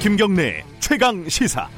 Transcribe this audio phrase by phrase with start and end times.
[0.00, 1.68] 김경래 최강 시사.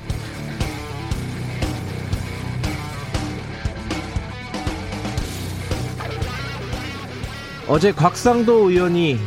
[7.67, 9.19] 어제 곽상도 의원이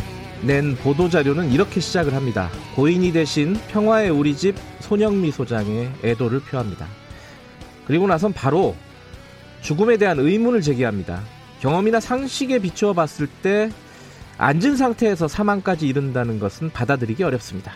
[0.44, 2.50] 낸 보도자료는 이렇게 시작을 합니다.
[2.78, 6.88] 고인이 대신 평화의 우리 집 손영미 소장의 애도를 표합니다.
[7.86, 8.78] 그리고 나선 바로
[9.60, 11.22] 죽음에 대한 의문을 제기합니다.
[11.60, 13.70] 경험이나 상식에 비추어 봤을 때
[14.38, 17.74] 앉은 상태에서 사망까지 이른다는 것은 받아들이기 어렵습니다.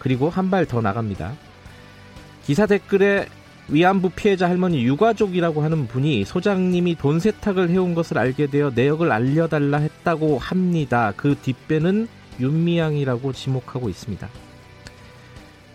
[0.00, 1.34] 그리고 한 발 더 나갑니다.
[2.44, 3.28] 기사 댓글에
[3.68, 9.78] 위안부 피해자 할머니 유가족이라고 하는 분이 소장님이 돈 세탁을 해온 것을 알게 되어 내역을 알려달라
[9.78, 11.12] 했다고 합니다.
[11.16, 12.08] 그 뒷배는
[12.40, 14.28] 윤미향이라고 지목하고 있습니다.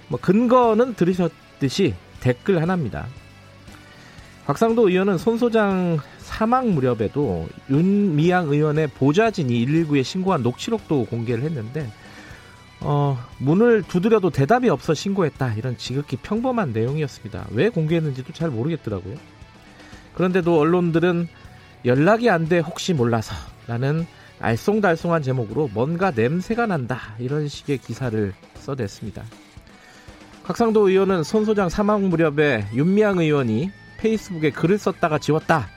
[0.10, 3.05] 뭐 근거는 들으셨듯이 댓글 하나입니다.
[4.46, 11.90] 곽상도 의원은 손 소장 사망 무렵에도 윤미향 의원의 보좌진이 119에 신고한 녹취록도 공개를 했는데
[12.88, 15.55] 어, 문을 두드려도 대답이 없어 신고했다.
[15.55, 17.48] 이런 지극히 평범한 내용이었습니다.
[17.52, 19.16] 왜 공개했는지도 잘 모르겠더라고요.
[20.14, 21.27] 그런데도 언론들은
[21.86, 23.34] 연락이 안 돼 혹시 몰라서
[23.68, 24.05] 라는
[24.40, 27.16] 알쏭달쏭한 제목으로 뭔가 냄새가 난다.
[27.18, 29.24] 이런 식의 기사를 써냈습니다.
[30.44, 35.70] 곽상도 의원은 손 소장 사망 무렵에 윤미향 의원이 페이스북에 글을 썼다가 지웠다.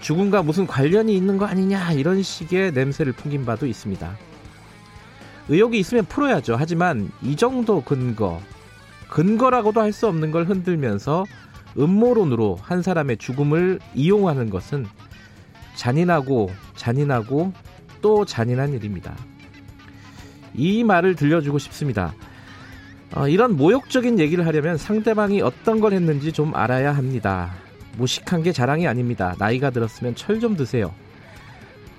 [0.00, 1.92] 죽음과 무슨 관련이 있는 거 아니냐.
[1.92, 4.16] 이런 식의 냄새를 풍긴 바도 있습니다.
[5.48, 6.56] 의혹이 있으면 풀어야죠.
[6.58, 8.40] 하지만 이 정도 근거,
[9.08, 11.24] 근거라고도 할 수 없는 걸 흔들면서
[11.78, 14.86] 음모론으로 한 사람의 죽음을 이용하는 것은
[15.76, 17.52] 잔인하고 잔인하고
[18.00, 19.14] 또 잔인한 일입니다.
[20.54, 22.14] 이 말을 들려주고 싶습니다.
[23.14, 27.54] 어, 이런 모욕적인 얘기를 하려면 상대방이 어떤 걸 했는지 좀 알아야 합니다.
[27.98, 29.34] 무식한 게 자랑이 아닙니다.
[29.38, 30.92] 나이가 들었으면 철 좀 드세요.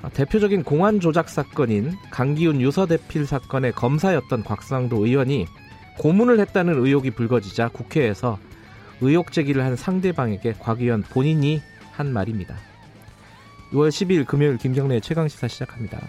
[0.04, 5.48] 어, 대표적인 공안 조작 사건인 강기훈 유서 대필 사건의 검사였던 곽상도 의원이
[5.98, 8.38] 고문을 했다는 의혹이 불거지자 국회에서
[9.02, 12.56] 의혹 제기를 한 상대방에게 곽 의원 본인이 한 말입니다.
[13.72, 16.00] 6월 12일 금요일 김경래 최강 시사 시작합니다.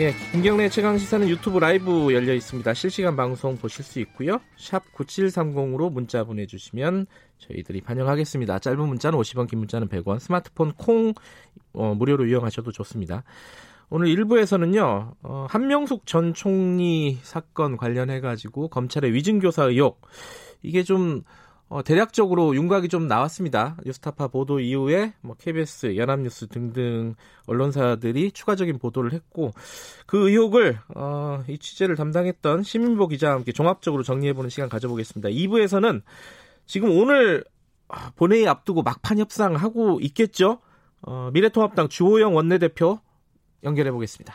[0.00, 2.72] 예, 김경래 최강 시사는 유튜브 라이브 열려 있습니다.
[2.72, 4.40] 실시간 방송 보실 수 있고요.
[4.56, 7.04] 샵 9730으로 문자 보내주시면
[7.36, 8.60] 저희들이 반영하겠습니다.
[8.60, 11.12] 짧은 문자는 50원, 긴 문자는 100원, 스마트폰 콩
[11.74, 13.24] 어, 무료로 이용하셔도 좋습니다.
[13.90, 20.00] 오늘 1부에서는요, 어, 한명숙 전 총리 사건 관련해 가지고 검찰의 위증 교사 의혹,
[20.62, 21.24] 이게 좀
[21.70, 23.76] 어, 대략적으로 윤곽이 좀 나왔습니다.
[23.86, 27.14] 뉴스타파 보도 이후에 뭐 KBS, 연합뉴스 등등
[27.46, 29.52] 언론사들이 추가적인 보도를 했고
[30.04, 35.28] 그 의혹을 어, 이 취재를 담당했던 시민보 기자와 함께 종합적으로 정리해보는 시간 가져보겠습니다.
[35.28, 36.02] 2부에서는
[36.66, 37.44] 지금 오늘
[37.86, 40.58] 아, 본회의 앞두고 막판 협상하고 있겠죠.
[41.02, 42.98] 어, 미래통합당 주호영 원내대표
[43.62, 44.34] 연결해 보겠습니다.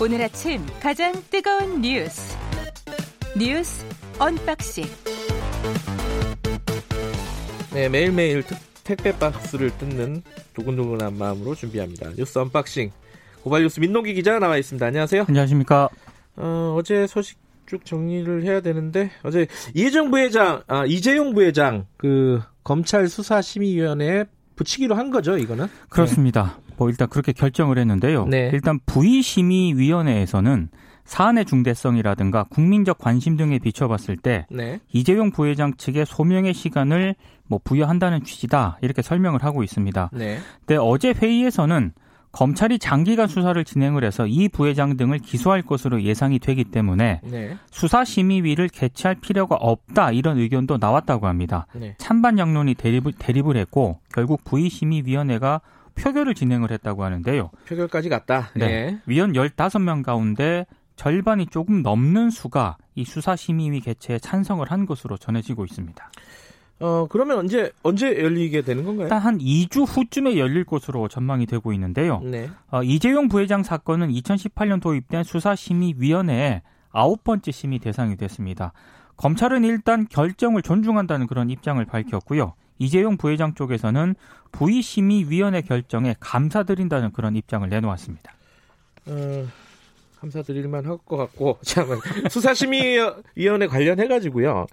[0.00, 2.36] 오늘 아침 가장 뜨거운 뉴스.
[3.38, 3.86] 뉴스
[4.18, 4.84] unboxing.
[7.72, 10.22] 네 매일매일 특, 택배 박스를 뜯는
[10.54, 12.10] 두근두근한 마음으로 준비합니다.
[12.16, 12.90] 뉴스 unboxing.
[13.42, 14.84] 고발 뉴스 민동기 기자 나와 있습니다.
[14.84, 15.26] 안녕하세요.
[15.28, 15.88] 안녕하십니까.
[16.36, 23.08] 어, 어제 소식 쭉 정리를 해야 되는데 어제 이재용 부회장 아 이재용 부회장 그 검찰
[23.08, 24.24] 수사심의위원회에
[24.56, 25.66] 붙이기로 한 거죠 이거는?
[25.88, 26.56] 그렇습니다.
[26.58, 26.63] 네.
[26.76, 28.26] 뭐 일단 그렇게 결정을 했는데요.
[28.26, 28.50] 네.
[28.52, 30.68] 일단 부의심의위원회에서는
[31.04, 34.80] 사안의 중대성이라든가 국민적 관심 등에 비춰봤을 때 네.
[34.92, 37.14] 이재용 부회장 측의 소명의 시간을
[37.46, 40.10] 뭐 부여한다는 취지다 이렇게 설명을 하고 있습니다.
[40.14, 40.38] 네.
[40.60, 41.92] 근데 어제 회의에서는
[42.32, 47.56] 검찰이 장기간 수사를 진행을 해서 이 부회장 등을 기소할 것으로 예상이 되기 때문에 네.
[47.70, 51.66] 수사심의위를 개최할 필요가 없다 이런 의견도 나왔다고 합니다.
[51.74, 51.94] 네.
[51.98, 55.60] 찬반 양론이 대립을, 대립을 했고 결국 부의심의위원회가
[55.94, 57.50] 표결을 진행을 했다고 하는데요.
[57.66, 58.50] 표결까지 갔다.
[58.54, 58.66] 네.
[58.66, 59.00] 네.
[59.06, 60.66] 위원 15명 가운데
[60.96, 66.10] 절반이 조금 넘는 수가 이 수사심의위 개최에 찬성을 한 것으로 전해지고 있습니다.
[66.80, 69.06] 어, 그러면 언제, 언제 열리게 되는 건가요?
[69.06, 72.20] 일단 한 2주 후쯤에 열릴 것으로 전망이 되고 있는데요.
[72.20, 72.50] 네.
[72.70, 78.72] 어, 이재용 부회장 사건은 2018년 도입된 수사심의위원회에 아홉 번째 심의 대상이 됐습니다.
[79.16, 82.54] 검찰은 일단 결정을 존중한다는 그런 입장을 밝혔고요.
[82.78, 84.14] 이재용 부회장 쪽에서는
[84.52, 88.32] 부의심의위원회 결정에 감사드린다는 그런 입장을 내놓았습니다.
[89.06, 89.46] 어,
[90.20, 91.86] 감사드릴만 할 것 같고 참
[92.30, 94.66] 수사심의위원회 관련해 가지고요.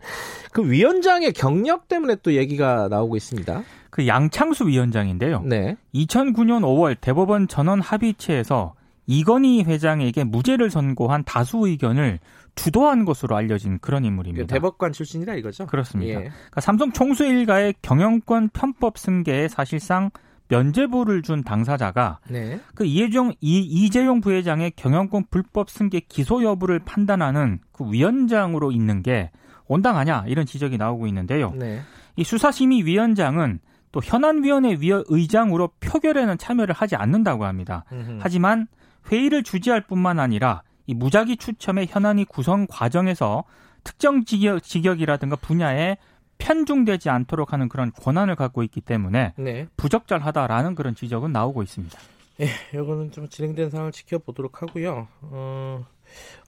[0.51, 3.63] 그 위원장의 경력 때문에 또 얘기가 나오고 있습니다.
[3.89, 5.41] 그 양창수 위원장인데요.
[5.43, 5.75] 네.
[5.93, 8.73] 2009년 5월 대법원 전원 합의체에서
[9.07, 12.19] 이건희 회장에게 무죄를 선고한 다수 의견을
[12.55, 14.45] 주도한 것으로 알려진 그런 인물입니다.
[14.45, 15.67] 그 대법관 출신이라 이거죠?
[15.67, 16.11] 그렇습니다.
[16.11, 16.23] 예.
[16.25, 20.11] 그러니까 삼성 총수 일가의 경영권 편법 승계에 사실상
[20.49, 22.59] 면죄부를 준 당사자가 네.
[22.75, 29.31] 그 이재용 이, 이재용 부회장의 경영권 불법 승계 기소 여부를 판단하는 그 위원장으로 있는 게
[29.67, 31.51] 온당하냐 이런 지적이 나오고 있는데요.
[31.51, 31.79] 네.
[32.17, 33.59] 이 수사심의위원장은
[33.93, 37.85] 또 현안위원회 의장으로 표결에는 참여를 하지 않는다고 합니다.
[37.91, 38.19] 음흠.
[38.21, 38.67] 하지만
[39.09, 43.45] 회의를 주재할 뿐만 아니라 이 무작위 추첨의 현안위 구성 과정에서
[43.85, 45.95] 특정 직역, 직역이라든가 분야에
[46.37, 49.67] 편중되지 않도록 하는 그런 권한을 갖고 있기 때문에 네.
[49.77, 51.97] 부적절하다라는 그런 지적은 나오고 있습니다.
[52.41, 52.47] 예,
[52.77, 55.07] 이거는 좀 진행된 상황을 지켜보도록 하고요.
[55.21, 55.85] 어,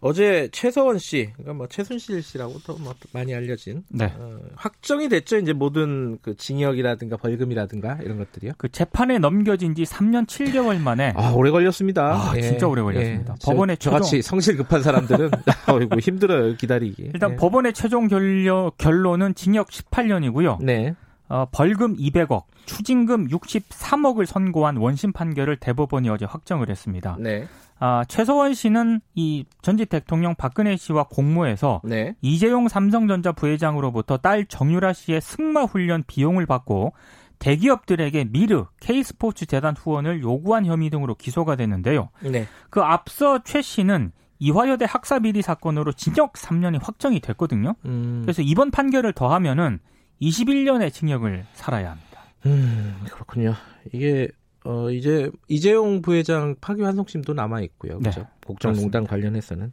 [0.01, 4.13] 어제 최서원 씨, 그러니까 뭐 최순실 씨라고 도뭐 많이 알려진 네.
[4.17, 5.37] 어, 확정이 됐죠.
[5.37, 8.51] 이제 모든 그 징역이라든가 벌금이라든가 이런 것들이요.
[8.57, 12.03] 그 재판에 넘겨진 지 3년 7개월 만에 아 오래 걸렸습니다.
[12.03, 12.41] 아, 예.
[12.41, 13.35] 진짜 오래 걸렸습니다.
[13.39, 13.45] 예.
[13.45, 15.31] 법원의 저, 저같이 성실 급한 사람들은
[15.69, 17.11] 어이구 힘들어요 기다리기.
[17.13, 17.35] 일단 예.
[17.37, 20.61] 법원의 최종 결려, 결론은 징역 18년이고요.
[20.61, 20.95] 네.
[21.29, 27.17] 어, 벌금 200억, 추징금 63억을 선고한 원심 판결을 대법원이 어제 확정을 했습니다.
[27.19, 27.47] 네.
[27.79, 32.15] 아, 최서원 씨는 이 전직 대통령 박근혜 씨와 공모해서 네.
[32.21, 36.93] 이재용 삼성전자 부회장으로부터 딸 정유라 씨의 승마 훈련 비용을 받고
[37.39, 42.09] 대기업들에게 미르 K스포츠 재단 후원을 요구한 혐의 등으로 기소가 됐는데요.
[42.21, 42.47] 네.
[42.69, 47.75] 그 앞서 최 씨는 이화여대 학사 비리 사건으로 징역 3년이 확정이 됐거든요.
[47.85, 48.21] 음.
[48.23, 49.79] 그래서 이번 판결을 더하면은
[50.21, 52.21] 21년의 징역을 살아야 합니다.
[52.45, 53.53] 음, 그렇군요.
[53.93, 54.29] 이게
[54.65, 57.99] 어 이제 이재용 부회장 파기 환송심도 남아 있고요.
[57.99, 58.21] 그렇죠?
[58.21, 59.71] 네, 국정농단 관련해서는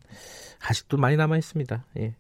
[0.67, 1.85] 아직도 많이 남아 있습니다.
[1.99, 2.15] 예.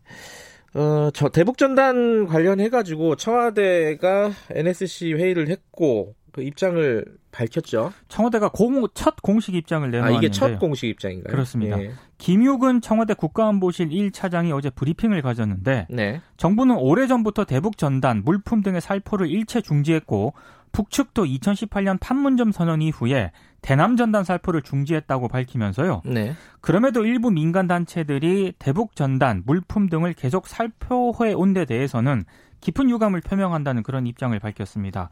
[0.74, 7.92] 어, 저 대북 전단 관련해 가지고 청와대가 NSC 회의를 했고 그 입장을 밝혔죠.
[8.08, 11.30] 청와대가 공, 첫 공식 입장을 내놓았는데 아, 이게 첫 공식 입장인가요?
[11.32, 11.80] 그렇습니다.
[11.82, 11.92] 예.
[12.18, 16.20] 김육은 청와대 국가안보실 1차장이 어제 브리핑을 가졌는데 네.
[16.36, 20.34] 정부는 오래전부터 대북 전단, 물품 등의 살포를 일체 중지했고
[20.72, 26.02] 북측도 2018년 판문점 선언 이후에 대남 전단 살포를 중지했다고 밝히면서요.
[26.04, 26.34] 네.
[26.60, 32.24] 그럼에도 일부 민간 단체들이 대북 전단, 물품 등을 계속 살포해 온 데 대해서는
[32.60, 35.08] 깊은 유감을 표명한다는 그런 입장을 밝혔습니다.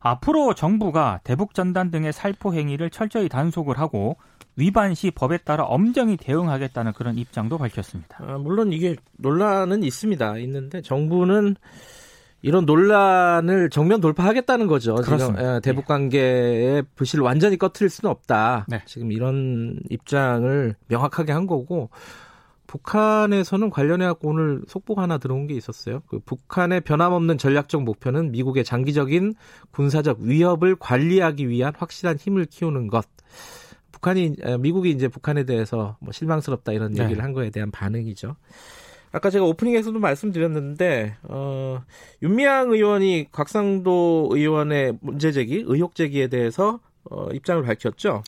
[0.00, 4.16] 앞으로 정부가 대북 전단 등의 살포 행위를 철저히 단속을 하고
[4.56, 8.18] 위반 시 법에 따라 엄정히 대응하겠다는 그런 입장도 밝혔습니다.
[8.20, 10.38] 아, 물론 이게 논란은 있습니다.
[10.38, 11.56] 있는데 정부는
[12.42, 14.94] 이런 논란을 정면 돌파하겠다는 거죠.
[14.96, 15.42] 그렇습니다.
[15.42, 18.66] 지금 예, 대북 관계의 부실을 완전히 꺼트릴 수는 없다.
[18.68, 18.82] 네.
[18.84, 21.90] 지금 이런 입장을 명확하게 한 거고
[22.68, 26.02] 북한에서는 관련해 갖고 오늘 속보가 하나 들어온 게 있었어요.
[26.06, 29.34] 그 북한의 변함없는 전략적 목표는 미국의 장기적인
[29.72, 33.06] 군사적 위협을 관리하기 위한 확실한 힘을 키우는 것.
[33.90, 37.04] 북한이 미국이 이제 북한에 대해서 뭐 실망스럽다 이런 네.
[37.04, 38.36] 얘기를 한 거에 대한 반응이죠.
[39.12, 41.80] 아까 제가 오프닝에서도 말씀드렸는데 어,
[42.22, 46.80] 윤미향 의원이 곽상도 의원의 문제 제기, 의혹 제기에 대해서
[47.10, 48.22] 어, 입장을 밝혔죠.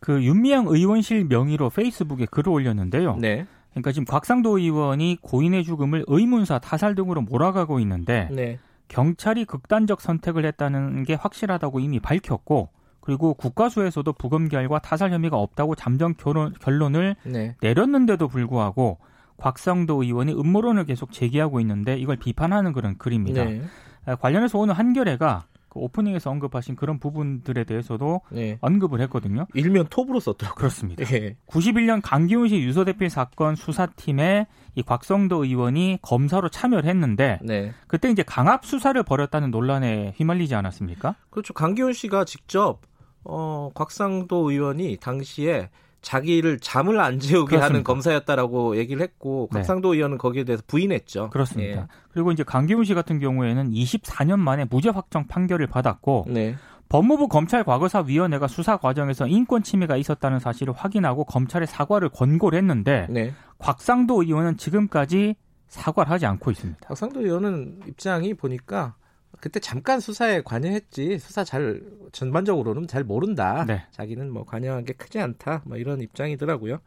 [0.00, 3.16] 그 윤미향 의원실 명의로 페이스북에 글을 올렸는데요.
[3.20, 3.46] 네.
[3.70, 8.58] 그러니까 지금 곽상도 의원이 고인의 죽음을 의문사, 타살 등으로 몰아가고 있는데 네.
[8.88, 12.70] 경찰이 극단적 선택을 했다는 게 확실하다고 이미 밝혔고
[13.00, 17.54] 그리고 국가수에서도 부검결과 타살 혐의가 없다고 잠정 결론, 결론을 네.
[17.60, 18.98] 내렸는데도 불구하고
[19.36, 23.44] 곽상도 의원이 음모론을 계속 제기하고 있는데 이걸 비판하는 그런 글입니다.
[23.44, 23.62] 네.
[24.04, 25.46] 아, 관련해서 오늘 한겨레가
[25.78, 28.58] 그 오프닝에서 언급하신 그런 부분들에 대해서도 네.
[28.60, 29.46] 언급을 했거든요.
[29.54, 30.56] 일면 톱으로 썼더라고요.
[30.56, 31.04] 그렇습니다.
[31.04, 31.36] 네.
[31.46, 37.72] 91년 강기훈 씨 유서 대필 사건 수사팀에 이 곽성도 의원이 검사로 참여를 했는데 네.
[37.86, 41.14] 그때 이제 강압 수사를 벌였다는 논란에 휘말리지 않았습니까?
[41.30, 41.54] 그렇죠.
[41.54, 42.80] 강기훈 씨가 직접
[43.24, 47.64] 어, 곽상도 의원이 당시에 자기를 잠을 안 재우게 그렇습니다.
[47.64, 49.58] 하는 검사였다라고 얘기를 했고 네.
[49.58, 51.30] 곽상도 의원은 거기에 대해서 부인했죠.
[51.30, 51.82] 그렇습니다.
[51.82, 51.86] 예.
[52.12, 56.54] 그리고 이제 강기훈 씨 같은 경우에는 24년 만에 무죄 확정 판결을 받았고 네.
[56.88, 63.34] 법무부 검찰 과거사위원회가 수사 과정에서 인권 침해가 있었다는 사실을 확인하고 검찰에 사과를 권고를 했는데 네.
[63.58, 65.36] 곽상도 의원은 지금까지
[65.66, 66.88] 사과를 하지 않고 있습니다.
[66.88, 68.94] 곽상도 의원은 입장이 보니까
[69.40, 71.82] 그때 잠깐 수사에 관여했지 수사 잘
[72.12, 73.64] 전반적으로는 잘 모른다.
[73.66, 73.86] 네.
[73.92, 75.62] 자기는 뭐 관여한 게 크지 않다.
[75.64, 76.80] 뭐 이런 입장이더라고요.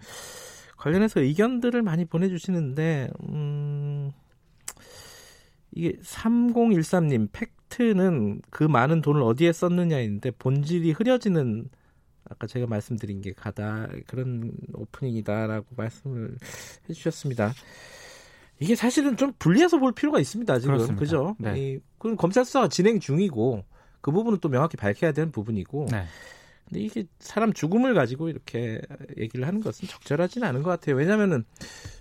[0.77, 4.11] 관련해서 의견들을 많이 보내주시는데 음,
[5.71, 11.69] 이게 3013님 팩트는 그 많은 돈을 어디에 썼느냐인데 본질이 흐려지는
[12.25, 16.37] 아까 제가 말씀드린 게 가다 그런 오프닝이다라고 말씀을
[16.89, 17.53] 해주셨습니다.
[18.61, 20.59] 이게 사실은 좀 분리해서 볼 필요가 있습니다.
[20.59, 20.99] 지금 그렇습니다.
[20.99, 21.35] 그죠?
[21.39, 21.53] 네.
[21.57, 23.65] 이, 그럼 검찰 수사가 진행 중이고
[24.01, 25.87] 그 부분은 또 명확히 밝혀야 되는 부분이고.
[25.89, 26.05] 네.
[26.69, 28.79] 근데 이게 사람 죽음을 가지고 이렇게
[29.17, 30.95] 얘기를 하는 것은 적절하지는 않은 것 같아요.
[30.95, 31.43] 왜냐면은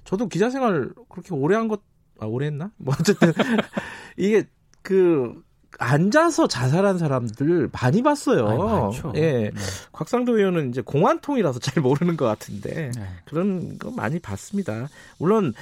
[0.05, 1.81] 저도 기자 생활 그렇게 오래 한 것,
[2.19, 2.71] 아, 오래 했나?
[2.76, 3.33] 뭐 어쨌든
[4.19, 4.45] 이게
[4.83, 5.43] 그
[5.79, 8.47] 앉아서 자살한 사람들 많이 봤어요.
[8.47, 9.33] 아니, 예.
[9.49, 9.50] 네.
[9.93, 13.02] 곽상도 의원은 이제 공안통이라서 잘 모르는 것 같은데 네.
[13.25, 14.88] 그런 거 많이 봤습니다.
[15.19, 15.55] 물론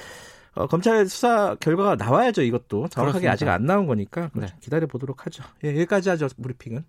[0.59, 2.41] 어, 검찰 수사 결과가 나와야죠.
[2.41, 3.31] 이것도 정확하게 그렇습니다.
[3.31, 4.47] 아직 안 나온 거니까 네.
[4.59, 5.41] 기다려 보도록 하죠.
[5.63, 6.27] 예, 여기까지 하죠.
[6.41, 6.83] 브리핑은.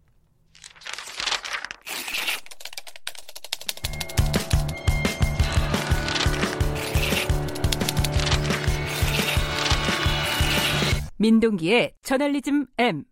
[11.18, 13.04] 민동기의 저널리즘 M.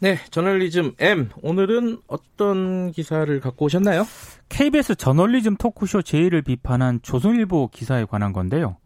[0.00, 1.28] 네, 저널리즘 M.
[1.42, 4.04] 오늘은 어떤 기사를 갖고 오셨나요?
[4.48, 8.78] KBS 저널리즘 토크쇼 제의를 비판한 조선일보 기사에 관한 건데요.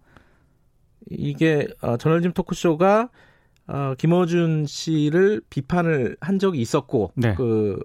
[1.11, 3.09] 이게 어, 저널리즘 토크쇼가
[3.69, 7.35] 어, 김어준 씨를 비판을 한 적이 있었고 네.
[7.35, 7.79] 그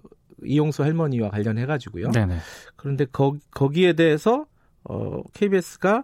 [0.43, 2.11] 이용수 할머니와 관련해 가지고요.
[2.75, 4.45] 그런데 거, 거기에 대해서
[4.83, 6.03] 어, KBS가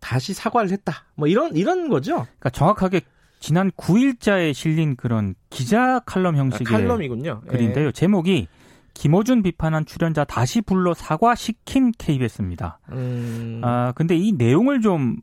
[0.00, 1.06] 다시 사과를 했다.
[1.14, 2.14] 뭐 이런 이런 거죠.
[2.14, 3.00] 그러니까 정확하게
[3.40, 7.42] 지난 9일자에 실린 그런 기자 칼럼 형식의 아, 칼럼이군요.
[7.48, 7.88] 글인데요.
[7.88, 7.92] 예.
[7.92, 8.48] 제목이
[8.94, 12.80] 김어준 비판한 출연자 다시 불러 사과시킨 KBS입니다.
[12.90, 13.60] 음...
[13.62, 15.16] 아 근데 이 내용을 좀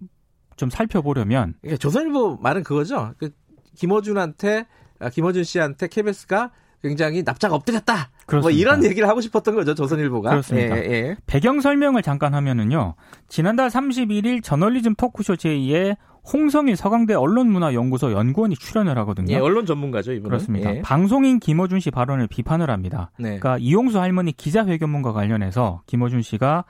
[0.56, 3.14] 좀 살펴보려면 그러니까 조선일보 말은 그거죠.
[3.18, 3.32] 그
[3.76, 4.66] 김어준한테
[5.00, 7.94] 아, 김어준 씨한테 KBS가 굉장히 납작 엎드렸다.
[7.94, 8.42] 뭐 그렇습니다.
[8.42, 10.30] 뭐 이런 얘기를 하고 싶었던 거죠 조선일보가.
[10.30, 10.78] 그렇습니다.
[10.78, 11.16] 예, 예.
[11.26, 12.96] 배경 설명을 잠깐 하면은요.
[13.28, 15.98] 지난달 31일 저널리즘 토크쇼 제2의
[16.32, 19.34] 홍성일 서강대 언론문화연구소 연구원이 출연을 하거든요.
[19.34, 20.30] 예, 언론 전문가죠, 이분은.
[20.30, 20.76] 그렇습니다.
[20.76, 20.82] 예.
[20.82, 23.12] 방송인 김어준 씨 발언을 비판을 합니다.
[23.18, 23.40] 네.
[23.40, 26.66] 그러니까 이용수 할머니 기자회견문과 관련해서 김어준 씨가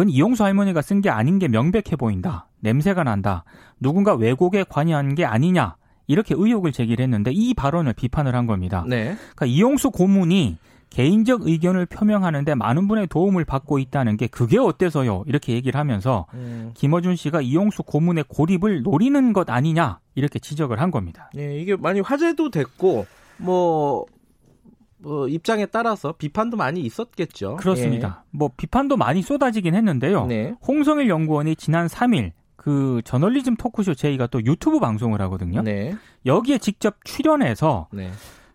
[0.00, 2.46] 그건 이용수 할머니가 쓴 게 아닌 게 명백해 보인다.
[2.60, 3.44] 냄새가 난다.
[3.80, 5.76] 누군가 왜곡에 관여한 게 아니냐.
[6.06, 8.82] 이렇게 의혹을 제기를 했는데 이 발언을 비판을 한 겁니다.
[8.88, 9.14] 네.
[9.34, 10.56] 그러니까 이용수 고문이
[10.88, 15.24] 개인적 의견을 표명하는데 많은 분의 도움을 받고 있다는 게 그게 어때서요?
[15.26, 16.70] 이렇게 얘기를 하면서 음.
[16.72, 21.30] 김어준 씨가 이용수 고문의 고립을 노리는 것 아니냐 이렇게 지적을 한 겁니다.
[21.36, 23.04] 예, 이게 많이 화제도 됐고
[23.36, 24.06] 뭐,
[25.02, 27.56] 뭐 입장에 따라서 비판도 많이 있었겠죠.
[27.56, 28.22] 그렇습니다.
[28.22, 28.28] 예.
[28.30, 30.26] 뭐 비판도 많이 쏟아지긴 했는데요.
[30.26, 30.54] 네.
[30.66, 35.62] 홍성일 연구원이 지난 3일 그 저널리즘 토크쇼 제이가 또 유튜브 방송을 하거든요.
[35.62, 35.96] 네.
[36.26, 38.10] 여기에 직접 출연해서 네.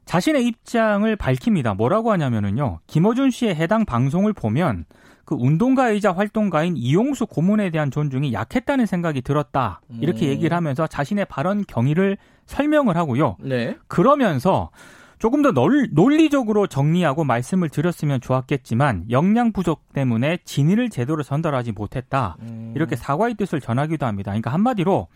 [0.06, 1.74] 자신의 입장을 밝힙니다.
[1.74, 2.80] 뭐라고 하냐면은요.
[2.86, 4.86] 김어준 씨의 해당 방송을 보면
[5.26, 9.82] 그 운동가이자 활동가인 이용수 고문에 대한 존중이 약했다는 생각이 들었다.
[10.00, 10.30] 이렇게 음.
[10.30, 13.38] 얘기를 하면서 자신의 발언 경위를 설명을 하고요.
[13.40, 13.76] 네.
[13.88, 14.70] 그러면서
[15.20, 22.38] 조금 더 논리적으로 정리하고 말씀을 드렸으면 좋았겠지만 역량 부족 때문에 진위를 제대로 전달하지 못했다.
[22.42, 22.74] 음.
[22.76, 24.32] 이렇게 사과의 뜻을 전하기도 합니다.
[24.32, 25.08] 그러니까 한마디로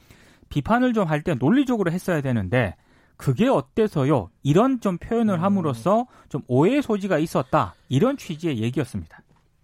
[0.50, 2.75] 비판을 좀 할 때 논리적으로 했어야 되는데
[3.18, 4.29] 그게 어때서요?
[4.44, 5.44] 이런 좀 표현을 음.
[5.44, 7.75] 함으로써 좀 오해의 소지가 있었다.
[7.89, 9.20] 이런 취지의 얘기였습니다.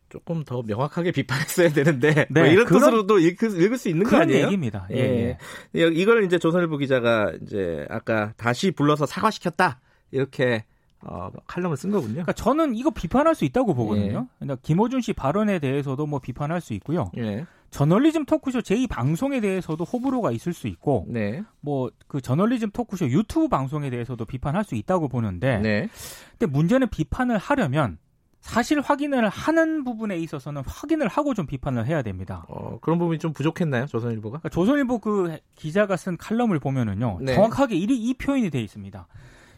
[0.10, 4.18] 조금 더 명확하게 비판했어야 되는데 네, 뭐 이런 그런, 뜻으로도 읽을, 읽을, 수 있는 거
[4.18, 4.46] 아니에요?
[4.46, 4.88] 얘기입니다.
[4.92, 5.38] 예, 예.
[5.75, 5.88] 예.
[5.88, 9.80] 이걸 이제 조선일보 기자가 이제 아까 다시 불러서 사과시켰다
[10.12, 10.65] 이렇게
[11.01, 12.13] 어, 칼럼을 쓴 거군요.
[12.13, 14.27] 그러니까 저는 이거 비판할 수 있다고 보거든요.
[14.31, 14.35] 예.
[14.39, 17.12] 그러니까 김호준 씨 발언에 대해서도 뭐 비판할 수 있고요.
[17.17, 17.45] 예.
[17.69, 21.43] 저널리즘 토크쇼 제2 방송에 대해서도 호불호가 있을 수 있고 네.
[21.59, 25.89] 뭐그 저널리즘 토크쇼 유튜브 방송에 대해서도 비판할 수 있다고 보는데 네.
[26.31, 27.97] 근데 문제는 비판을 하려면
[28.39, 32.45] 사실 확인을 하는 부분에 있어서는 확인을 하고 좀 비판을 해야 됩니다.
[32.47, 34.38] 어, 그런 부분이 좀 부족했나요, 조선일보가?
[34.38, 37.33] 그러니까 조선일보 그 기자가 쓴 칼럼을 보면은요, 네.
[37.33, 39.07] 정확하게 이, 이 표현이 돼 있습니다.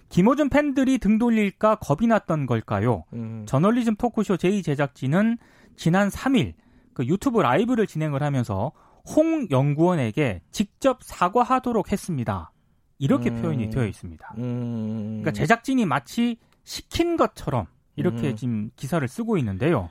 [0.09, 3.03] 김호준 팬들이 등 돌릴까 겁이 났던 걸까요?
[3.13, 3.45] 음.
[3.47, 5.37] 저널리즘 토크쇼 제2 제작진은
[5.75, 6.53] 지난 3일
[6.93, 8.71] 그 유튜브 라이브를 진행을 하면서
[9.15, 12.51] 홍 연구원에게 직접 사과하도록 했습니다.
[12.99, 13.41] 이렇게 음.
[13.41, 14.35] 표현이 되어 있습니다.
[14.37, 15.19] 음.
[15.21, 18.35] 그러니까 제작진이 마치 시킨 것처럼 이렇게 음.
[18.35, 19.89] 지금 기사를 쓰고 있는데요.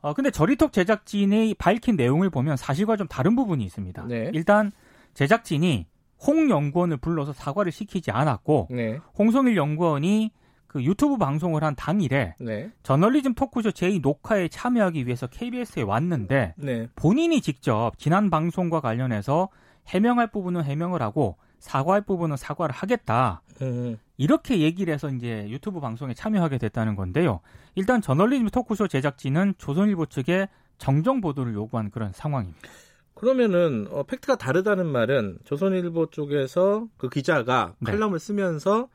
[0.00, 4.04] 어, 근데 저리톡 제작진이 밝힌 내용을 보면 사실과 좀 다른 부분이 있습니다.
[4.06, 4.30] 네.
[4.34, 4.70] 일단
[5.14, 5.86] 제작진이
[6.26, 8.98] 홍 연구원을 불러서 사과를 시키지 않았고 네.
[9.18, 10.32] 홍성일 연구원이
[10.66, 12.70] 그 유튜브 방송을 한 당일에 네.
[12.82, 16.88] 저널리즘 토크쇼 제2 녹화에 참여하기 위해서 KBS에 왔는데 네.
[16.96, 19.50] 본인이 직접 지난 방송과 관련해서
[19.86, 23.42] 해명할 부분은 해명을 하고 사과할 부분은 사과를 하겠다.
[23.62, 23.98] 음.
[24.16, 27.40] 이렇게 얘기를 해서 이제 유튜브 방송에 참여하게 됐다는 건데요.
[27.74, 32.68] 일단 저널리즘 토크쇼 제작진은 조선일보 측에 정정 보도를 요구한 그런 상황입니다.
[33.14, 37.92] 그러면은 어, 팩트가 다르다는 말은 조선일보 쪽에서 그 기자가 네.
[37.92, 38.88] 칼럼을 쓰면서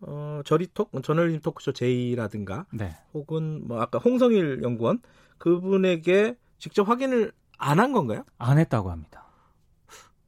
[0.00, 2.96] 어, 저리톡, 저널리즘 토크쇼 제이라든가 네.
[3.14, 5.00] 혹은 뭐 아까 홍성일 연구원
[5.38, 8.24] 그분에게 직접 확인을 안 한 건가요?
[8.38, 9.26] 안 했다고 합니다.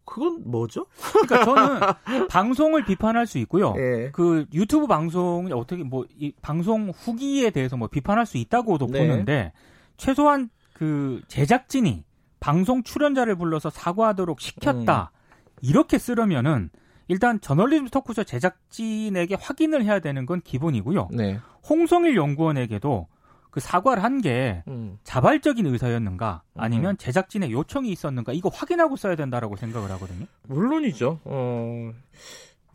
[0.04, 0.84] 그건 뭐죠?
[1.22, 1.80] 그러니까 저는
[2.28, 3.72] 방송을 비판할 수 있고요.
[3.78, 4.10] 예.
[4.12, 8.98] 그 유튜브 방송 어떻게 뭐 이 방송 후기에 대해서 뭐 비판할 수 있다고도 네.
[8.98, 9.52] 보는데
[9.96, 12.04] 최소한 그 제작진이
[12.42, 15.12] 방송 출연자를 불러서 사과하도록 시켰다.
[15.14, 15.18] 음.
[15.62, 16.70] 이렇게 쓰려면은
[17.06, 21.10] 일단 저널리즘 토크쇼 제작진에게 확인을 해야 되는 건 기본이고요.
[21.12, 21.38] 네.
[21.68, 23.06] 홍성일 연구원에게도
[23.50, 24.98] 그 사과를 한게 음.
[25.04, 26.96] 자발적인 의사였는가 아니면 음.
[26.96, 30.26] 제작진의 요청이 있었는가 이거 확인하고 써야 된다라고 생각을 하거든요.
[30.48, 31.20] 물론이죠.
[31.24, 31.92] 어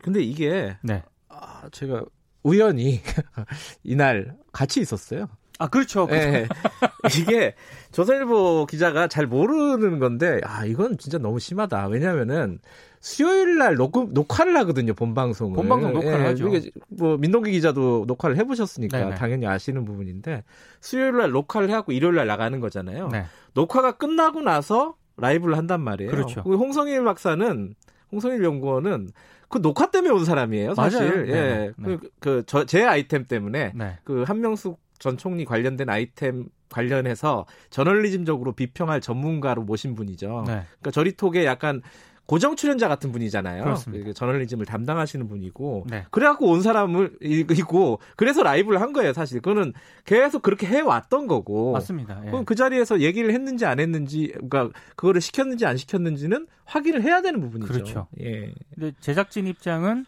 [0.00, 1.02] 근데 이게 네.
[1.28, 2.04] 아, 제가
[2.42, 3.02] 우연히
[3.84, 5.28] 이날 같이 있었어요.
[5.58, 6.06] 아 그렇죠.
[6.06, 6.30] 그렇죠.
[6.30, 6.48] 네.
[7.20, 7.54] 이게
[7.92, 11.88] 조선일보 기자가 잘 모르는 건데 아 이건 진짜 너무 심하다.
[11.88, 12.60] 왜냐하면은
[13.00, 15.54] 수요일 날 녹음, 녹화를 하거든요, 본방송을.
[15.54, 16.48] 본방송 녹화를 예, 하죠.
[16.48, 19.14] 이게 뭐 민동기 기자도 녹화를 해보셨으니까 네네.
[19.14, 20.42] 당연히 아시는 부분인데
[20.80, 23.08] 수요일 날 녹화를 해갖고 일요일 날 나가는 거잖아요.
[23.08, 23.24] 네.
[23.54, 26.10] 녹화가 끝나고 나서 라이브를 한단 말이에요.
[26.10, 26.40] 그렇죠.
[26.40, 27.74] 홍성일 박사는
[28.10, 29.10] 홍성일 연구원은
[29.48, 31.00] 그 녹화 때문에 온 사람이에요, 사실.
[31.00, 31.28] 맞아요.
[31.28, 31.32] 예.
[31.32, 31.72] 네.
[31.82, 33.98] 그, 그, 저, 제 아이템 때문에 네.
[34.04, 40.44] 그 한명숙 전 총리 관련된 아이템 관련해서 저널리즘적으로 비평할 전문가로 모신 분이죠.
[40.46, 40.62] 네.
[40.80, 41.82] 그러니까 저리톡에 약간
[42.26, 43.64] 고정 출연자 같은 분이잖아요.
[43.64, 44.04] 그렇습니다.
[44.04, 46.04] 그 저널리즘을 담당하시는 분이고 네.
[46.10, 49.14] 그래갖고 온 사람을 이고 그래서 라이브를 한 거예요.
[49.14, 49.72] 사실 그거는
[50.04, 51.72] 계속 그렇게 해왔던 거고.
[51.72, 52.20] 맞습니다.
[52.26, 52.30] 예.
[52.30, 57.40] 그럼 그 자리에서 얘기를 했는지 안 했는지, 그러니까 그거를 시켰는지 안 시켰는지는 확인을 해야 되는
[57.40, 57.72] 부분이죠.
[57.72, 58.08] 그렇죠.
[58.20, 58.52] 예.
[58.74, 60.04] 근데 제작진 입장은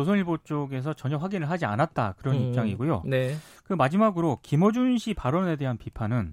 [0.00, 3.02] 조선일보 쪽에서 전혀 확인을 하지 않았다 그런 음, 입장이고요.
[3.04, 3.36] 네.
[3.64, 6.32] 그 마지막으로 김어준 씨 발언에 대한 비판은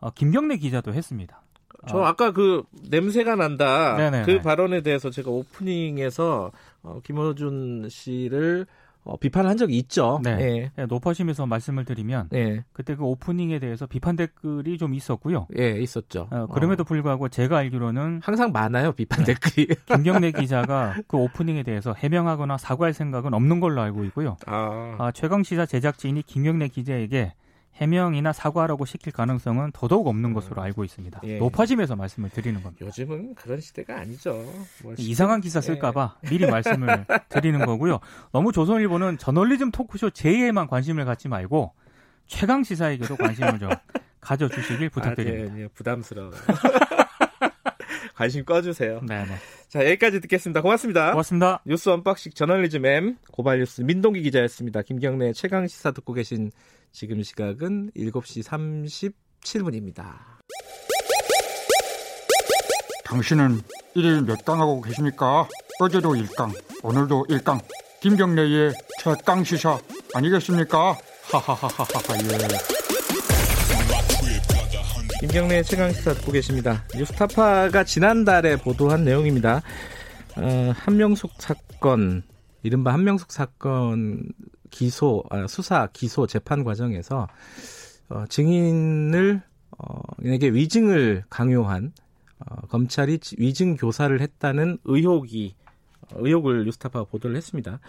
[0.00, 1.42] 어, 김경래 기자도 했습니다.
[1.88, 2.04] 저 어.
[2.04, 4.26] 아까 그 냄새가 난다 네네네.
[4.26, 6.52] 그 발언에 대해서 제가 오프닝에서
[6.82, 8.66] 어, 김어준 씨를
[9.04, 10.20] 어, 비판한 적이 있죠.
[10.22, 10.30] 네.
[10.40, 10.70] 예.
[10.76, 10.86] 네.
[10.86, 12.64] 높아심에서 말씀을 드리면 예.
[12.72, 15.46] 그때 그 오프닝에 대해서 비판 댓글이 좀 있었고요.
[15.58, 16.28] 예, 있었죠.
[16.30, 16.84] 어, 그럼에도 어.
[16.84, 19.34] 불구하고 제가 알기로는 항상 많아요 비판 네.
[19.34, 19.68] 댓글이.
[19.86, 24.36] 김경래 기자가 그 오프닝에 대해서 해명하거나 사과할 생각은 없는 걸로 알고 있고요.
[24.46, 24.96] 아.
[24.98, 27.32] 아 최강 시사 제작진이 김경래 기자에게
[27.74, 31.20] 해명이나 사과라고 시킬 가능성은 더더욱 없는 것으로 알고 있습니다.
[31.24, 31.38] 예.
[31.38, 32.84] 높아짐에서 말씀을 드리는 겁니다.
[32.84, 34.44] 요즘은 그런 시대가 아니죠.
[34.98, 36.28] 이상한 기사 쓸까봐 예.
[36.28, 38.00] 미리 말씀을 드리는 거고요.
[38.32, 41.72] 너무 조선일보는 저널리즘 토크쇼 J에만 관심을 갖지 말고
[42.26, 43.70] 최강 시사에게도 관심을 좀
[44.20, 45.52] 가져주시길 부탁드립니다.
[45.52, 46.30] 아, 네, 네, 부담스러워.
[48.14, 49.00] 관심 꺼주세요.
[49.08, 49.24] 네네.
[49.24, 49.34] 네.
[49.68, 50.60] 자 여기까지 듣겠습니다.
[50.60, 51.12] 고맙습니다.
[51.12, 51.62] 고맙습니다.
[51.64, 54.82] 뉴스 unboxing 저널리즘 M 고발뉴스 민동기 기자였습니다.
[54.82, 56.50] 김경래 최강 시사 듣고 계신
[56.92, 58.42] 지금 시각은 7시
[59.42, 60.18] 37분입니다.
[63.04, 63.60] 당신은
[63.94, 65.48] 일일 몇 강하고 계십니까?
[65.80, 67.60] 어제도 1강, 오늘도 1강.
[68.00, 68.72] 김경래의
[69.02, 69.78] 최강 시사
[70.14, 70.96] 아니겠습니까?
[71.30, 71.84] 하하하하하
[72.24, 72.48] 예.
[75.20, 76.84] 김경래 최강 시사 듣고 계십니다.
[76.94, 79.62] 뉴스타파가 지난달에 보도한 내용입니다.
[80.36, 82.22] 어, 한명숙 사건,
[82.62, 84.24] 이른바 한명숙 사건
[84.70, 87.28] 기소, 아, 수사, 기소, 재판 과정에서
[88.08, 89.42] 어, 증인을
[89.78, 91.92] 어, 에게 위증을 강요한
[92.38, 95.54] 어, 검찰이 위증 교사를 했다는 의혹이
[96.12, 97.80] 어, 의혹을 뉴스타파가 보도를 했습니다.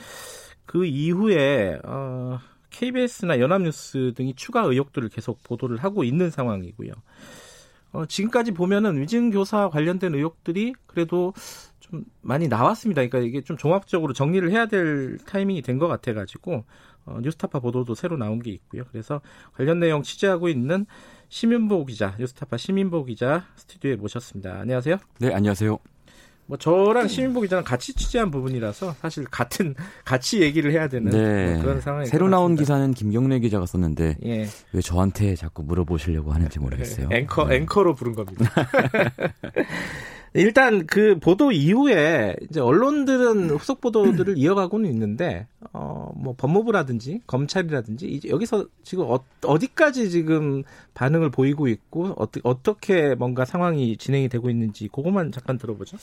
[0.66, 2.40] 그 이후에 어,
[2.70, 6.92] KBS나 연합뉴스 등이 추가 의혹들을 계속 보도를 하고 있는 상황이고요.
[7.94, 11.34] 어, 지금까지 보면은 위증 교사 관련된 의혹들이 그래도
[11.92, 13.06] 좀 많이 나왔습니다.
[13.06, 16.64] 그러니까 이게 좀 종합적으로 정리를 해야 될 타이밍이 된 것 같아가지고
[17.06, 18.84] 어, 뉴스타파 보도도 새로 나온 게 있고요.
[18.92, 19.22] 그래서
[19.54, 20.86] 관련 내용 취재하고 있는
[21.30, 24.60] 시민보 기자, 뉴스타파 시민보 기자 스튜디오에 모셨습니다.
[24.60, 24.98] 안녕하세요.
[25.20, 25.78] 네, 안녕하세요.
[26.48, 29.74] 뭐 저랑 시민보 기자는 같이 취재한 부분이라서 사실 같은
[30.04, 31.54] 같이 얘기를 해야 되는 네.
[31.54, 34.48] 뭐 그런 상황이 새로 나온 기사는 김경래 기자가 썼는데 예.
[34.74, 37.08] 왜 저한테 자꾸 물어보시려고 하는지 모르겠어요.
[37.12, 37.56] 앵커 네.
[37.56, 38.52] 앵커로 부른 겁니다.
[40.34, 48.30] 일단 그 보도 이후에 이제 언론들은 후속 보도들을 이어가고는 있는데 어 뭐 법무부라든지 검찰이라든지 이제
[48.30, 50.64] 여기서 지금 어, 디까지 지금
[50.94, 55.98] 반응을 보이고 있고 어, 어떻게 뭔가 상황이 진행이 되고 있는지 그것만 잠깐 들어보죠.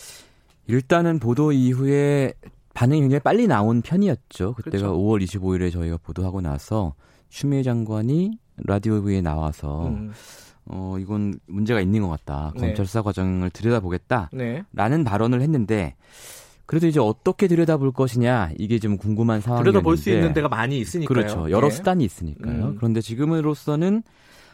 [0.66, 2.34] 일단은 보도 이후에
[2.74, 4.54] 반응이 굉장히 빨리 나온 편이었죠.
[4.54, 4.98] 그때가 그렇죠.
[4.98, 6.94] 5월 25일에 저희가 보도하고 나서
[7.28, 10.12] 추미애 장관이 라디오에 나와서 음.
[10.70, 12.52] 어, 이건 문제가 있는 것 같다.
[12.54, 12.61] 네.
[12.61, 14.31] 검찰 수사 과정을 들여다보겠다.
[14.33, 14.64] 네.
[14.72, 15.94] 라는 발언을 했는데
[16.66, 21.09] 그래도 이제 어떻게 들여다볼 것이냐 이게 좀 궁금한 상황이었는데 들여다볼 수 있는 데가 많이 있으니까요.
[21.09, 21.50] 그렇죠.
[21.50, 21.74] 여러 네.
[21.74, 22.66] 수단이 있으니까요.
[22.66, 22.76] 음.
[22.76, 24.02] 그런데 지금으로서는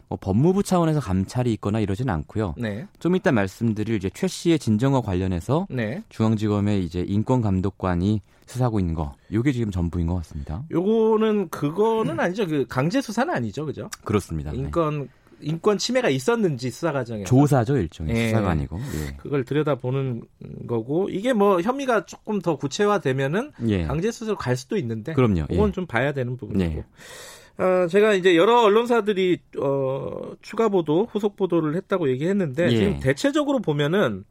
[0.09, 2.55] 뭐 법무부 차원에서 감찰이 있거나 이러지는 않고요.
[2.59, 2.87] 네.
[2.99, 6.05] 좀 이따 말씀드릴 이제 최 씨의 진정과 관련해서 네.
[6.11, 9.15] 중앙지검의 이제 인권감독관이 수사하고 있는 거.
[9.33, 10.63] 요게 지금 전부인 것 같습니다.
[10.71, 12.47] 요거는 그거는 아니죠.
[12.47, 13.65] 그 강제 수사는 아니죠.
[13.67, 13.89] 그죠?
[14.05, 14.53] 그렇습니다.
[14.53, 15.09] 인권
[15.45, 18.29] 인권 침해가 있었는지 수사 과정에 조사죠 일종의 예.
[18.29, 19.17] 수사가 아니고 예.
[19.17, 20.23] 그걸 들여다보는
[20.67, 23.85] 거고 이게 뭐 혐의가 조금 더 구체화되면은 예.
[23.85, 25.47] 강제 수사로 갈 수도 있는데 그럼요.
[25.49, 25.73] 그건 예.
[25.73, 26.79] 좀 봐야 되는 부분이고.
[26.79, 26.85] 예.
[27.57, 32.77] 어, 제가 이제 여러 언론사들이 어, 추가 보도, 후속 보도를 했다고 얘기했는데 예.
[32.77, 34.25] 지금 대체적으로 보면은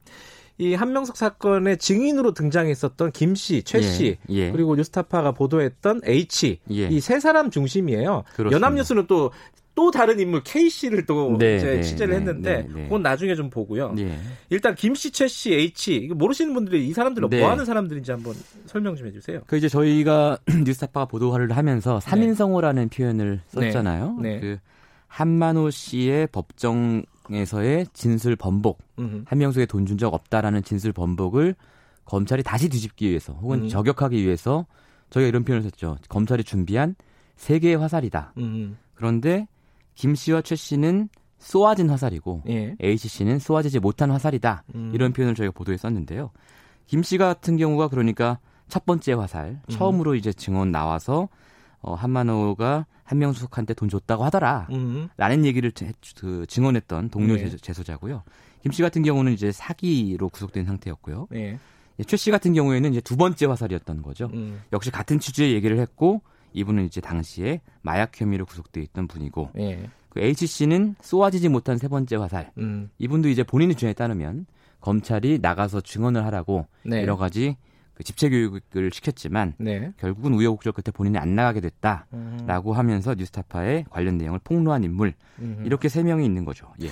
[0.60, 4.52] 이 한명석 사건의 증인으로 등장했었던 김 씨, 최 씨, 예, 예.
[4.52, 6.88] 그리고 뉴스타파가 보도했던 H 예.
[6.90, 8.24] 이세 사람 중심이에요.
[8.36, 8.56] 그렇습니다.
[8.56, 9.32] 연합뉴스는 또
[9.76, 13.02] 또 다른 인물 K 씨를 또 네, 이제 네, 취재를 네, 했는데 네, 네, 그건
[13.02, 13.94] 나중에 좀 보고요.
[13.94, 14.20] 네.
[14.50, 18.36] 일단 김 씨, 최 씨, H 이거 모르시는 분들이 이 사람들은 뭐 하는 사람들인지 한번
[18.68, 19.42] 설명 좀 해주세요.
[19.48, 24.18] 그 이제 저희가 뉴스타파 보도를 하면서 3인성호라는 표현을 썼잖아요.
[24.22, 24.58] 그
[25.08, 28.80] 한만호 씨의 법정에서의 진술 번복,
[29.26, 31.56] 한명숙에 돈 준 적 없다라는 진술 번복을
[32.06, 33.70] 검찰이 다시 뒤집기 위해서 혹은 음.
[33.70, 34.66] 저격하기 위해서
[35.10, 35.98] 저희가 이런 표현을 썼죠.
[36.10, 36.96] 검찰이 준비한
[37.38, 38.34] 세계의 화살이다.
[38.38, 38.78] 음.
[38.96, 39.48] 그런데
[39.96, 42.76] 김 씨와 최 씨는 쏘아진 화살이고 예.
[42.82, 44.64] H 씨는 쏘아지지 못한 화살이다.
[44.76, 44.92] 음.
[44.94, 46.32] 이런 표현을 저희가 보도에 썼는데요.
[46.88, 49.60] 김 씨 같은 경우가 그러니까 첫 번째 화살, 음.
[49.70, 51.28] 처음으로 이제 증언 나와서
[51.82, 54.68] 어, 한만호가 한명숙한테 돈 줬다고 하더라.
[54.72, 55.10] 음.
[55.18, 55.72] 라는 얘기를
[56.18, 57.50] 그 증언했던 동료 네.
[57.58, 58.24] 재소자고요.
[58.62, 61.28] 김 씨 같은 경우는 이제 사기로 구속된 상태였고요.
[61.32, 61.60] 네.
[62.08, 64.30] 최 씨 같은 경우에는 이제 두 번째 화살이었던 거죠.
[64.34, 64.62] 음.
[64.72, 66.22] 역시 같은 취지의 얘기를 했고
[66.54, 69.90] 이분은 이제 당시에 마약 혐의로 구속돼 있던 분이고 예.
[70.10, 72.52] 그 H 씨는 쏘아지지 못한 세 번째 화살.
[72.58, 72.90] 음.
[73.00, 74.46] 이분도 이제 본인의 주장에 따르면
[74.80, 77.02] 검찰이 나가서 증언을 하라고 네.
[77.02, 77.58] 여러 가지
[77.94, 79.92] 그 집체 교육을 시켰지만 네.
[79.98, 82.78] 결국은 우여곡절 끝에 본인이 안 나가게 됐다라고 음.
[82.78, 85.64] 하면서 뉴스타파의 관련 내용을 폭로한 인물 음.
[85.66, 86.68] 이렇게 세 명이 있는 거죠.
[86.82, 86.90] 예.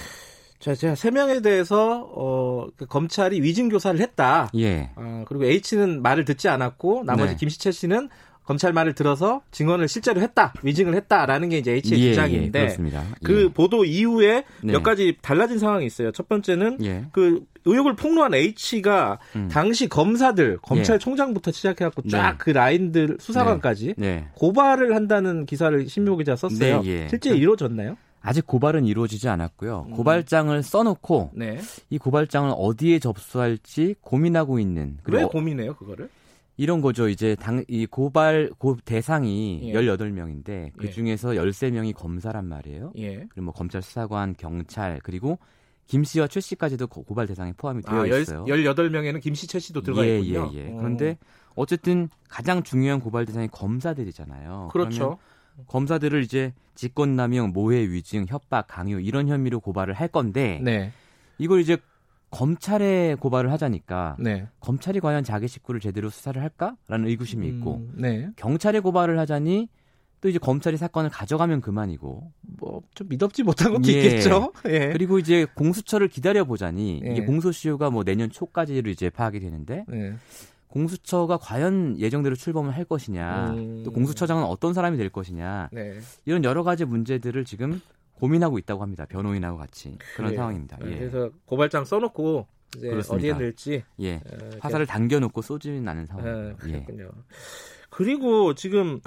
[0.60, 4.50] 자, 제가 세 명에 대해서 어, 그 검찰이 위증 교사를 했다.
[4.56, 4.92] 예.
[4.96, 7.38] 어, 그리고 H는 말을 듣지 않았고 나머지 네.
[7.38, 8.10] 김시채 씨는
[8.52, 13.04] 검찰 말을 들어서 증언을 실제로 했다, 위증을 했다라는 게 이제 H의 예, 주장인데 예, 그렇습니다.
[13.24, 13.54] 그 예.
[13.54, 14.74] 보도 이후에 네.
[14.74, 16.12] 몇 가지 달라진 상황이 있어요.
[16.12, 17.06] 첫 번째는 예.
[17.14, 19.48] 그 의혹을 폭로한 H가 음.
[19.50, 22.54] 당시 검사들, 검찰총장부터 시작해갖고 쫙그 네.
[22.54, 24.16] 라인들 수사관까지 네.
[24.16, 24.28] 네.
[24.34, 26.82] 고발을 한다는 기사를 신묘 기자 썼어요.
[26.82, 27.08] 네, 예.
[27.08, 27.96] 실제 이루어졌나요?
[28.22, 29.86] 아직 고발은 이루어지지 않았고요.
[29.88, 29.94] 음.
[29.94, 31.62] 고발장을 써놓고 네.
[31.90, 34.98] 이 고발장을 어디에 접수할지 고민하고 있는.
[35.06, 36.10] 왜 고민해요 그거를?
[36.62, 37.10] 이런 거죠.
[37.10, 39.74] 이제 당, 이 고발, 고 대상이 예.
[39.74, 40.92] 18명인데 그 예.
[40.92, 41.40] 중에서 예.
[41.40, 42.94] 13명이 검사란 말이에요.
[42.98, 43.26] 예.
[43.30, 45.40] 그리고 뭐 검찰 수사관, 경찰, 그리고
[45.88, 48.46] 김 씨와 최 씨까지도 고발 대상에 포함이 되어 아, 있어요.
[48.46, 50.52] 18명에는 김 씨, 최 씨도 들어가 예, 있군요.
[50.54, 50.76] 예, 예.
[50.78, 51.18] 그런데
[51.56, 54.70] 어쨌든 가장 중요한 고발 대상이 검사들이잖아요.
[54.72, 55.18] 그렇죠.
[55.66, 60.92] 검사들을 이제 직권남용, 모해 위증, 협박, 강요 이런 혐의로 고발을 할 건데 네.
[61.40, 61.80] 이걸 이제
[62.32, 64.48] 검찰에 고발을 하자니까 네.
[64.60, 68.30] 검찰이 과연 자기 식구를 제대로 수사를 할까라는 의구심이 있고 음, 네.
[68.38, 69.70] 경찰에 고발을 하자니
[70.22, 73.94] 또 이제 검찰이 사건을 가져가면 그만이고 뭐 좀 믿었지 못한 것도 예.
[73.94, 74.54] 있겠죠.
[74.68, 74.92] 예.
[74.92, 77.12] 그리고 이제 공수처를 기다려 보자니 예.
[77.12, 80.14] 이게 공소시효가 뭐 내년 초까지로 이제 파악이 되는데 예.
[80.68, 83.82] 공수처가 과연 예정대로 출범을 할 것이냐 음.
[83.84, 86.00] 또 공수처장은 어떤 사람이 될 것이냐 네.
[86.26, 87.82] 이런 여러 가지 문제들을 지금
[88.22, 89.06] 고민하고 있다고 합니다.
[89.10, 90.36] 변호인하고 같이 그런 그래요.
[90.38, 90.78] 상황입니다.
[90.86, 91.00] 예.
[91.00, 93.16] 그래서 고발장 써놓고 이제 그렇습니다.
[93.16, 94.16] 어디에 넣을지 예.
[94.18, 96.56] 어, 화살을 당겨놓고 쏘지는 않은 상황.
[96.68, 96.72] 예.
[96.72, 97.10] 그렇군요.
[97.90, 99.02] 그리고 지금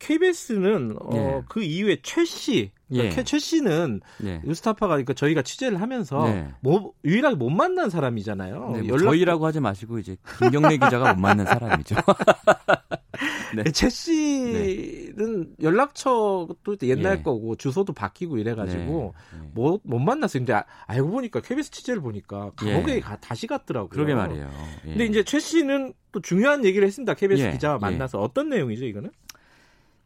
[0.00, 1.42] KBS는 어, 예.
[1.48, 3.24] 그 이후에 최 씨, 그러니까 예.
[3.24, 4.40] 최 씨는 예.
[4.44, 6.48] 뉴스타파가 그러니까 저희가 취재를 하면서 네.
[6.60, 8.70] 뭐 유일하게 못 만난 사람이잖아요.
[8.72, 9.10] 네, 뭐 연락...
[9.10, 11.94] 저희라고 하지 마시고 이제 김경래 기자가 못 만난 사람이죠.
[13.54, 13.64] 네.
[13.72, 15.46] 최 씨는 네.
[15.62, 17.22] 연락처도 옛날 예.
[17.22, 19.38] 거고 주소도 바뀌고 이래가지고 네.
[19.38, 19.48] 네.
[19.52, 20.40] 못, 못 만났어요.
[20.40, 23.00] 근데 아, 알고 보니까 KBS 취재를 보니까 감옥에 예.
[23.00, 23.90] 가, 다시 갔더라고요.
[23.90, 24.50] 그러게 말이에요.
[24.86, 24.88] 예.
[24.88, 27.14] 근데 이제 최 씨는 또 중요한 얘기를 했습니다.
[27.14, 27.50] KBS 예.
[27.52, 29.10] 기자와 만나서 어떤 내용이죠, 이거는?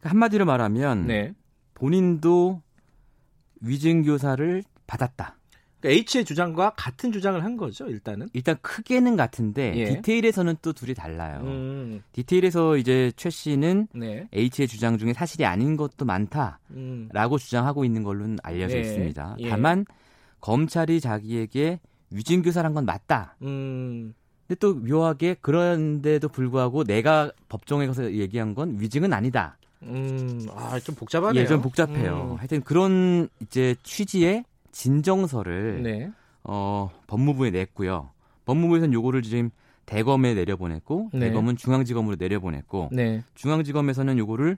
[0.05, 1.33] 한마디로 말하면 네.
[1.73, 2.61] 본인도
[3.61, 5.37] 위증 교사를 받았다.
[5.79, 8.27] 그러니까 H의 주장과 같은 주장을 한 거죠, 일단은.
[8.33, 9.85] 일단 크게는 같은데 예.
[9.85, 11.41] 디테일에서는 또 둘이 달라요.
[11.43, 12.01] 음.
[12.11, 14.27] 디테일에서 이제 최 씨는 네.
[14.33, 17.37] H의 주장 중에 사실이 아닌 것도 많다라고 음.
[17.37, 18.81] 주장하고 있는 걸로는 알려져 네.
[18.81, 19.35] 있습니다.
[19.39, 19.49] 예.
[19.49, 19.85] 다만
[20.41, 21.79] 검찰이 자기에게
[22.11, 23.35] 위증 교사란 건 맞다.
[23.41, 24.13] 음.
[24.47, 29.57] 근데 또 묘하게 그런데도 불구하고 내가 법정에 가서 얘기한 건 위증은 아니다.
[29.83, 31.41] 음, 아, 좀 복잡하네요.
[31.41, 32.31] 예, 좀 복잡해요.
[32.31, 32.35] 음.
[32.37, 36.11] 하여튼 그런 이제 취지의 진정서를 네.
[36.43, 38.09] 어, 법무부에 냈고요.
[38.45, 39.49] 법무부에서는 요거를 지금
[39.85, 41.19] 대검에 내려보냈고 네.
[41.19, 43.23] 대검은 중앙지검으로 내려보냈고 네.
[43.35, 44.57] 중앙지검에서는 요거를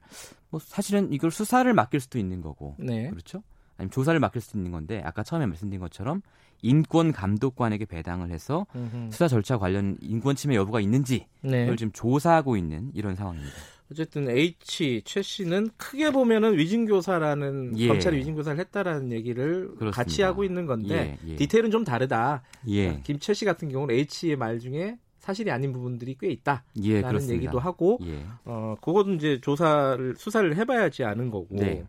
[0.49, 3.09] 뭐 사실은 이걸 수사를 맡길 수도 있는 거고 네.
[3.09, 3.43] 그렇죠?
[3.77, 6.21] 아니면 조사를 맡길 수도 있는 건데 아까 처음에 말씀드린 것처럼
[6.61, 9.09] 인권 감독관에게 배당을 해서 음흠.
[9.11, 11.61] 수사 절차 관련 인권 침해 여부가 있는지 네.
[11.61, 13.55] 그걸 지금 조사하고 있는 이런 상황입니다.
[13.91, 17.87] 어쨌든 H 최 씨는 크게 보면은 위증교사라는 예.
[17.87, 19.91] 검찰이 위증교사를 했다라는 얘기를 그렇습니다.
[19.91, 21.35] 같이 하고 있는 건데 예, 예.
[21.37, 22.43] 디테일은 좀 다르다.
[22.67, 22.99] 예.
[23.03, 27.99] 김최 씨 같은 경우는 H의 말 중에 사실이 아닌 부분들이 꽤 있다라는 예, 얘기도 하고
[28.05, 28.23] 예.
[28.45, 31.47] 어 그것은 이제 조사를 수사를 해봐야지 아는 거고.
[31.51, 31.83] 네.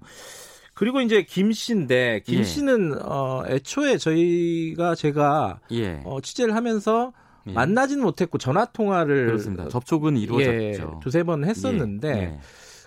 [0.75, 2.45] 그리고 이제 김 씨인데 김 예.
[2.45, 5.59] 씨는 어 애초에 저희가 제가
[6.05, 7.13] 어 취재를 하면서
[7.47, 7.53] 예.
[7.53, 9.69] 만나지는 못했고 전화 통화를 그렇습니다.
[9.69, 10.53] 접촉은 이루어졌죠.
[10.53, 12.23] 예, 두세 번 했었는데 예.
[12.23, 12.41] 예.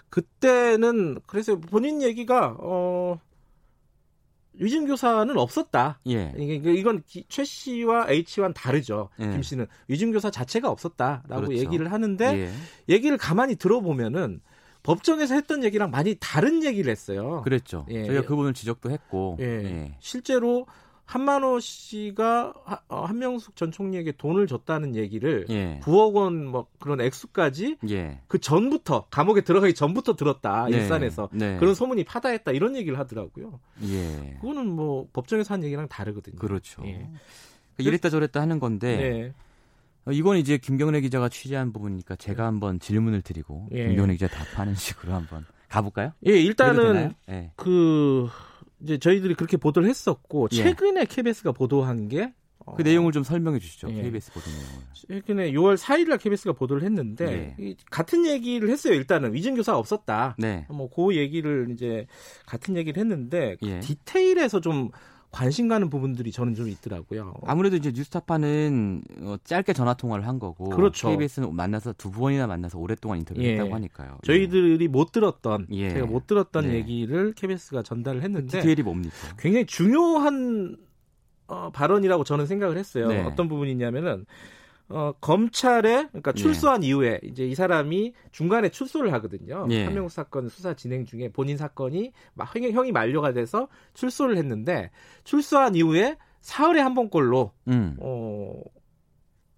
[0.10, 3.20] 그때는 그래서 본인 얘기가 어
[4.54, 6.00] 위증 교사는 없었다.
[6.10, 6.34] 예.
[6.38, 9.10] 이건 최 씨와 H와는 다르죠.
[9.20, 9.30] 예.
[9.30, 11.54] 김 씨는 위증 교사 자체가 없었다라고 그렇죠.
[11.54, 12.52] 얘기를 하는데 예.
[12.94, 14.42] 얘기를 가만히 들어보면은
[14.84, 17.42] 법정에서 했던 얘기랑 많이 다른 얘기를 했어요.
[17.44, 17.86] 그랬죠.
[17.90, 18.06] 예.
[18.06, 19.46] 저희가 그 부분을 지적도 했고 예.
[19.46, 19.96] 예.
[20.00, 20.66] 실제로
[21.12, 22.54] 한만호 씨가
[22.88, 25.82] 어, 한명숙 전 총리에게 돈을 줬다는 얘기를 예.
[25.84, 28.22] 9억 원 뭐 그런 액수까지 예.
[28.28, 30.78] 그 전부터 감옥에 들어가기 전부터 들었다 네.
[30.78, 31.58] 일산에서 네.
[31.58, 33.60] 그런 소문이 파다했다 이런 얘기를 하더라고요.
[33.84, 34.38] 예.
[34.40, 36.38] 그거는 뭐 법정에서 한 얘기랑 다르거든요.
[36.38, 36.82] 그렇죠.
[36.86, 37.10] 예.
[37.76, 39.34] 그 이랬다 저랬다 하는 건데 네.
[40.06, 43.88] 어, 이건 이제 김경래 기자가 취재한 부분이니까 제가 한번 질문을 드리고 예.
[43.90, 46.14] 김경래 기자 답하는 식으로 한번 가볼까요?
[46.26, 47.52] 예, 일단은 예.
[47.58, 48.30] 그
[48.84, 50.56] 이제 저희들이 그렇게 보도를 했었고 예.
[50.56, 52.32] 최근에 KBS가 보도한 게그
[52.66, 53.90] 어, 내용을 좀 설명해 주시죠.
[53.92, 54.02] 예.
[54.02, 54.86] KBS 보도 내용을.
[54.94, 57.76] 최근에 6월 4일 날 KBS가 보도를 했는데 네.
[57.90, 58.94] 같은 얘기를 했어요.
[58.94, 60.36] 일단은 위증 교사가 없었다.
[60.38, 60.66] 네.
[60.70, 62.08] 뭐그 얘기를 이제
[62.46, 63.80] 같은 얘기를 했는데 그 예.
[63.80, 64.90] 디테일에서 좀
[65.32, 67.34] 관심 가는 부분들이 저는 좀 있더라고요.
[67.46, 71.10] 아무래도 이제 뉴스타파는 어, 짧게 전화 통화를 한 거고 그렇죠.
[71.10, 73.54] KBS는 만나서 두 번이나 만나서 오랫동안 인터뷰를 예.
[73.54, 74.18] 했다고 하니까요.
[74.24, 74.88] 저희들이 예.
[74.88, 75.90] 못 들었던 예.
[75.90, 76.74] 제가 못 들었던 네.
[76.76, 79.16] 얘기를 KBS가 전달을 했는데 디테일이 뭡니까?
[79.40, 80.76] 굉장히 중요한
[81.48, 83.08] 어, 발언이라고 저는 생각을 했어요.
[83.08, 83.24] 네.
[83.24, 84.26] 어떤 부분이냐면은
[84.94, 86.42] 어, 검찰에 그러니까 네.
[86.42, 86.88] 출소한 예.
[86.88, 89.68] 이후에 이제 이 사람이 중간에 출소를 하거든요.
[89.70, 89.86] 예.
[89.86, 94.92] 한명숙 사건 수사 진행 중에 본인 사건이 막 형 이 만료가 돼서 출소를 했는데
[95.24, 97.96] 출소한 이후에 사흘에 한 번꼴로 음.
[98.00, 98.62] 어,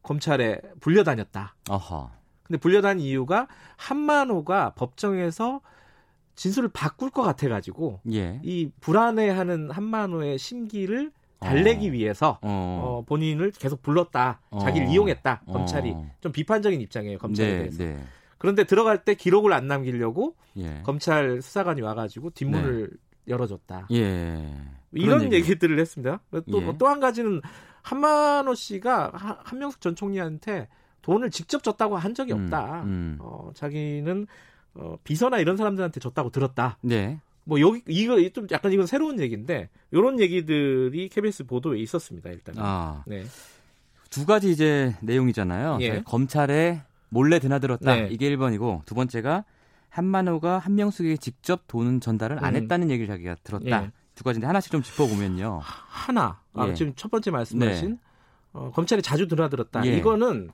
[0.02, 1.56] 검찰에 불려다녔다.
[1.70, 2.12] 아하.
[2.44, 5.62] 근데 불려다닌 이유가 한만호가 법정에서
[6.36, 8.40] 진술을 바꿀 것 같아가지고 예.
[8.44, 11.12] 이 불안해하는 한만호의 심기를
[11.44, 11.92] 달래기 어.
[11.92, 12.82] 위해서 어.
[12.84, 14.42] 어, 본인을 계속 불렀다.
[14.60, 14.92] 자기를 어.
[14.92, 15.42] 이용했다.
[15.48, 16.12] 검찰이 어.
[16.22, 17.18] 좀 비판적인 입장이에요.
[17.18, 17.84] 검찰에 네, 대해서.
[17.84, 18.04] 네.
[18.38, 20.82] 그런데 들어갈 때 기록을 안 남기려고 예.
[20.84, 22.98] 검찰 수사관이 와가지고 뒷문을 네.
[23.28, 23.88] 열어줬다.
[23.92, 24.54] 예.
[24.92, 25.36] 이런 얘기.
[25.38, 26.20] 얘기들을 했습니다.
[26.52, 27.02] 또 또한 예.
[27.02, 27.42] 가지는
[27.84, 29.12] 한만호 씨가
[29.44, 30.68] 한명숙 전 총리한테
[31.02, 32.82] 돈을 직접 줬다고 한 적이 음, 없다.
[32.84, 33.18] 음, 음.
[33.22, 34.28] 어, 자기는
[34.76, 36.78] 어, 비서나 이런 사람들한테 줬다고 들었다.
[36.82, 37.20] 네.
[37.46, 42.56] 뭐 여기 이거 좀 약간 이건 새로운 얘기인데 이런 얘기들이 KBS 보도에 있었습니다 일단.
[42.58, 43.04] 아.
[43.06, 43.26] 네.
[44.10, 45.80] 두 가지 이제 내용이잖아요.
[45.82, 46.02] 예.
[46.04, 48.08] 검찰에 몰래 드나들었다 네.
[48.12, 49.44] 이게 1번이고 두 번째가
[49.90, 52.62] 한만호가 한명숙에게 직접 돈 전달을 안 음.
[52.62, 53.84] 했다는 얘기를 자기가 들었다.
[53.86, 53.92] 예.
[54.16, 55.60] 두 가지인데 하나씩 좀 짚어보면요.
[55.64, 56.40] 하나.
[56.54, 56.74] 아, 예.
[56.74, 57.98] 지금 첫 번째 말씀하신 네.
[58.54, 59.86] 어, 검찰에 자주 드나들었다.
[59.86, 59.98] 예.
[59.98, 60.50] 이거는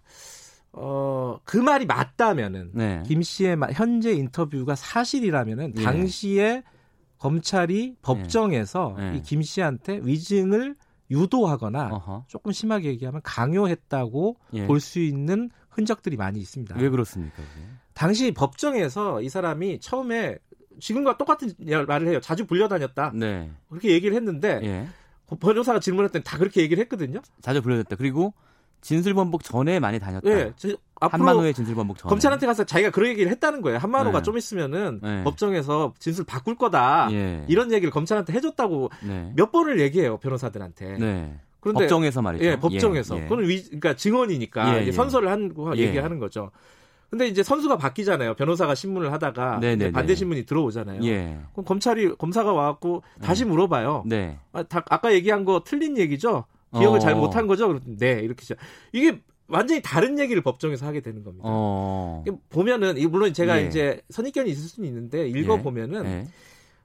[0.72, 3.04] 어, 그 말이 맞다면은 네.
[3.06, 5.84] 김 씨의 현재 인터뷰가 사실이라면은 예.
[5.84, 6.64] 당시에
[7.20, 9.12] 검찰이 법정에서 네.
[9.12, 9.18] 네.
[9.18, 10.76] 이김 씨한테 위증을
[11.12, 12.26] 유도하거나 어허.
[12.28, 14.68] 조금 심하게 얘기하면 강요했다고 예.
[14.68, 16.76] 볼수 있는 흔적들이 많이 있습니다.
[16.78, 17.36] 왜 그렇습니까?
[17.36, 17.66] 그게?
[17.94, 20.38] 당시 법정에서 이 사람이 처음에
[20.80, 21.52] 지금과 똑같은
[21.88, 22.20] 말을 해요.
[22.22, 23.12] 자주 불려다녔다.
[23.16, 23.52] 네.
[23.70, 24.88] 그렇게 얘기를 했는데 예.
[25.40, 27.22] 변호사가 질문했더니 다 그렇게 얘기를 했거든요.
[27.42, 27.96] 자주 불려다녔다.
[27.96, 28.34] 그리고
[28.82, 30.30] 진술 번복 전에 많이 다녔다.
[30.30, 30.54] 네,
[31.00, 32.10] 한만호의 진술 번복 전에.
[32.10, 33.78] 검찰한테 가서 자기가 그런 얘기를 했다는 거예요.
[33.78, 34.24] 한만호가 네.
[34.24, 35.24] 좀 있으면은 네.
[35.24, 37.10] 법정에서 진술 바꿀 거다.
[37.12, 37.46] 예.
[37.48, 39.32] 이런 얘기를 검찰한테 해줬다고 네.
[39.36, 40.98] 몇 번을 얘기해요 변호사들한테.
[40.98, 41.40] 네.
[41.62, 42.46] 그런데 법정에서 말이죠.
[42.46, 43.18] 예, 법정에서.
[43.18, 43.28] 예, 예.
[43.28, 44.92] 그건 위, 그러니까 증언이니까 예, 예.
[44.92, 45.80] 선서를 한 예.
[45.82, 46.52] 얘기하는 거죠.
[47.10, 48.36] 근데 이제 선수가 바뀌잖아요.
[48.36, 50.16] 변호사가 신문을 하다가 네, 네, 반대 네.
[50.16, 51.02] 신문이 들어오잖아요.
[51.04, 51.40] 예.
[51.54, 54.04] 그럼 검찰이 검사가 와갖고 다시 물어봐요.
[54.06, 54.38] 네.
[54.54, 56.46] 아, 다, 아까 얘기한 거 틀린 얘기죠?
[56.78, 57.00] 기억을 어.
[57.00, 57.80] 잘 못한 거죠?
[57.84, 58.46] 네, 이렇게.
[58.94, 61.44] 이게 완전히 다른 얘기를 법정에서 하게 되는 겁니다.
[61.48, 62.24] 어.
[62.50, 63.68] 보면은 물론 제가 예.
[63.68, 66.28] 이제 선입견이 있을 수는 있는데 읽어 보면은 예.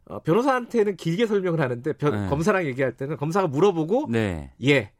[0.06, 2.28] 어, 변호사한테는 길게 설명을 하는데 변, 예.
[2.28, 4.50] 검사랑 얘기할 때는 검사가 물어보고 네.
[4.64, 4.90] 예.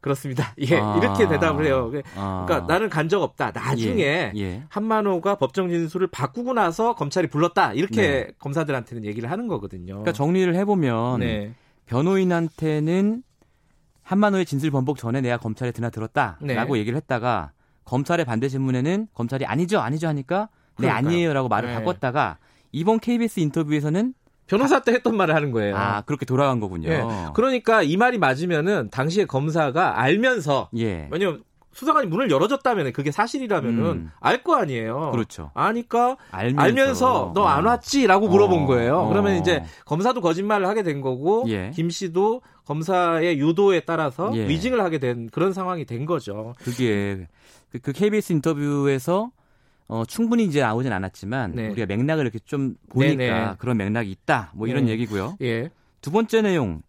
[0.00, 0.54] 그렇습니다.
[0.70, 1.90] 예, 아, 이렇게 대답을 해요.
[2.14, 3.50] 아, 그러니까 나는 간 적 없다.
[3.50, 4.62] 나중에 예, 예.
[4.68, 7.72] 한만호가 법정 진술을 바꾸고 나서 검찰이 불렀다.
[7.74, 8.28] 이렇게 네.
[8.38, 9.94] 검사들한테는 얘기를 하는 거거든요.
[9.94, 11.52] 그러니까 정리를 해보면 네.
[11.86, 13.22] 변호인한테는
[14.08, 16.80] 한만호의 진술 번복 전에 내가 검찰에 드나들었다라고 네.
[16.80, 17.52] 얘기를 했다가
[17.84, 20.96] 검찰의 반대 신문에는 검찰이 아니죠 아니죠 하니까 네 그러니까요.
[20.96, 21.74] 아니에요라고 말을 네.
[21.74, 22.38] 바꿨다가
[22.72, 24.14] 이번 KBS 인터뷰에서는
[24.46, 25.76] 변호사 때 했던 말을 하는 거예요.
[25.76, 26.88] 아 그렇게 돌아간 거군요.
[26.88, 27.04] 네.
[27.34, 31.06] 그러니까 이 말이 맞으면은 당시에 검사가 알면서 예.
[31.10, 34.10] 왜냐면 수사관이 문을 열어줬다면 그게 사실이라면은 음.
[34.20, 35.10] 알거 아니에요.
[35.12, 35.50] 그렇죠.
[35.54, 38.66] 아니까 알면서, 알면서 너안 왔지라고 물어본 어.
[38.66, 38.98] 거예요.
[39.00, 39.08] 어.
[39.08, 41.70] 그러면 이제 검사도 거짓말을 하게 된 거고 예.
[41.74, 44.48] 김 씨도 검사의 유도에 따라서 예.
[44.48, 46.54] 위증을 하게 된 그런 상황이 된 거죠.
[46.58, 47.28] 그게
[47.70, 49.30] 그, 그 KBS 인터뷰에서
[49.88, 51.68] 어, 충분히 이제 나오진 않았지만 네.
[51.68, 53.54] 우리가 맥락을 이렇게 좀 보니까 네네.
[53.58, 54.52] 그런 맥락이 있다.
[54.54, 54.92] 뭐 이런 네.
[54.92, 55.36] 얘기고요.
[55.42, 55.70] 예.
[56.00, 56.82] 두 번째 내용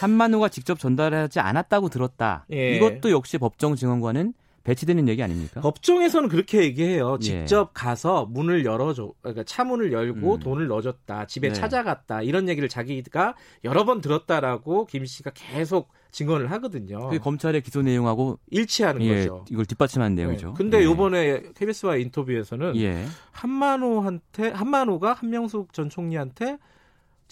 [0.00, 2.46] 한만호가 직접 전달하지 않았다고 들었다.
[2.52, 2.76] 예.
[2.76, 5.60] 이것도 역시 법정 증언과는 배치되는 얘기 아닙니까?
[5.60, 7.18] 법정에서는 그렇게 얘기해요.
[7.22, 7.24] 예.
[7.24, 7.70] 직접 예.
[7.74, 10.40] 가서 문을 열어줘, 그러니까 차문을 열고 음.
[10.40, 11.54] 돈을 넣어줬다, 집에 네.
[11.54, 17.08] 찾아갔다 이런 얘기를 자기가 여러 번 들었다라고 김 씨가 계속 증언을 하거든요.
[17.08, 19.44] 그 검찰의 기소 내용하고 일치하는 예, 거죠.
[19.50, 20.48] 이걸 뒷받침하는 내용이죠.
[20.48, 20.54] 네.
[20.56, 20.84] 근데 예.
[20.84, 23.04] 요번에 KBS와 인터뷰에서는 예.
[23.32, 26.58] 한만호한테 한만호가 한명숙 전 총리한테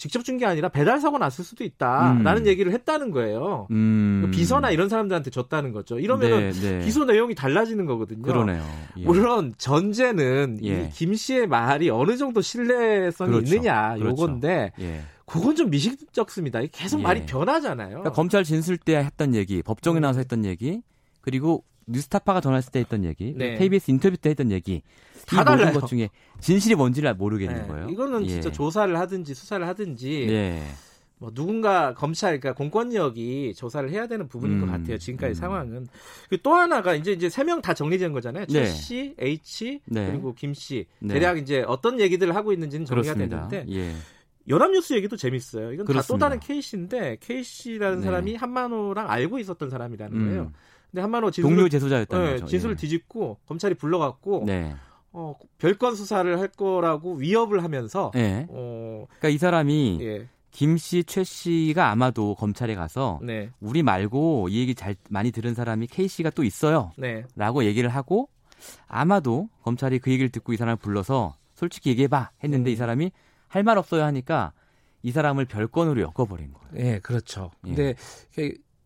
[0.01, 2.47] 직접 준 게 아니라 배달 사고 났을 수도 있다라는 음.
[2.47, 3.67] 얘기를 했다는 거예요.
[3.69, 4.31] 음.
[4.33, 5.99] 비서나 이런 사람들한테 줬다는 거죠.
[5.99, 6.83] 이러면은 네, 네.
[6.83, 8.23] 기소 내용이 달라지는 거거든요.
[8.23, 8.63] 그러네요.
[8.97, 9.03] 예.
[9.03, 10.89] 물론 전제는 예.
[10.91, 13.53] 김 씨의 말이 어느 정도 신뢰성이 그렇죠.
[13.55, 14.09] 있느냐 그렇죠.
[14.23, 15.01] 요건데 예.
[15.27, 16.61] 그건 좀 미식적습니다.
[16.71, 17.03] 계속 예.
[17.03, 17.89] 말이 변하잖아요.
[17.89, 20.01] 그러니까 검찰 진술 때 했던 얘기, 법정에 음.
[20.01, 20.81] 나와서 했던 얘기,
[21.21, 23.57] 그리고 뉴스타파가 전화했을 때 했던 얘기, 네.
[23.57, 24.81] KBS 인터뷰 때 했던 얘기
[25.27, 25.73] 다 달라요.
[25.73, 27.67] 것 중에 진실이 뭔지를 모르겠는 네.
[27.67, 27.89] 거예요.
[27.89, 28.51] 이거는 진짜 예.
[28.53, 30.63] 조사를 하든지 수사를 하든지 예.
[31.17, 34.97] 뭐 누군가 검찰 그러니까 공권력이 조사를 해야 되는 부분인 음, 것 같아요.
[34.97, 35.35] 지금까지 음.
[35.35, 35.87] 상황은
[36.41, 38.47] 또 하나가 이제 이제 세 명 다 정리된 거잖아요.
[38.47, 38.65] 최 네.
[38.65, 40.07] 씨, H 네.
[40.09, 40.87] 그리고 김 씨.
[40.99, 41.13] 네.
[41.13, 43.47] 대략 이제 어떤 얘기들을 하고 있는지는 정리가 그렇습니다.
[43.49, 43.93] 됐는데 예.
[44.49, 45.73] 연합뉴스 얘기도 재밌어요.
[45.73, 48.05] 이건 다 또 다른 K씨인데 K씨라는 네.
[48.05, 50.25] 사람이 한만호랑 알고 있었던 사람이라는 음.
[50.27, 50.51] 거예요.
[50.91, 52.45] 근데 한만호 진술 동료 재소자였다는 네, 거죠.
[52.47, 52.77] 진술을 예.
[52.77, 54.75] 뒤집고 검찰이 불러갖고 네.
[55.13, 58.45] 어, 별건 수사를 할 거라고 위협을 하면서 네.
[58.49, 60.27] 어, 그러니까 이 사람이 예.
[60.51, 63.51] 김 씨, 최 씨가 아마도 검찰에 가서 네.
[63.61, 66.91] 우리 말고 이 얘기 잘 많이 들은 사람이 K 씨가 또 있어요.
[66.97, 67.23] 네.
[67.37, 68.27] 라고 얘기를 하고
[68.87, 72.73] 아마도 검찰이 그 얘기를 듣고 이 사람을 불러서 솔직히 얘기해봐 했는데 음.
[72.73, 73.11] 이 사람이
[73.47, 74.53] 할 말 없어요 하니까
[75.03, 76.85] 이 사람을 별건으로 엮어버린 거예요.
[76.85, 77.51] 예, 그렇죠.
[77.65, 77.73] 예.
[77.73, 77.95] 근데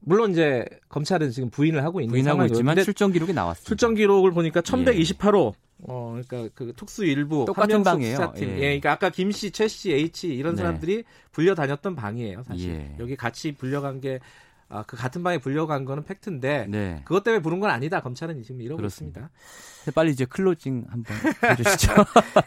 [0.05, 3.67] 물론 이제 검찰은 지금 부인을 하고 있는 부인하고 있지만 출정 기록이 나왔습니다.
[3.67, 5.65] 출정 기록을 보니까 1128호 예.
[5.87, 8.15] 어, 그러니까 그 특수 일부 똑같은 방이에요.
[8.15, 8.49] 수사팀.
[8.49, 8.53] 예.
[8.53, 8.59] 예.
[8.59, 10.61] 그러니까 아까 김 씨, 최 씨, H 이런 네.
[10.61, 12.69] 사람들이 불려 다녔던 방이에요, 사실.
[12.69, 12.95] 예.
[12.99, 14.19] 여기 같이 불려간 게
[14.67, 17.01] 아, 그 같은 방에 불려간 거는 팩트인데 네.
[17.05, 18.01] 그것 때문에 부른 건 아니다.
[18.01, 19.29] 검찰은 지금 이러고 그렇습니다.
[19.31, 19.91] 있습니다.
[19.93, 21.15] 빨리 이제 closing 한번
[21.51, 21.93] 해주시죠.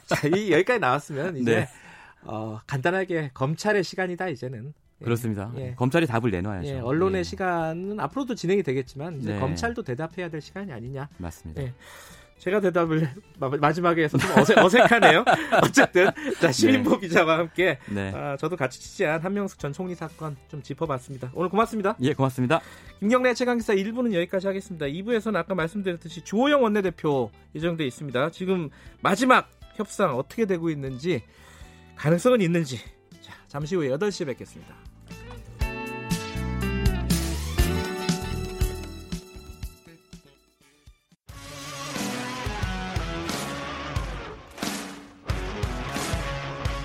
[0.07, 1.69] 자, 이 여기까지 나왔으면 이제 네.
[2.23, 4.75] 어, 간단하게 검찰의 시간이다 이제는.
[5.01, 5.05] 예.
[5.05, 5.53] 그렇습니다.
[5.57, 5.75] 예.
[5.75, 6.69] 검찰이 답을 내놔야죠.
[6.69, 6.79] 예.
[6.81, 7.23] 언론의 예.
[7.23, 9.41] 시간은 앞으로도 진행이 되겠지만 이제 네.
[9.41, 11.09] 검찰도 대답해야 될 시간이 아니냐.
[11.19, 11.63] 맞습니다.
[11.63, 11.75] 예.
[12.39, 13.09] 제가 대답을
[13.61, 15.25] 마지막에 해서 좀 어색, 어색 하네요.
[15.63, 16.09] 어쨌든
[16.41, 17.09] 자 시민보 네.
[17.09, 18.13] 기자와 함께 네.
[18.15, 21.33] 아, 저도 같이 취재한 한명숙 전 총리 사건 좀 짚어봤습니다.
[21.35, 21.97] 오늘 고맙습니다.
[22.01, 22.61] 예, 고맙습니다.
[23.01, 24.87] 김경래 최강기사 1부는 여기까지 하겠습니다.
[24.87, 28.31] 2부에서는 아까 말씀드렸듯이 주호영 원내대표 예정돼 있습니다.
[28.31, 31.23] 지금 마지막 협상 어떻게 되고 있는지
[31.97, 32.79] 가능성은 있는지
[33.21, 34.88] 자, 잠시 후에 8시에 뵙겠습니다.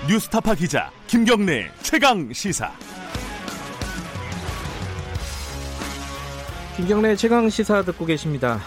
[0.08, 2.70] 뉴스타파 기자 김경래 최강 시사.
[6.76, 8.60] 김경래 최강 시사 듣고 계십니다.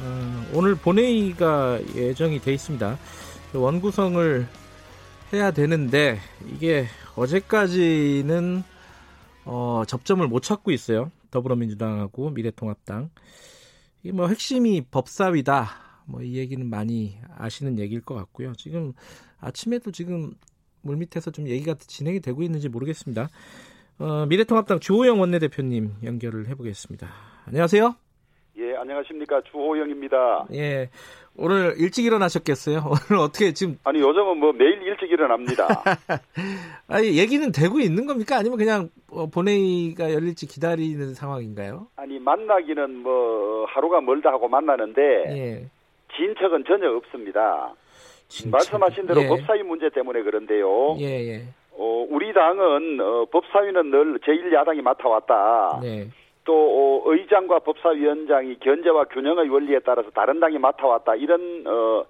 [0.00, 2.98] 어, 오늘 본회의가 예정이 돼 있습니다.
[3.54, 4.46] 원구성을
[5.32, 8.62] 해야 되는데 이게 어제까지는
[9.46, 11.10] 어, 접점을 못 찾고 있어요.
[11.30, 13.08] 더불어민주당하고 미래통합당.
[14.02, 15.86] 이게 뭐 핵심이 법사위다.
[16.04, 18.52] 뭐 이 얘기는 많이 아시는 얘기일 것 같고요.
[18.56, 18.92] 지금
[19.40, 20.34] 아침에도 지금
[20.82, 23.28] 물밑에서 좀 얘기가 진행이 되고 있는지 모르겠습니다.
[23.98, 27.08] 어, 미래통합당 주호영 원내대표님 연결을 해보겠습니다.
[27.46, 27.94] 안녕하세요.
[28.58, 29.42] 예, 안녕하십니까.
[29.50, 30.46] 주호영입니다.
[30.54, 30.90] 예.
[31.38, 32.78] 오늘 일찍 일어나셨겠어요?
[33.10, 33.78] 오늘 어떻게 지금.
[33.84, 35.66] 아니, 요즘은 뭐 매일 일찍 일어납니다.
[36.88, 38.38] 아니, 얘기는 되고 있는 겁니까?
[38.38, 41.88] 아니면 그냥 어, 본회의가 열릴지 기다리는 상황인가요?
[41.96, 45.02] 아니, 만나기는 뭐 하루가 멀다 하고 만나는데.
[45.28, 45.66] 예.
[46.16, 47.74] 진척은 전혀 없습니다.
[48.28, 48.56] 진짜.
[48.56, 49.28] 말씀하신 대로 예.
[49.28, 50.96] 법사위 문제 때문에 그런데요.
[50.98, 51.42] 예, 예.
[51.72, 55.80] 어, 우리 당은 어, 법사위는 늘 제1야당이 맡아왔다.
[55.82, 56.08] 네.
[56.44, 61.16] 또 어, 의장과 법사위원장이 견제와 균형의 원리에 따라서 다른 당이 맡아왔다.
[61.16, 62.04] 이런 어,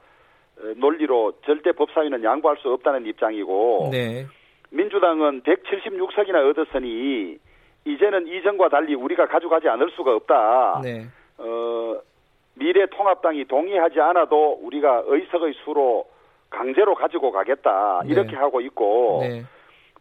[0.76, 4.26] 논리로 절대 법사위는 양보할 수 없다는 입장이고 네.
[4.70, 7.38] 민주당은 176석이나 얻었으니
[7.84, 10.80] 이제는 이전과 달리 우리가 가져가지 않을 수가 없다.
[10.82, 11.06] 네.
[11.38, 11.96] 어,
[12.56, 16.06] 미래통합당이 동의하지 않아도 우리가 의석의 수로
[16.50, 18.12] 강제로 가지고 가겠다 네.
[18.12, 19.44] 이렇게 하고 있고 네.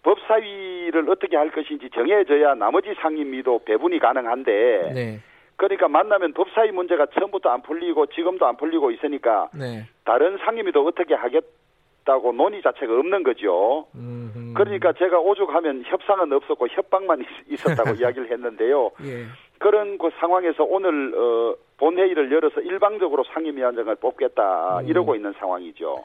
[0.04, 5.20] 법사위를 어떻게 할 것인지 정해져야 나머지 상임위도 배분이 가능한데 네.
[5.58, 9.86] 그러니까 만나면 법사위 문제가 처음부터 안 풀리고 지금도 안 풀리고 있으니까 네.
[10.04, 13.88] 다른 상임위도 어떻게 하겠다고 논의 자체가 없는 거죠.
[13.96, 14.54] 음흠.
[14.54, 18.92] 그러니까 제가 오죽하면 협상은 없었고 협박만 있, 었다고 이야기를 했는데요.
[19.04, 19.26] 예.
[19.60, 24.88] 그런 그 상황에서 오늘 어, 본회의를 열어서 일방적으로 상임위원장을 뽑겠다 음.
[24.88, 26.04] 이러고 있는 상황이죠.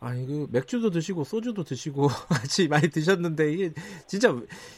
[0.00, 3.70] 아니 그 맥주도 드시고 소주도 드시고 같이 많이 드셨는데 이게
[4.06, 4.34] 진짜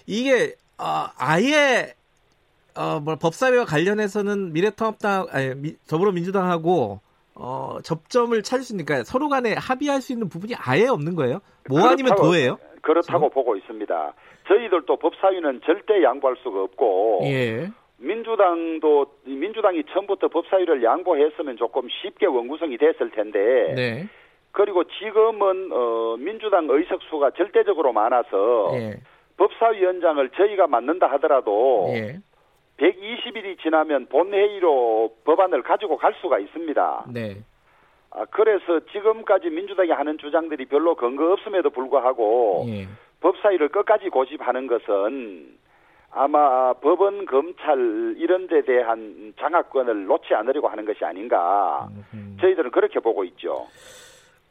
[0.07, 1.95] 이게 어, 아예
[2.77, 7.01] 어, 뭐 법사위와 관련해서는 미래통합당 아니 미, 더불어민주당하고
[7.37, 11.41] 어, 접점을 찾을 수 있으니까 서로 간에 합의할 수 있는 부분이 아예 없는 거예요?
[11.69, 12.59] 뭐 그렇다고, 아니면 도예요?
[12.83, 13.31] 그렇다고 지금?
[13.31, 14.15] 보고 있습니다.
[14.47, 17.71] 저희들도 법사위는 절대 양보할 수가 없고 예.
[18.05, 24.09] 민주당도 민주당이 처음부터 법사위를 양보했으면 조금 쉽게 원구성이 됐을 텐데 네.
[24.53, 29.01] 그리고 지금은 어, 민주당 의석수가 절대적으로 많아서 예.
[29.37, 32.19] 법사위원장을 저희가 맡는다 하더라도 예.
[32.77, 37.07] 120일이 지나면 본회의로 법안을 가지고 갈 수가 있습니다.
[37.13, 37.37] 네.
[38.11, 42.87] 아, 그래서 지금까지 민주당이 하는 주장들이 별로 근거 없음에도 불구하고 예.
[43.21, 45.57] 법사위를 끝까지 고집하는 것은
[46.15, 51.89] 아마 법원, 검찰 이런 데 대한 장악권을 놓지 않으려고 하는 것이 아닌가.
[52.41, 53.67] 저희들은 그렇게 보고 있죠.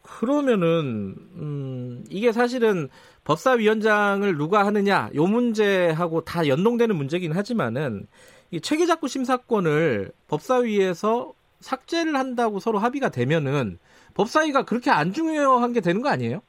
[0.01, 2.89] 그러면은 음, 이게 사실은
[3.23, 8.07] 법사위원장을 누가 하느냐 요 문제하고 다 연동되는 문제긴 하지만은
[8.51, 13.79] 이 체계작구 심사권을 법사위에서 삭제를 한다고 서로 합의가 되면은
[14.15, 16.41] 법사위가 그렇게 안 중요한 게 되는 거 아니에요?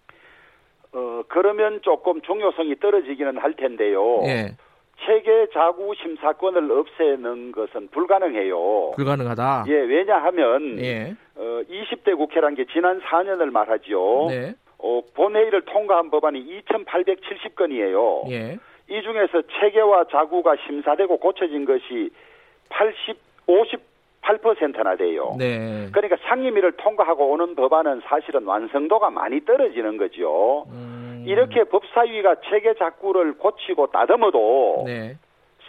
[0.93, 4.21] 어 그러면 조금 중요성이 떨어지기는 할 텐데요.
[4.25, 4.57] 예.
[5.05, 8.93] 체계 자구 심사권을 없애는 것은 불가능해요.
[8.97, 9.65] 불가능하다.
[9.69, 11.15] 예, 왜냐하면 예.
[11.37, 14.27] 어, 20대 국회란 게 지난 4년을 말하죠.
[14.29, 14.55] 네.
[14.79, 18.31] 어, 본회의를 통과한 법안이 2,870건이에요.
[18.31, 18.59] 예.
[18.89, 22.11] 이 중에서 체계와 자구가 심사되고 고쳐진 것이
[22.69, 23.17] 80,
[24.25, 25.35] 58%나 돼요.
[25.39, 25.89] 네.
[25.93, 30.65] 그러니까 상임위를 통과하고 오는 법안은 사실은 완성도가 많이 떨어지는 거죠.
[30.71, 31.25] 음.
[31.27, 35.17] 이렇게 법사위가 체계 작구를 고치고 따듬어도 네.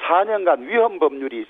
[0.08, 1.45] 4년간 위헌 법률이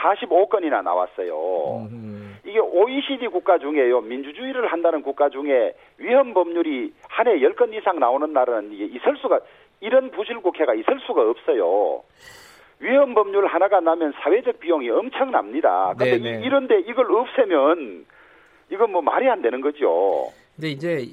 [0.00, 1.86] 45건이나 나왔어요.
[1.90, 2.38] 음.
[2.44, 4.00] 이게 OECD 국가 중에요.
[4.00, 9.40] 민주주의를 한다는 국가 중에 위헌 법률이 한 해 10건 이상 나오는 나라는 이게 있을 수가
[9.80, 12.02] 이런 부실 국회가 있을 수가 없어요.
[12.82, 15.94] 위헌 법률 하나가 나면 사회적 비용이 엄청납니다.
[15.96, 16.44] 근데 네, 네.
[16.44, 18.04] 이런데 이걸 없애면
[18.70, 20.32] 이건 뭐 말이 안 되는 거죠.
[20.56, 21.08] 근데 이제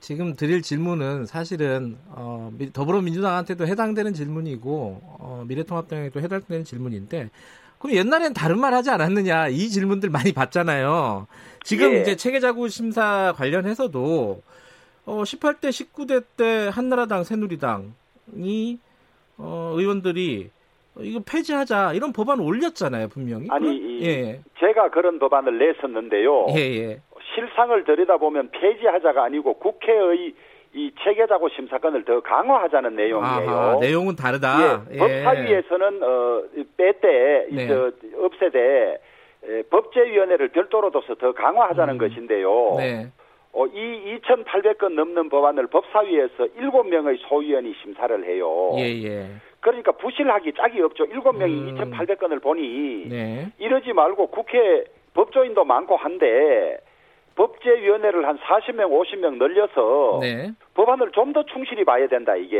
[0.00, 7.30] 지금 드릴 질문은 사실은 어, 더불어민주당한테도 해당되는 질문이고 어, 미래통합당에도 해당되는 질문인데
[7.78, 11.28] 그럼 옛날엔 다른 말 하지 않았느냐 이 질문들 많이 받잖아요.
[11.62, 12.00] 지금 예.
[12.00, 14.42] 이제 체계자구 심사 관련해서도
[15.04, 18.78] 어, 18대 19대 때 한나라당 새누리당이
[19.36, 20.50] 어, 의원들이
[21.00, 23.46] 이거 폐지하자 이런 법안 올렸잖아요 분명히.
[23.50, 24.40] 아니 예.
[24.60, 26.46] 제가 그런 법안을 냈었는데요.
[26.50, 27.00] 예, 예.
[27.34, 30.34] 실상을 들여다보면 폐지하자가 아니고 국회의
[30.74, 33.50] 이 체계자고 심사권을 더 강화하자는 내용이에요.
[33.50, 34.84] 아하, 내용은 다르다.
[34.90, 34.98] 예, 예.
[34.98, 36.42] 법사위에서는 어,
[36.76, 37.68] 빼때 네.
[37.68, 38.98] 저, 없애되
[39.44, 41.98] 에, 법제위원회를 별도로 둬서 더 강화하자는 음.
[41.98, 42.74] 것인데요.
[42.78, 43.12] 네.
[43.54, 48.72] 어, 이 2,800건 넘는 법안을 법사위에서 7명의 소위원이 심사를 해요.
[48.78, 49.26] 예, 예.
[49.60, 51.04] 그러니까 부실하기 짝이 없죠.
[51.04, 51.74] 7명이 음.
[51.76, 53.52] 2,800건을 보니 네.
[53.58, 54.84] 이러지 말고 국회
[55.14, 56.78] 법조인도 많고 한데
[57.36, 60.50] 법제위원회를 한 40명, 50명 늘려서 네.
[60.74, 62.58] 법안을 좀 더 충실히 봐야 된다 이게.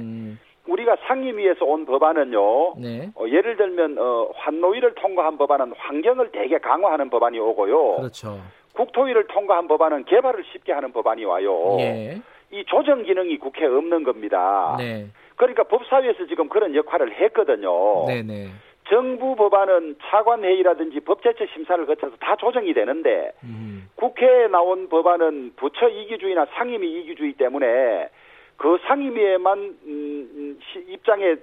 [0.00, 0.38] 음.
[0.66, 2.74] 우리가 상임위에서 온 법안은요.
[2.80, 3.10] 네.
[3.16, 7.96] 어, 예를 들면 어, 환노위를 통과한 법안은 환경을 되게 강화하는 법안이 오고요.
[7.96, 8.38] 그렇죠.
[8.74, 11.76] 국토위를 통과한 법안은 개발을 쉽게 하는 법안이 와요.
[11.80, 12.20] 예.
[12.50, 14.76] 이 조정 기능이 국회에 없는 겁니다.
[14.78, 15.06] 네.
[15.36, 18.06] 그러니까 법사위에서 지금 그런 역할을 했거든요.
[18.06, 18.22] 네네.
[18.22, 18.48] 네.
[18.88, 23.88] 정부 법안은 차관회의라든지 법제처 심사를 거쳐서 다 조정이 되는데 음.
[23.96, 28.08] 국회에 나온 법안은 부처 이기주의나 상임위 이기주의 때문에
[28.56, 31.36] 그 상임위에만 음, 음 입장에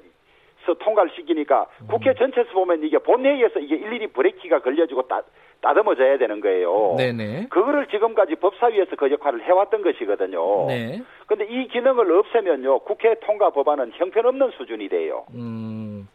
[0.65, 1.87] 서 통과를 시키니까 음.
[1.87, 5.23] 국회 전체에서 보면 이게 본회의에서 이게 일일이 브레이크가 걸려지고 따,
[5.61, 6.95] 따듬어져야 되는 거예요.
[6.97, 7.47] 네네.
[7.49, 10.67] 그거를 지금까지 법사위에서 그 역할을 해왔던 것이거든요.
[10.67, 11.01] 네.
[11.25, 15.25] 근데 이 기능을 없애면요 국회 통과 법안은 형편없는 수준이 돼요.
[15.33, 16.07] 음.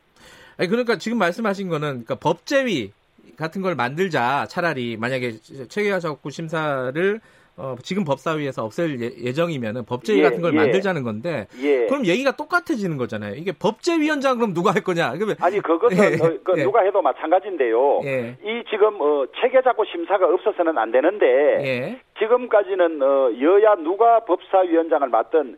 [0.59, 2.93] 아니, 그러니까 지금 말씀하신 거는 그러니까 법제위
[3.37, 5.33] 같은 걸 만들자 차라리 만약에
[5.69, 7.21] 체계화적구 심사를
[7.59, 10.57] 어, 지금 법사위에서 없앨 예, 정이면은 법제위 예, 같은 걸 예.
[10.57, 11.87] 만들자는 건데 예.
[11.87, 13.35] 그럼 얘기가 똑같아지는 거잖아요.
[13.35, 15.13] 이게 법제위원장 그럼 누가 할 거냐?
[15.13, 16.15] 그러면 아니 그것은 예.
[16.23, 16.63] 어, 그 예.
[16.63, 18.01] 누가 해도 마찬가지인데요.
[18.45, 25.57] 이 지금 어, 체계작고 심사가 없어서는 안 되는데 지금까지는 어, 여야 누가 법사위원장을 맡던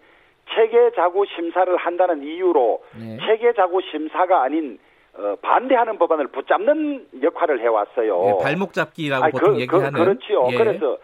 [0.54, 3.18] 체계 자구 심사를 한다는 이유로 네.
[3.26, 4.78] 체계 자구 심사가 아닌
[5.14, 8.38] 어, 반대하는 법안을 붙잡는 역할을 해왔어요.
[8.38, 9.92] 예, 발목 잡기라고 아니, 보통 그, 얘기하는.
[9.92, 10.48] 그, 그렇지요.
[10.52, 10.56] 예.
[10.56, 10.96] 그래서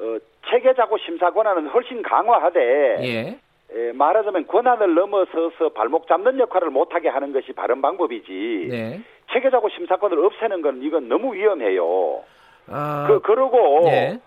[0.00, 0.18] 어,
[0.50, 2.60] 체계자고 심사 권한은 훨씬 강화하되
[3.02, 3.38] 예.
[3.74, 8.68] 예, 말하자면 권한을 넘어서서 발목 잡는 역할을 못하게 하는 것이 바른 방법이지.
[8.70, 9.00] 네.
[9.30, 12.22] 체계자고 심사권을 없애는 건 이건 너무 위험해요.
[12.70, 14.18] 아, 그 그러고 네.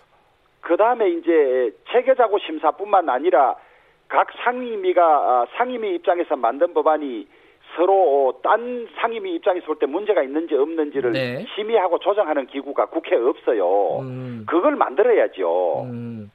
[0.61, 3.55] 그 다음에 이제 체계자고 심사뿐만 아니라
[4.07, 7.27] 각 상임위가 아, 상임위 입장에서 만든 법안이
[7.75, 11.45] 서로 딴 상임위 입장에서 볼 때 문제가 있는지 없는지를 네.
[11.55, 13.99] 심의하고 조정하는 기구가 국회에 없어요.
[14.01, 14.45] 음.
[14.47, 15.83] 그걸 만들어야죠.
[15.85, 16.31] 음.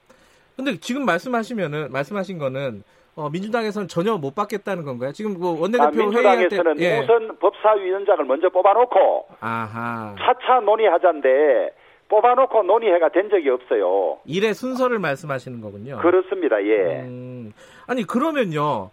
[0.57, 2.82] 근데 지금 말씀하시면은 말씀하신 거는
[3.14, 5.12] 어, 민주당에서는 전혀 못 받겠다는 건가요?
[5.12, 7.01] 지금 그 원내대표 아, 때, 예.
[7.01, 10.14] 우선 법사위원장을 먼저 뽑아놓고 아하.
[10.18, 11.70] 차차 논의하자인데
[12.09, 14.18] 뽑아놓고 논의회가 된 적이 없어요.
[14.26, 15.99] 일의 순서를 말씀하시는 거군요.
[15.99, 16.62] 그렇습니다.
[16.62, 17.03] 예.
[17.03, 17.53] 음,
[17.87, 18.91] 아니 그러면요.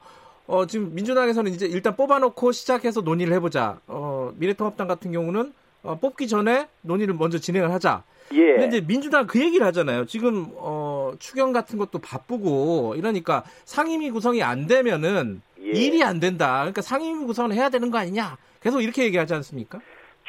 [0.48, 3.80] 어, 지금 민주당에서는 이제 일단 뽑아놓고 시작해서 논의를 해보자.
[3.88, 8.04] 어, 미래통합당 같은 경우는 어, 뽑기 전에 논의를 먼저 진행을 하자.
[8.34, 8.54] 예.
[8.54, 10.06] 근데 이제 민주당 그 얘기를 하잖아요.
[10.06, 15.66] 지금 어, 추경 같은 것도 바쁘고 이러니까 상임위 구성이 안 되면은 예.
[15.70, 16.58] 일이 안 된다.
[16.60, 18.38] 그러니까 상임위 구성을 해야 되는 거 아니냐.
[18.62, 19.80] 계속 이렇게 얘기하지 않습니까?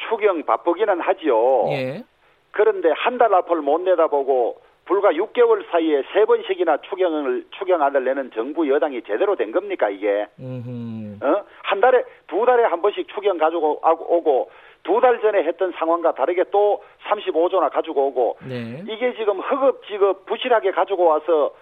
[0.09, 1.69] 추경 바쁘기는 하지요.
[1.71, 2.03] 예.
[2.51, 8.69] 그런데 한 달 앞을 못 내다보고 불과 6개월 사이에 세 번씩이나 추경을 추경안을 내는 정부
[8.69, 10.27] 여당이 제대로 된 겁니까 이게?
[11.23, 11.43] 어?
[11.63, 14.49] 한 달에 두 달에 한 번씩 추경 가지고 오고
[14.83, 18.83] 두 달 전에 했던 상황과 다르게 또 35조나 가지고 오고 네.
[18.87, 21.55] 이게 지금 허겁지겁 부실하게 가지고 와서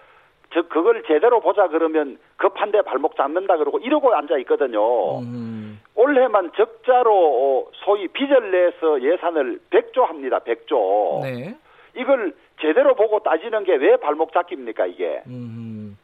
[0.52, 5.20] 저 그걸 제대로 보자 그러면 급한데 발목 잡는다 그러고 이러고 앉아 있거든요.
[5.20, 5.80] 음.
[5.94, 10.40] 올해만 적자로 소위 빚을 내서 예산을 100조 합니다.
[10.40, 11.22] 100조.
[11.22, 11.54] 네.
[11.96, 15.22] 이걸 제대로 보고 따지는 게 왜 발목 잡기입니까 이게?
[15.26, 15.96] 음.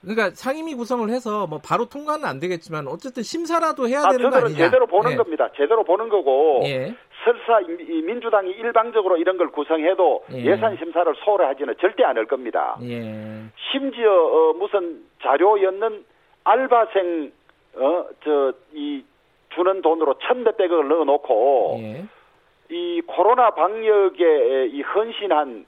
[0.00, 4.36] 그러니까 상임위 구성을 해서 뭐 바로 통과는 안 되겠지만 어쨌든 심사라도 해야 아, 되는 거
[4.36, 4.56] 아니냐?
[4.56, 5.16] 제대로 보는 예.
[5.16, 5.48] 겁니다.
[5.56, 6.94] 제대로 보는 거고 예.
[7.24, 10.56] 설사 민주당이 일방적으로 이런 걸 구성해도 예.
[10.56, 12.78] 산 심사를 소홀히 하지는 절대 않을 겁니다.
[12.82, 13.42] 예.
[13.72, 16.04] 심지어 어, 무슨 자료였는
[16.44, 17.32] 알바생
[17.74, 19.04] 어저이
[19.54, 22.04] 주는 돈으로 천몇백억을 넣어놓고 예.
[22.70, 25.66] 이 코로나 방역에 이 헌신한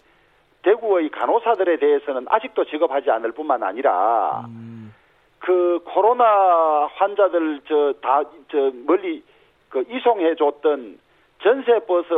[0.62, 4.94] 대구의 간호사들에 대해서는 아직도 직업하지 않을 뿐만 아니라 음.
[5.38, 9.22] 그 코로나 환자들 저 다 저 멀리
[9.70, 10.98] 그 이송해 줬던
[11.42, 12.08] 전세 버스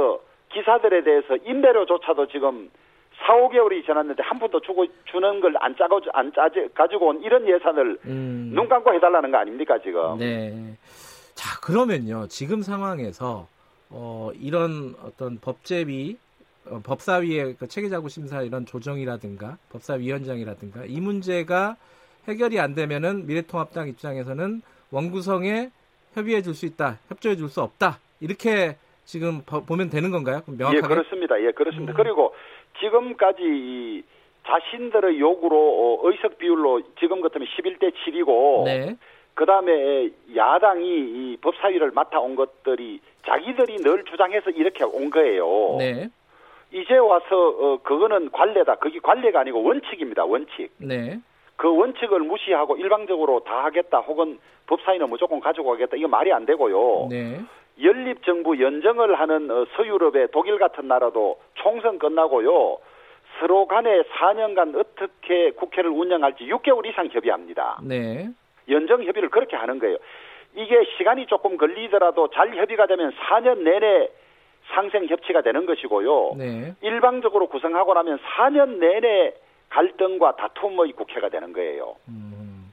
[0.53, 2.69] 기사들에 대해서 임대료조차도 지금
[3.25, 7.47] 4, 5개월이 지났는데 한 푼도 주고 주는 걸 안 짜고 안 짜지 가지고 온 이런
[7.47, 8.51] 예산을 음.
[8.55, 10.19] 눈 감고 해달라는 거 아닙니까 지금?
[10.19, 10.53] 네.
[11.35, 13.47] 자 그러면요 지금 상황에서
[13.95, 16.17] 어, 이런 어떤 법제비
[16.67, 21.77] 어, 법사위의 그 체계자구 심사 이런 조정이라든가 법사위원장이라든가 이 문제가
[22.29, 25.71] 해결이 안 되면은 미래통합당 입장에서는 원구성에
[26.15, 30.43] 협의해 줄 수 있다, 협조해 줄 수 없다 이렇게 지금 보면 되는 건가요?
[30.47, 30.77] 명확하게?
[30.77, 31.43] 예, 그렇습니다.
[31.43, 31.93] 예, 그렇습니다.
[31.93, 31.97] 음.
[31.97, 32.35] 그리고
[32.81, 34.05] 지금까지
[34.47, 38.97] 자신들의 요구로 어, 의석 비율로 지금 같으면 11대 7이고 네.
[39.35, 45.77] 그 다음에 야당이 이 법사위를 맡아온 것들이 자기들이 늘 주장해서 이렇게 온 거예요.
[45.79, 46.09] 네.
[46.73, 48.77] 이제 와서 어, 그거는 관례다.
[48.77, 50.25] 그게 관례가 아니고 원칙입니다.
[50.25, 50.71] 원칙.
[50.79, 51.19] 네.
[51.57, 55.97] 그 원칙을 무시하고 일방적으로 다 하겠다 혹은 법사위는 무조건 가지고 가겠다.
[55.97, 57.09] 이거 말이 안 되고요.
[57.11, 57.41] 네.
[57.83, 62.79] 연립 정부 연정을 하는 어, 서유럽의 독일 같은 나라도 총선 끝나고요.
[63.41, 67.81] 서로 간에 4년간 어떻게 국회를 운영할지 6개월 이상 협의합니다.
[67.83, 68.29] 네.
[68.69, 69.97] 연정 협의를 그렇게 하는 거예요.
[70.55, 74.09] 이게 시간이 조금 걸리더라도 잘 협의가 되면 4년 내내
[74.75, 76.35] 상생 협치가 되는 것이고요.
[76.37, 76.75] 네.
[76.83, 79.35] 일방적으로 구성하고 나면 4년 내내
[79.71, 81.97] 갈등과 다툼의 국회가 되는 거예요.
[82.09, 82.73] 음.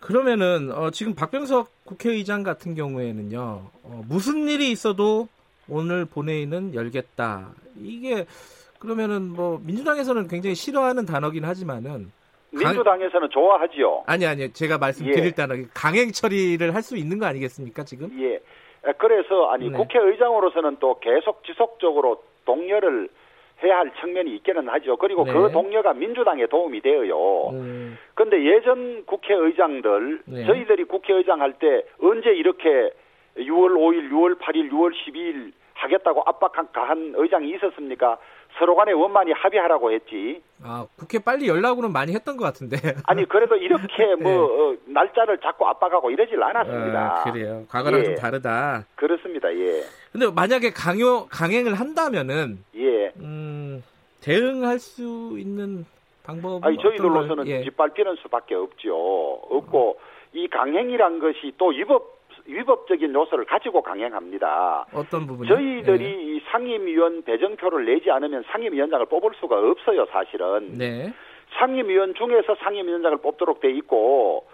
[0.00, 3.38] 그러면은 어, 지금 박병석 국회의장 같은 경우에는요
[3.82, 5.28] 어, 무슨 일이 있어도
[5.68, 7.50] 오늘 본회의는 열겠다.
[7.76, 8.24] 이게
[8.78, 12.10] 그러면은 뭐 민주당에서는 굉장히 싫어하는 단어긴 하지만은
[12.50, 14.04] 민주당에서는 좋아하지요.
[14.06, 15.30] 아니 아니 제가 말씀드릴 예.
[15.32, 18.08] 단어 강행 처리를 할 수 있는 거 아니겠습니까 지금?
[18.20, 18.40] 예.
[18.96, 19.76] 그래서 아니 네.
[19.76, 23.08] 국회의장으로서는 또 계속 지속적으로 동료를
[23.62, 24.96] 해야 할 측면이 있기는 하죠.
[24.96, 25.32] 그리고 네.
[25.32, 27.50] 그 동료가 민주당에 도움이 되어요.
[27.50, 27.98] 음.
[28.14, 30.46] 근데 예전 국회의장들 네.
[30.46, 32.90] 저희들이 국회의장 할 때 언제 이렇게
[33.36, 38.18] 6월 5일, 6월 8일, 6월 12일 하겠다고 압박한 의장이 있었습니까?
[38.58, 40.42] 서로 간에 원만히 합의하라고 했지.
[40.62, 42.76] 아, 국회 빨리 연락으로는 많이 했던 것 같은데.
[43.06, 44.36] 아니, 그래도 이렇게 뭐, 네.
[44.36, 47.20] 어, 날짜를 잡고 압박하고 이러질 않았습니다.
[47.20, 47.64] 아, 그래요.
[47.68, 48.04] 과거랑 예.
[48.04, 48.84] 좀 다르다.
[48.96, 49.82] 그렇습니다, 예.
[50.10, 52.64] 근데 만약에 강요, 강행을 한다면은.
[52.76, 53.12] 예.
[53.20, 53.84] 음,
[54.20, 55.84] 대응할 수 있는
[56.24, 56.64] 방법은.
[56.64, 57.62] 아니, 저희들로서는 예.
[57.62, 58.96] 짓밟히는 수밖에 없죠.
[59.50, 60.00] 없고,
[60.32, 62.17] 이 강행이란 것이 또 위법
[62.48, 64.86] 위법적인 요소를 가지고 강행합니다.
[64.94, 66.40] 어떤 부분이 저희들이 네.
[66.50, 70.78] 상임위원 배정표를 내지 않으면 상임위원장을 뽑을 수가 없어요, 사실은.
[70.78, 71.12] 네.
[71.58, 74.46] 상임위원 중에서 상임위원장을 뽑도록 돼 있고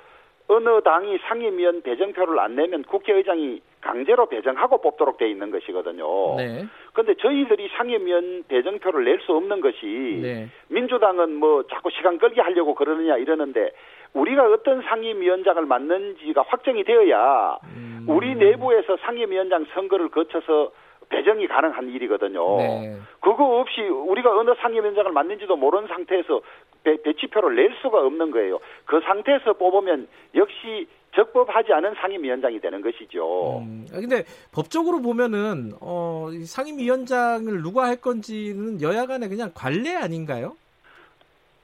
[0.49, 6.37] 어느 당이 상임위원 배정표를 안 내면 국회의장이 강제로 배정하고 뽑도록 돼 있는 것이거든요.
[6.37, 6.65] 네.
[6.93, 10.49] 그런데 저희들이 상임위원 배정표를 낼 수 없는 것이 네.
[10.69, 13.71] 민주당은 뭐 자꾸 시간 끌게 하려고 그러느냐 이러는데
[14.15, 18.07] 우리가 어떤 상임위원장을 맡는지가 확정이 되어야 음.
[18.09, 20.73] 우리 내부에서 상임위원장 선거를 거쳐서
[21.09, 22.57] 배정이 가능한 일이거든요.
[22.59, 22.97] 네.
[23.21, 26.41] 그거 없이 우리가 어느 상임위원장을 맡는지도 모르는 상태에서
[26.83, 28.59] 배, 배치표를 낼 수가 없는 거예요.
[28.85, 33.59] 그 상태에서 뽑으면 역시 적법하지 않은 상임위원장이 되는 것이죠.
[33.59, 40.57] 음, 아, 근데 법적으로 보면은 어, 상임위원장을 누가 할 건지는 여야 간에 그냥 관례 아닌가요?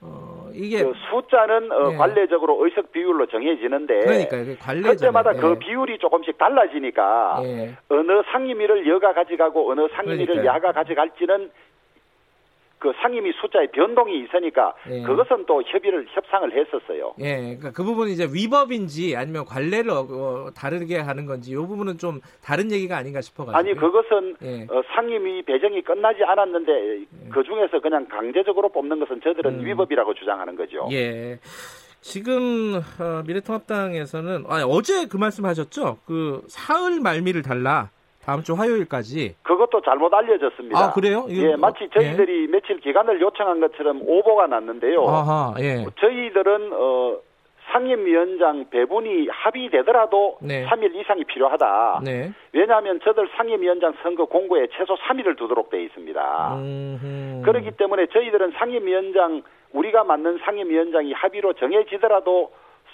[0.02, 1.96] 어, 이게 그 숫자는 어, 네.
[1.96, 4.56] 관례적으로 의석 비율로 정해지는데 그러니까요.
[4.58, 5.40] 관례 그때마다 네.
[5.40, 7.76] 그 비율이 조금씩 달라지니까 네.
[7.90, 10.46] 어느 상임위를 여가 가져가고 어느 상임위를 그러니까요.
[10.46, 11.50] 야가 가져갈지는
[12.80, 15.02] 그 상임위 숫자의 변동이 있으니까 예.
[15.02, 17.14] 그것은 또 협의를 협상을 했었어요.
[17.20, 22.20] 예, 그러니까 그 부분이 이제 위법인지 아니면 관례를 어, 다르게 하는 건지 이 부분은 좀
[22.42, 23.56] 다른 얘기가 아닌가 싶어가지고.
[23.56, 24.66] 아니 그것은 예.
[24.70, 27.28] 어, 상임위 배정이 끝나지 않았는데 예.
[27.30, 29.66] 그 중에서 그냥 강제적으로 뽑는 것은 저들은 음.
[29.66, 30.88] 위법이라고 주장하는 거죠.
[30.90, 31.38] 예.
[32.00, 35.98] 지금 어, 미래통합당에서는 아, 어제 그 말씀하셨죠?
[36.06, 37.90] 그 사흘 말미를 달라.
[38.30, 39.34] 다음 주 화요일까지.
[39.42, 40.78] 그것도 잘못 알려졌습니다.
[40.78, 41.26] 아, 그래요?
[41.30, 42.46] 예, 마치 저희들이 예.
[42.46, 45.02] 며칠 기간을 요청한 것처럼 오보가 났는데요.
[45.04, 45.84] 아하, 예.
[45.98, 47.16] 저희들은, 어,
[47.72, 50.64] 상임위원장 배분이 합의되더라도 네.
[50.66, 52.02] 3일 이상이 필요하다.
[52.04, 52.32] 네.
[52.52, 56.54] 왜냐하면 저들 상임위원장 선거 공고에 최소 3일을 두도록 되어 있습니다.
[56.56, 57.42] 음흠.
[57.44, 62.50] 그렇기 때문에 저희들은 상임위원장 우리가 맞는 상임위원장이 합의로 정해지더라도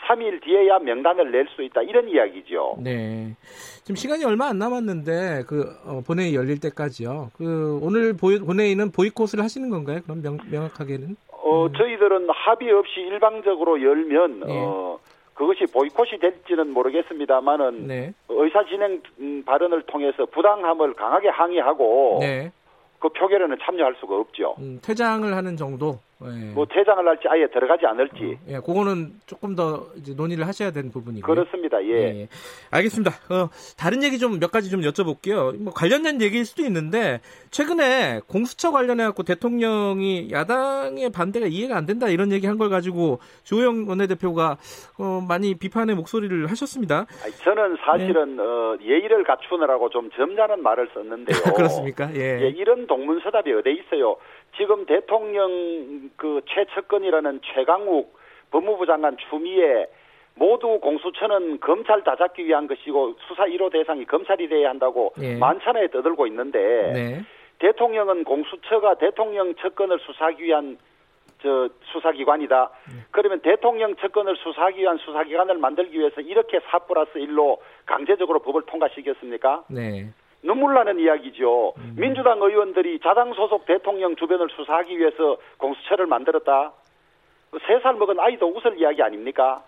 [0.06, 2.76] 3일 뒤에야 명단을 낼 수 있다 이런 이야기죠.
[2.82, 3.34] 네.
[3.82, 7.30] 지금 시간이 얼마 안 남았는데 그 어, 본회의 열릴 때까지요.
[7.36, 10.00] 그 오늘 보이, 본회의는 보이콧을 하시는 건가요?
[10.02, 11.16] 그럼 명, 명확하게는?
[11.30, 11.72] 어 음.
[11.72, 14.46] 저희들은 합의 없이 일방적으로 열면 네.
[14.48, 14.98] 어
[15.34, 18.12] 그것이 보이콧이 될지는 모르겠습니다만은 네.
[18.28, 22.50] 의사 진행 음, 발언을 통해서 부당함을 강하게 항의하고 네.
[22.98, 24.56] 그 표결에는 참여할 수가 없죠.
[24.58, 25.98] 음, 퇴장을 하는 정도.
[26.24, 26.52] 예.
[26.54, 28.38] 뭐 퇴장을 할지 아예 들어가지 않을지.
[28.40, 31.34] 어, 예, 그거는 조금 더 이제 논의를 하셔야 되는 부분이고요.
[31.34, 31.82] 그렇습니다.
[31.84, 31.88] 예.
[31.90, 32.20] 예.
[32.22, 32.28] 예.
[32.70, 33.10] 알겠습니다.
[33.30, 35.56] 어, 다른 얘기 좀 몇 가지 좀 여쭤볼게요.
[35.58, 42.08] 뭐 관련된 얘기일 수도 있는데 최근에 공수처 관련해 갖고 대통령이 야당의 반대가 이해가 안 된다
[42.08, 44.56] 이런 얘기 한 걸 가지고 조영 원내대표가
[44.98, 47.04] 어, 많이 비판의 목소리를 하셨습니다.
[47.22, 48.42] 아니, 저는 사실은 네.
[48.42, 51.36] 어, 예의를 갖추느라고 좀 점잖은 말을 썼는데요.
[51.54, 52.10] 그렇습니까?
[52.14, 52.40] 예.
[52.40, 52.48] 예.
[52.48, 54.16] 이런 동문서답이 어디 있어요?
[54.56, 58.16] 지금 대통령 그 최측근이라는 최강욱
[58.50, 59.86] 법무부 장관 추미애
[60.34, 65.36] 모두 공수처는 검찰 다 잡기 위한 것이고 수사 1호 대상이 검찰이 돼야 한다고 예.
[65.36, 66.58] 만찬에 떠들고 있는데
[66.92, 67.22] 네.
[67.58, 70.78] 대통령은 공수처가 대통령 측근을 수사하기 위한
[71.42, 72.70] 저 수사기관이다.
[72.88, 73.02] 네.
[73.10, 79.64] 그러면 대통령 측근을 수사하기 위한 수사기관을 만들기 위해서 이렇게 4 플러스 1로 강제적으로 법을 통과시켰습니까?
[79.68, 80.10] 네.
[80.42, 81.74] 눈물 나는 이야기죠.
[81.78, 81.94] 음.
[81.98, 86.72] 민주당 의원들이 자당 소속 대통령 주변을 수사하기 위해서 공수처를 만들었다.
[87.66, 89.62] 세 살 먹은 아이도 웃을 이야기 아닙니까?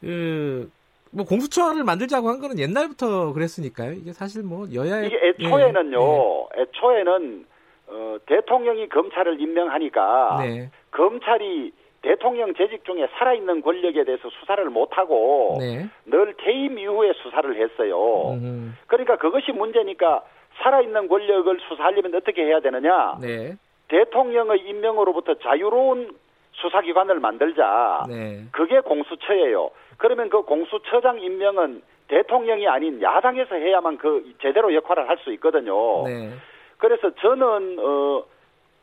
[0.00, 0.70] 그,
[1.12, 3.92] 뭐 공수처를 만들자고 한 거는 옛날부터 그랬으니까요.
[3.92, 5.98] 이게 사실 뭐 여야의 이게 애초에는요.
[6.00, 6.62] 예, 예.
[6.62, 7.46] 애초에는
[7.88, 10.70] 어, 대통령이 검찰을 임명하니까 네.
[10.90, 11.72] 검찰이
[12.06, 15.88] 대통령 재직 중에 살아있는 권력에 대해서 수사를 못하고 네.
[16.04, 18.30] 늘 퇴임 이후에 수사를 했어요.
[18.34, 18.76] 음.
[18.86, 20.22] 그러니까 그것이 문제니까
[20.62, 23.18] 살아있는 권력을 수사하려면 어떻게 해야 되느냐?
[23.20, 23.56] 네.
[23.88, 26.16] 대통령의 임명으로부터 자유로운
[26.52, 28.04] 수사기관을 만들자.
[28.08, 28.44] 네.
[28.52, 29.70] 그게 공수처예요.
[29.96, 36.04] 그러면 그 공수처장 임명은 대통령이 아닌 야당에서 해야만 그 제대로 역할을 할 수 있거든요.
[36.04, 36.30] 네.
[36.78, 38.24] 그래서 저는 어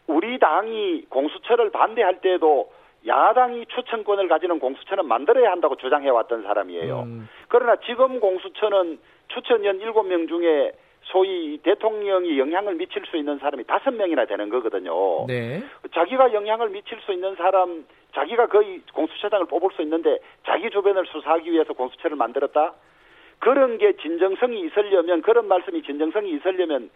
[0.07, 2.69] 우리 당이 공수처를 반대할 때도
[3.05, 7.01] 야당이 추천권을 가지는 공수처는 만들어야 한다고 주장해 왔던 사람이에요.
[7.01, 7.29] 음.
[7.49, 10.71] 그러나 지금 공수처는 추천위원 7명 중에
[11.03, 15.25] 소위 대통령이 영향을 미칠 수 있는 사람이 다섯 명이나 되는 거거든요.
[15.27, 15.61] 네.
[15.93, 21.51] 자기가 영향을 미칠 수 있는 사람, 자기가 거의 공수처장을 뽑을 수 있는데 자기 주변을 수사하기
[21.51, 22.73] 위해서 공수처를 만들었다?
[23.39, 26.89] 그런 게 진정성이 있으려면, 그런 말씀이 진정성이 있으려면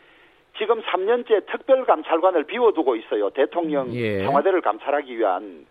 [0.57, 3.29] 지금 3년째 특별감찰관을 비워두고 있어요.
[3.31, 4.23] 대통령 예.
[4.23, 5.65] 청와대를 감찰하기 위한.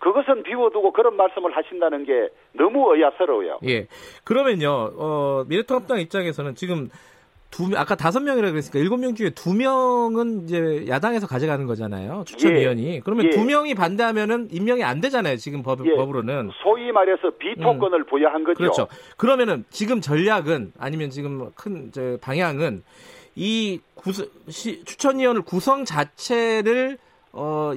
[0.00, 3.60] 그것은 비워두고 그런 말씀을 하신다는 게 너무 의아스러워요.
[3.66, 3.86] 예.
[4.24, 6.88] 그러면요, 어, 미래통합당 입장에서는 지금
[7.50, 12.24] 두 아까 다섯 명이라 그랬으니까 일곱 명 중에 두 명은 이제 야당에서 가져가는 거잖아요.
[12.26, 12.94] 추천위원이.
[12.94, 13.00] 예.
[13.00, 13.30] 그러면 예.
[13.30, 15.36] 두 명이 반대하면은 임명이 안 되잖아요.
[15.36, 15.94] 지금 법, 예.
[15.94, 16.50] 법으로는.
[16.62, 18.06] 소위 말해서 비토권을 음.
[18.06, 18.56] 부여한 거죠.
[18.56, 18.88] 그렇죠.
[19.16, 21.90] 그러면은 지금 전략은 아니면 지금 큰
[22.20, 22.82] 방향은
[23.34, 23.80] 이
[24.48, 26.98] 시, 추천위원을 구성 자체를
[27.32, 27.72] 어,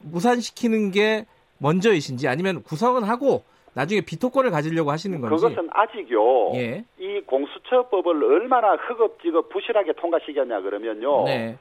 [0.00, 1.26] 무산시키는 게
[1.58, 3.42] 먼저이신지 아니면 구성은 하고
[3.74, 6.52] 나중에 비토권을 가지려고 하시는 건지 그것은 아직요.
[6.54, 6.84] 예.
[6.98, 11.24] 이 공수처법을 얼마나 허겁지겁 부실하게 통과시켰냐 그러면요.
[11.24, 11.58] 네.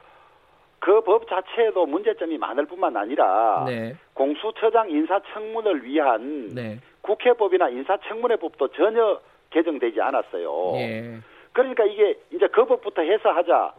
[0.80, 3.96] 그 법 자체에도 문제점이 많을 뿐만 아니라 네.
[4.14, 6.80] 공수처장 인사청문을 위한 네.
[7.02, 9.20] 국회법이나 인사청문회법도 전혀
[9.50, 10.74] 개정되지 않았어요.
[10.76, 11.20] 예.
[11.54, 13.74] 그러니까 이게 이제 그 법부터 해서 하자.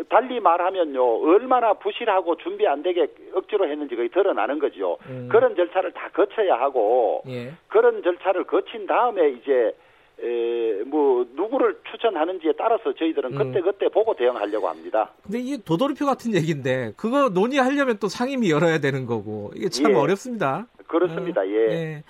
[0.00, 0.04] 네.
[0.08, 4.96] 달리 말하면요, 얼마나 부실하고 준비 안 되게 억지로 했는지 거의 드러나는 거죠.
[5.08, 5.28] 음.
[5.30, 7.52] 그런 절차를 다 거쳐야 하고, 예.
[7.68, 9.74] 그런 절차를 거친 다음에 이제
[10.22, 13.64] 에, 뭐 누구를 추천하는지에 따라서 저희들은 그때 음.
[13.64, 15.10] 그때 보고 대응하려고 합니다.
[15.22, 19.96] 근데 이게 도돌이표 같은 얘기인데 그거 논의하려면 또 상임위 열어야 되는 거고 이게 참 예.
[19.96, 20.66] 어렵습니다.
[20.86, 21.40] 그렇습니다.
[21.40, 21.72] 음, 예.
[21.72, 22.02] 예.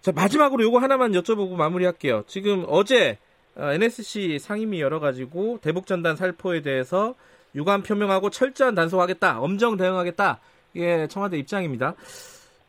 [0.00, 2.22] 자 마지막으로 요거 하나만 여쭤보고 마무리할게요.
[2.28, 3.18] 지금 어제
[3.58, 7.14] NSC 어, 상임위 열어가지고 대북 전단 살포에 대해서
[7.54, 10.38] 유감 표명하고 철저한 단속하겠다, 엄정 대응하겠다.
[10.74, 11.94] 이게 청와대 입장입니다.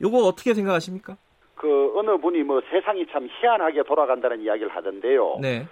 [0.01, 1.17] 요거 어떻게 생각하십니까?
[1.55, 5.39] 그 어느 분이 뭐 세상이 참 희한하게 돌아간다는 이야기를 하던데요.
[5.41, 5.65] 네.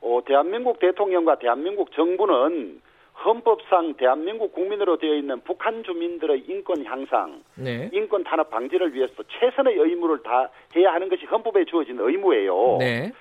[0.00, 2.80] 어, 대한민국 대통령과 대한민국 정부는
[3.24, 7.88] 헌법상 대한민국 국민으로 되어 있는 북한 주민들의 인권 향상, 네.
[7.92, 12.76] 인권 탄압 방지를 위해서 최선의 의무를 다 해야 하는 것이 헌법에 주어진 의무예요.
[12.80, 13.12] 네.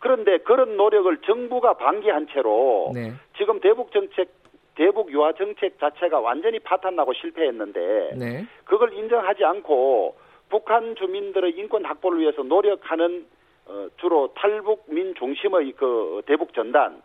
[0.00, 3.12] 그런데 그런 노력을 정부가 방기한 채로 네.
[3.36, 4.28] 지금 대북 정책
[4.74, 8.46] 대북 유화 정책 자체가 완전히 파탄나고 실패했는데 네.
[8.64, 10.16] 그걸 인정하지 않고
[10.48, 13.26] 북한 주민들의 인권 확보를 위해서 노력하는
[13.66, 17.02] 어, 주로 탈북민 중심의 그 대북 전단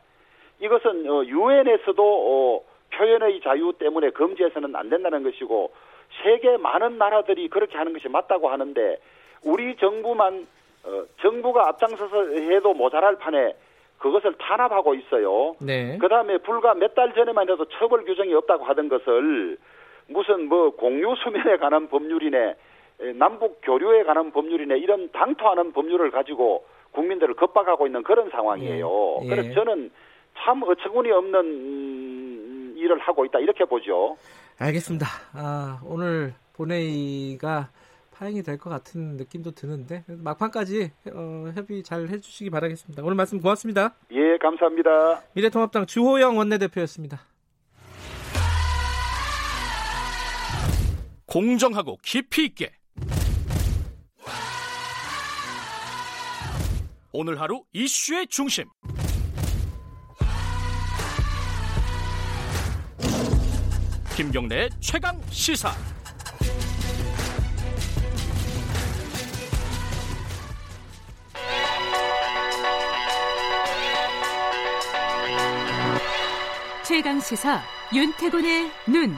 [0.59, 5.73] 이것은 어, 유엔에서도 어, 표현의 자유 때문에 금지해서는 안 된다는 것이고
[6.23, 8.97] 세계 많은 나라들이 그렇게 하는 것이 맞다고 하는데
[9.43, 10.47] 우리 정부만
[10.85, 13.53] 어, 정부가 앞장서서 해도 모자랄 판에
[13.97, 15.55] 그것을 탄압하고 있어요.
[15.59, 15.97] 네.
[15.99, 19.57] 그 다음에 불과 몇 달 전에만 해도 처벌 규정이 없다고 하던 것을
[20.07, 22.55] 무슨 뭐 공유 수면에 관한 법률이네,
[23.15, 29.19] 남북 교류에 관한 법률이네 이런 당토하는 법률을 가지고 국민들을 겁박하고 있는 그런 상황이에요.
[29.23, 29.27] 예.
[29.27, 29.91] 그래서 저는
[30.37, 34.15] 참 어처구니 없는 일을 하고 있다 이렇게 보죠.
[34.59, 35.05] 알겠습니다.
[35.33, 37.69] 아, 오늘 본회의가
[38.17, 43.03] 파행이 될 것 같은 느낌도 드는데 막판까지 어, 협의 잘 해주시기 바라겠습니다.
[43.03, 43.93] 오늘 말씀 고맙습니다.
[44.11, 45.21] 예, 감사합니다.
[45.33, 47.19] 미래통합당 주호영 원내대표였습니다.
[51.25, 52.71] 공정하고 깊이 있게
[57.11, 58.65] 오늘 하루 이슈의 중심
[64.15, 65.71] 김경래 최강 시사
[76.95, 77.61] 최강 시사
[77.93, 79.17] 윤태곤의 눈.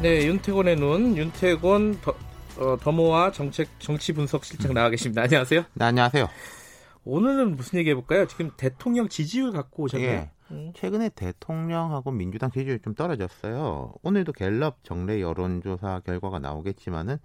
[0.00, 2.14] 네, 윤태곤의 눈, 윤태곤 더,
[2.56, 5.20] 어, 더모아 정책 정치 분석 실장 나와 계십니다.
[5.20, 5.62] 안녕하세요.
[5.74, 6.26] 네, 안녕하세요.
[7.04, 8.26] 오늘은 무슨 얘기 해볼까요?
[8.28, 10.10] 지금 대통령 지지율 갖고 오셨네요.
[10.10, 10.30] 예.
[10.52, 10.72] 음.
[10.74, 13.92] 최근에 대통령하고 민주당 지지율이 좀 떨어졌어요.
[14.02, 17.18] 오늘도 갤럽 정례 여론조사 결과가 나오겠지만은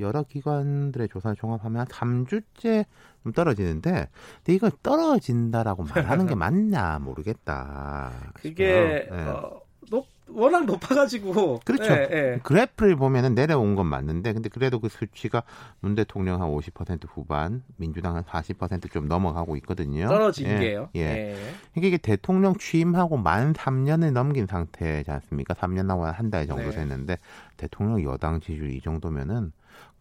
[0.00, 2.84] 여러 기관들의 조사를 종합하면 한 3주째
[3.22, 8.32] 좀 떨어지는데 근데 이걸 떨어진다라고 말하는 게 맞냐 모르겠다.
[8.34, 9.22] 그게 네.
[9.22, 11.94] 어, 높, 워낙 높아가지고 그렇죠.
[11.94, 12.40] 네, 네.
[12.42, 15.42] 그래프를 보면은 내려온 건 맞는데 근데 그래도 그 수치가
[15.80, 20.08] 문 대통령 한 50% 후반, 민주당 한 40%좀 넘어가고 있거든요.
[20.08, 20.88] 떨어진 예, 게요.
[20.94, 21.04] 예.
[21.04, 21.36] 네.
[21.76, 25.54] 이게 대통령 취임하고 만 3년을 넘긴 상태지 않습니까?
[25.54, 26.76] 3년하고 한달 정도 네.
[26.76, 27.18] 됐는데
[27.56, 29.52] 대통령 여당 지지율 이 정도면은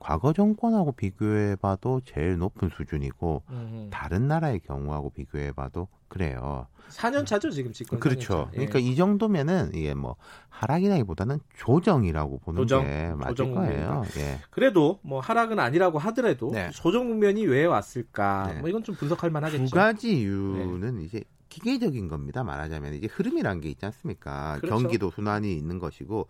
[0.06, 3.90] 과거 정권하고 비교해봐도 제일 높은 수준이고 음.
[3.92, 6.68] 다른 나라의 경우하고 비교해봐도 그래요.
[6.90, 8.00] 4년 차죠 지금 집권.
[8.00, 8.48] 그렇죠.
[8.54, 8.58] 예.
[8.58, 10.16] 그러니까 이 정도면은 이게 뭐
[10.50, 14.04] 하락이라기보다는 조정이라고 보는 조정, 게 맞을 조정 거예요.
[14.18, 14.40] 예.
[14.52, 16.70] 그래도 뭐 하락은 아니라고 하더라도 네.
[16.70, 18.52] 조정 국면이 왜 왔을까?
[18.54, 18.60] 네.
[18.60, 19.66] 뭐 이건 좀 분석할 만하겠죠.
[19.66, 21.04] 두 가지 이유는 네.
[21.04, 22.44] 이제 기계적인 겁니다.
[22.44, 24.58] 말하자면 이제 흐름이란 게 있지 않습니까?
[24.60, 24.76] 그렇죠.
[24.76, 26.28] 경기도 순환이 있는 것이고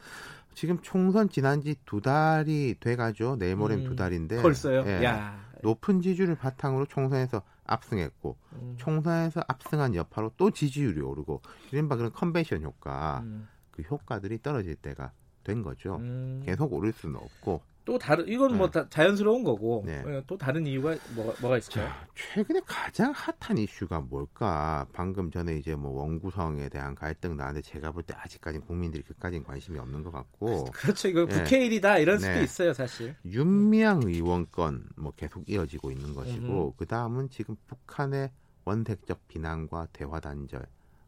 [0.56, 3.36] 지금 총선 지난 지 두 달이 돼가죠.
[3.38, 4.42] 내일 모레면 음, 두 달인데.
[4.42, 4.84] 벌써요?
[4.88, 5.40] 예, 야.
[5.62, 8.76] 높은 지지율을 바탕으로 총선에서 압승했고, 음.
[8.78, 11.42] 총선에서 압승한 여파로 또 지지율이 오르고,
[11.72, 13.48] 이른바 그런 컨벤션 효과, 음.
[13.72, 15.12] 그 효과들이 떨어질 때가
[15.44, 15.98] 된 거죠.
[15.98, 16.42] 음.
[16.46, 18.72] 계속 오를 수는 없고, 또 다른 이건 뭐 네.
[18.82, 20.04] 다 자연스러운 거고 네.
[20.08, 21.88] 예, 또 다른 이유가 뭐, 뭐가 있을까요?
[21.88, 24.88] 자, 최근에 가장 핫한 이슈가 뭘까?
[24.92, 29.78] 방금 전에 이제 뭐 원구성에 대한 갈등 나는데 제가 볼 때 아직까지 국민들이 그까지는 관심이
[29.80, 31.08] 없는 것 같고 그렇죠.
[31.08, 31.38] 이거 네.
[31.44, 32.44] 국회 일이다 이런 수도 네.
[32.44, 33.16] 있어요, 사실.
[33.26, 38.32] 윤미향 의원 건 뭐 계속 이어지고 있는 것이고 그 다음은 지금 북한의
[38.66, 40.66] 원색적 비난과 대화 단절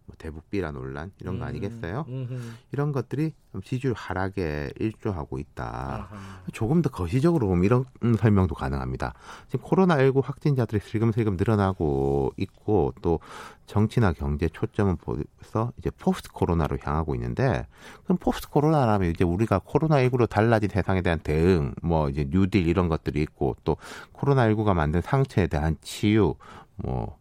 [0.08, 2.06] 뭐 대북 비라 논란 이런 거 음, 아니겠어요?
[2.08, 3.34] 음, 이런 것들이
[3.64, 6.08] 지지율 하락에 일조하고 있다.
[6.10, 6.42] 아하.
[6.54, 7.86] 조금 더 거시적으로 보면 이런
[8.18, 9.14] 설명도 가능합니다.
[9.50, 13.20] 지금 코로나19 확진자들이 슬금슬금 늘어나고 있고 또
[13.66, 17.68] 정치나 경제 초점은 벌써 이제 포스트 코로나로 향하고 있는데
[18.06, 23.22] 그럼 포스트 코로나라면 이제 우리가 코로나19로 달라진 세상에 대한 대응 뭐 이제 뉴딜 이런 것들이
[23.24, 23.76] 있고 또
[24.14, 26.36] 코로나19가 만든 상처에 대한 치유
[26.78, 27.18] 뭐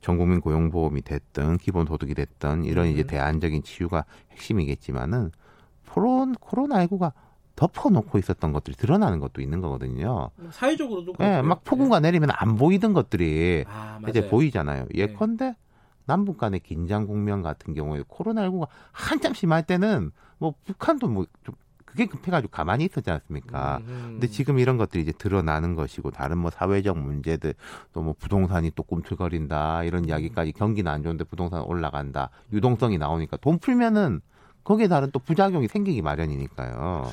[0.00, 3.06] 전국민 고용보험이 됐든 기본소득이 됐든 이런 이제 음.
[3.06, 5.32] 대안적인 치유가 핵심이겠지만은
[5.90, 7.12] 코론 코로나19가
[7.56, 10.30] 덮어놓고 있었던 것들이 드러나는 것도 있는 거거든요.
[10.52, 14.84] 사회적으로도 예, 네, 막 폭우가 내리면 안 보이던 것들이 아, 이제 보이잖아요.
[14.84, 14.88] 네.
[14.94, 15.56] 예컨대 네.
[16.06, 21.54] 남북 간의 긴장 국면 같은 경우에 코로나19가 한참 심할 때는 뭐 북한도 뭐 좀
[21.98, 23.78] 그게 급해가지고 가만히 있었지 않습니까?
[23.88, 24.10] 음.
[24.12, 27.54] 근데 지금 이런 것들이 이제 드러나는 것이고 다른 뭐 사회적 문제들
[27.92, 30.08] 또 뭐 부동산이 또 꿈틀거린다 이런 음.
[30.08, 34.20] 이야기까지 경기는 안 좋은데 부동산 올라간다 유동성이 나오니까 돈 풀면은
[34.62, 37.10] 거기에 다른 또 부작용이 생기기 마련이니까요.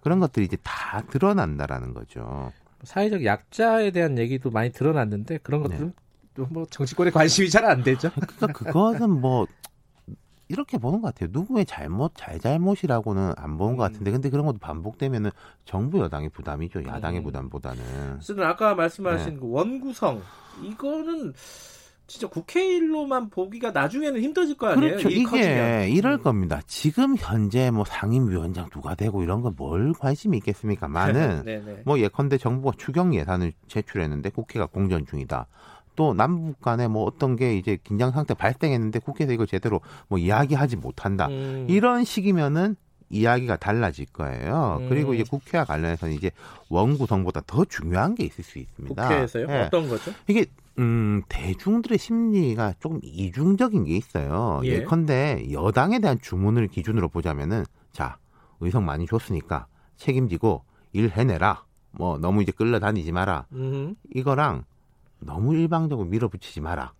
[0.00, 2.50] 그런 것들이 이제 다 드러난다라는 거죠.
[2.82, 5.92] 사회적 약자에 대한 얘기도 많이 드러났는데 그런 것들은
[6.36, 6.44] 네.
[6.50, 8.10] 뭐 정치권에 관심이 잘 안 되죠.
[8.12, 9.46] 그러니까 그것은 뭐
[10.48, 11.30] 이렇게 보는 것 같아요.
[11.32, 13.76] 누구의 잘못, 잘잘못이라고는 안 보는 음.
[13.76, 15.30] 것 같은데, 근데 그런 것도 반복되면은
[15.64, 16.84] 정부 여당의 부담이죠.
[16.84, 17.24] 야당의 음.
[17.24, 18.18] 부담보다는.
[18.22, 19.40] 그래서 아까 말씀하신 네.
[19.40, 20.22] 그 원구성,
[20.62, 21.32] 이거는
[22.06, 24.90] 진짜 국회일로만 보기가 나중에는 힘들어질 거 아니에요?
[24.98, 25.08] 그렇죠.
[25.08, 25.88] 이게 커지면.
[25.88, 26.22] 이럴 음.
[26.22, 26.60] 겁니다.
[26.66, 30.86] 지금 현재 뭐 상임위원장 누가 되고 이런 건 뭘 관심이 있겠습니까?
[30.88, 31.82] 많은 네, 네.
[31.86, 35.46] 뭐 예컨대 정부가 추경 예산을 제출했는데 국회가 공전 중이다.
[35.96, 40.76] 또 남북 간에 뭐 어떤 게 이제 긴장 상태 발생했는데 국회에서 이걸 제대로 뭐 이야기하지
[40.76, 41.28] 못한다.
[41.28, 41.66] 음.
[41.68, 42.76] 이런 식이면은
[43.10, 44.78] 이야기가 달라질 거예요.
[44.80, 44.88] 음.
[44.88, 46.30] 그리고 이제 국회와 관련해서는 이제
[46.68, 49.02] 원구성보다 더 중요한 게 있을 수 있습니다.
[49.02, 49.46] 국회에서요?
[49.46, 49.62] 네.
[49.62, 50.12] 어떤 거죠?
[50.26, 50.46] 이게
[50.78, 54.60] 음, 대중들의 심리가 조금 이중적인 게 있어요.
[54.64, 54.70] 예.
[54.70, 58.16] 예컨대 여당에 대한 주문을 기준으로 보자면은 자
[58.60, 59.66] 의석 많이 줬으니까
[59.96, 61.64] 책임지고 일 해내라.
[61.92, 63.46] 뭐 너무 이제 끌려다니지 마라.
[63.52, 63.94] 음.
[64.12, 64.64] 이거랑
[65.18, 66.92] 너무 일방적으로 밀어붙이지 마라.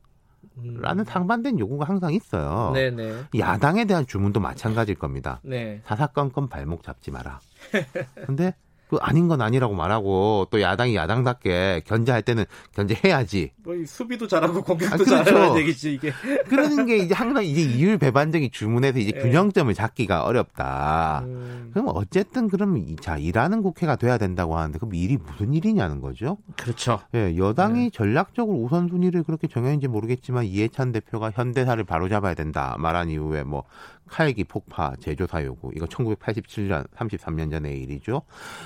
[0.56, 2.70] 라는 상반된 요구가 항상 있어요.
[2.74, 3.24] 네네.
[3.38, 5.40] 야당에 대한 주문도 마찬가지일 겁니다.
[5.42, 5.80] 네.
[5.84, 7.40] 사사건건 발목 잡지 마라.
[8.26, 8.54] 근데
[8.88, 13.52] 그 아닌 건 아니라고 말하고 또 야당이 야당답게 견제할 때는 견제해야지.
[13.64, 15.24] 뭐 수비도 잘하고 공격도 아, 그렇죠.
[15.24, 16.12] 잘하는 얘기지 이게.
[16.48, 19.20] 그러는 게 이제 항상 이제 이율 배반적인 주문에서 이제 네.
[19.20, 21.22] 균형점을 잡기가 어렵다.
[21.24, 21.70] 음.
[21.72, 26.36] 그럼 어쨌든 그럼 자 일하는 국회가 돼야 된다고 하는데 그럼 일이 무슨 일이냐는 거죠.
[26.56, 27.00] 그렇죠.
[27.14, 27.90] 예, 여당이 네.
[27.90, 33.64] 전략적으로 우선순위를 그렇게 정했는지 모르겠지만 이해찬 대표가 현대사를 바로잡아야 된다 말한 이후에 뭐
[34.06, 38.22] 칼기 폭파 제조사 요구 이거 1987년 33년 전의 일이죠.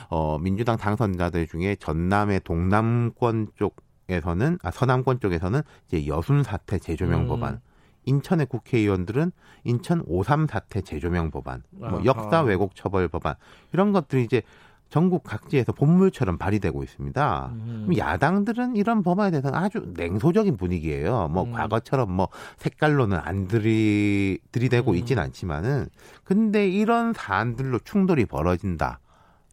[0.09, 7.29] 어 민주당 당선자들 중에 전남의 동남권 쪽에서는 아 서남권 쪽에서는 이제 여순 사태 재조명 음.
[7.29, 7.61] 법안
[8.09, 9.33] 인천의 국회의원들은
[9.65, 13.35] 인천 5.3 사태 재조명 법안, 뭐 역사 왜곡 처벌 법안
[13.73, 14.43] 이런 것들이 이제
[14.89, 17.53] 전국 각지에서 본물처럼 발휘되고 있습니다.
[17.53, 17.91] 음.
[17.97, 21.29] 야당들은 이런 법안에 대해서는 아주 냉소적인 분위기예요.
[21.29, 21.53] 뭐 음.
[21.53, 24.97] 과거처럼 뭐 색깔로는 안 들이 들이대고 음.
[24.97, 25.89] 있지는 않지만은
[26.25, 29.01] 근데 이런 사안들로 충돌이 벌어진다.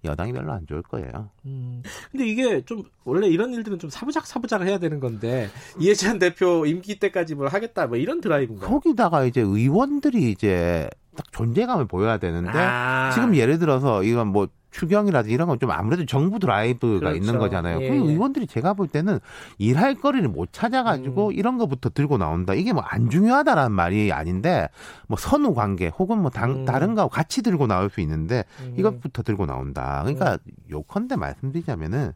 [0.06, 1.30] 여당이 별로 안 좋을 거예요.
[1.46, 1.82] 음.
[2.12, 7.00] 근데 이게 좀 원래 이런 일들은 좀 사부작 사부작 해야 되는 건데 이해찬 대표 임기
[7.00, 8.68] 때까지 뭘 하겠다 뭐 이런 드라이브인가?
[8.68, 13.10] 거기다가 이제 의원들이 이제 딱 존재감을 보여야 되는데 아.
[13.14, 17.16] 지금 예를 들어서 이건 뭐 추경이라든지 이런 건 좀 아무래도 정부 드라이브가 그렇죠.
[17.16, 17.82] 있는 거잖아요.
[17.82, 17.88] 예.
[17.90, 19.20] 그 의원들이 제가 볼 때는
[19.58, 21.32] 일할 거리를 못 찾아가지고 음.
[21.32, 22.54] 이런 거부터 들고 나온다.
[22.54, 24.68] 이게 뭐 안 중요하다라는 말이 아닌데
[25.08, 26.66] 뭐 선후 관계 혹은 뭐 당, 음.
[26.66, 28.76] 다른 거하고 같이 들고 나올 수 있는데 음.
[28.78, 30.02] 이것부터 들고 나온다.
[30.04, 30.52] 그러니까 음.
[30.70, 32.12] 요컨대 말씀드리자면은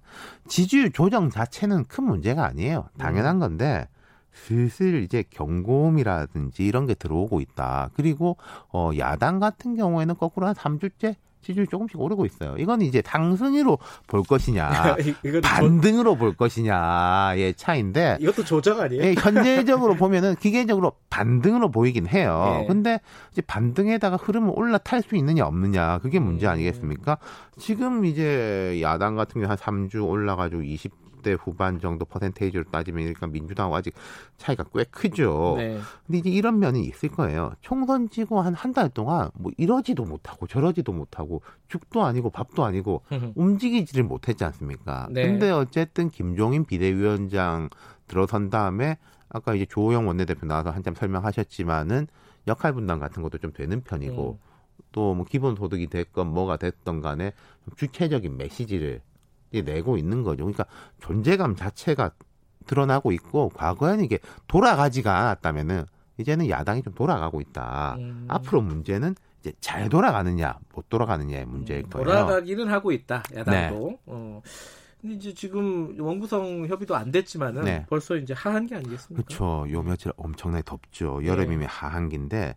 [0.49, 2.89] 지지율 조정 자체는 큰 문제가 아니에요.
[2.97, 3.39] 당연한 음.
[3.39, 3.87] 건데
[4.33, 7.89] 슬슬 이제 경고음이라든지 이런 게 들어오고 있다.
[7.93, 8.37] 그리고
[8.71, 12.55] 어 야당 같은 경우에는 거꾸로 한 3주째 지지율 조금씩 오르고 있어요.
[12.57, 13.77] 이건 이제 상승으로
[14.07, 14.97] 볼 것이냐,
[15.41, 19.03] 반등으로 볼 것이냐의 차인데 이것도 조정 아니에요?
[19.03, 22.59] 예, 현재적으로 보면은 기계적으로 반등으로 보이긴 해요.
[22.61, 22.67] 예.
[22.67, 22.99] 근데
[23.31, 26.51] 이제 반등에다가 흐름을 올라탈 수 있느냐 없느냐 그게 문제 음.
[26.51, 27.17] 아니겠습니까?
[27.57, 33.27] 지금 이제 야당 같은 경우 한 3주 올라가지고 20 30대 후반 정도 퍼센테이지로 따지면 그러니까
[33.27, 33.93] 민주당하고 아직
[34.37, 35.55] 차이가 꽤 크죠.
[35.57, 35.79] 네.
[36.05, 37.53] 근데 이제 이런 면이 있을 거예요.
[37.61, 43.03] 총선 지고 한 한 달 동안 뭐 이러지도 못하고 저러지도 못하고 죽도 아니고 밥도 아니고
[43.35, 45.07] 움직이지를 못했지 않습니까?
[45.11, 45.25] 네.
[45.27, 47.69] 근데 어쨌든 김종인 비대위원장
[48.07, 48.97] 들어선 다음에
[49.29, 52.07] 아까 이제 조호영 원내대표 나와서 한참 설명하셨지만은
[52.47, 54.49] 역할 분담 같은 것도 좀 되는 편이고 음.
[54.91, 57.33] 또뭐 기본 소득이 됐건 뭐가 됐던 간에
[57.75, 59.01] 주체적인 메시지를
[59.51, 60.45] 내고 있는 거죠.
[60.45, 60.65] 그러니까
[60.99, 62.11] 존재감 자체가
[62.67, 65.85] 드러나고 있고 과거에는 이게 돌아가지가 않았다면은
[66.17, 67.95] 이제는 야당이 좀 돌아가고 있다.
[67.97, 68.25] 음.
[68.27, 72.05] 앞으로 문제는 이제 잘 돌아가느냐 못 돌아가느냐의 문제일 음, 거예요.
[72.05, 73.23] 돌아가기는 하고 있다.
[73.33, 73.87] 야당도.
[73.89, 73.97] 네.
[74.05, 74.41] 어.
[75.01, 77.85] 근데 이제 지금 원구성 협의도 안 됐지만은 네.
[77.89, 79.25] 벌써 이제 하한기 아니겠습니까?
[79.25, 79.65] 그렇죠.
[79.71, 81.21] 요 며칠 엄청나게 덥죠.
[81.23, 81.65] 여름이면 네.
[81.67, 82.55] 하한기인데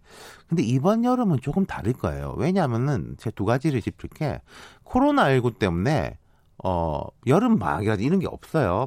[0.48, 2.34] 근데 이번 여름은 조금 다를 거예요.
[2.36, 4.40] 왜냐하면은 제가 두 가지를 짚을게
[4.82, 6.18] 코로나 19 때문에
[6.64, 8.86] 어 여름 방학이라든지 이런 게 없어요.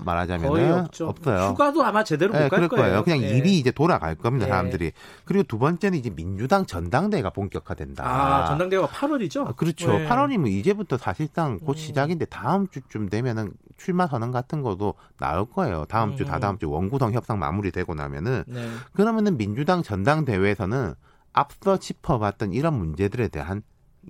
[0.79, 1.09] 없죠.
[1.09, 1.49] 없어요.
[1.49, 3.03] 휴가도 아마 제대로 못갈 네, 거예요.
[3.03, 3.29] 그냥 네.
[3.29, 4.45] 일이 이제 돌아갈 겁니다.
[4.45, 4.51] 네.
[4.51, 4.91] 사람들이.
[5.25, 8.05] 그리고 두 번째는 이제 민주당 전당대회가 본격화된다.
[8.05, 9.47] 아 전당대회가 8월이죠?
[9.47, 9.91] 아, 그렇죠.
[9.91, 10.07] 네.
[10.07, 11.75] 8월이면 이제부터 사실상 곧 음.
[11.75, 15.83] 시작인데 다음 주쯤 되면은 출마 선언 같은 것도 나올 거예요.
[15.89, 16.27] 다음 주, 음.
[16.27, 18.69] 다다음 주 원구성 협상 마무리되고 나면은 네.
[18.93, 20.93] 그러면은 민주당 전당대회에서는
[21.33, 23.63] 앞서 짚어봤던 이런 문제들에 대한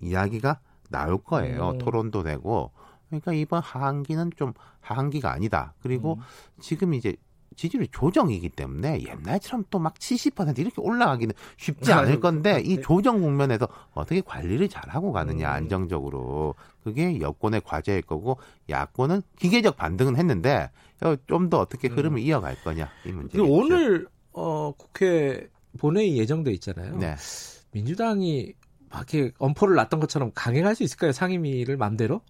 [0.04, 0.60] 이야기가
[0.92, 1.72] 나올 거예요.
[1.72, 1.78] 음.
[1.80, 2.72] 토론도 되고.
[3.20, 5.74] 그러니까 이번 하한기는 좀 하한기가 아니다.
[5.82, 6.22] 그리고 음.
[6.62, 7.16] 지금 이제
[7.56, 13.68] 지지율 조정이기 때문에 옛날처럼 또 막 70% 이렇게 올라가기는 쉽지 않을 건데 이 조정 국면에서
[13.94, 15.54] 어떻게 관리를 잘하고 가느냐 음.
[15.54, 18.38] 안정적으로 그게 여권의 과제일 거고
[18.70, 20.70] 야권은 기계적 반등은 했는데
[21.28, 21.98] 좀 더 어떻게 음.
[21.98, 22.24] 흐름을 음.
[22.24, 23.40] 이어갈 거냐 이 문제.
[23.40, 25.48] 오늘 어, 국회
[25.78, 26.98] 본회의 예정돼 있잖아요.
[26.98, 27.16] 네.
[27.72, 28.54] 민주당이
[28.90, 32.22] 막 이렇게 엄포를 놨던 것처럼 강행할 수 있을까요 상임위를 맘대로?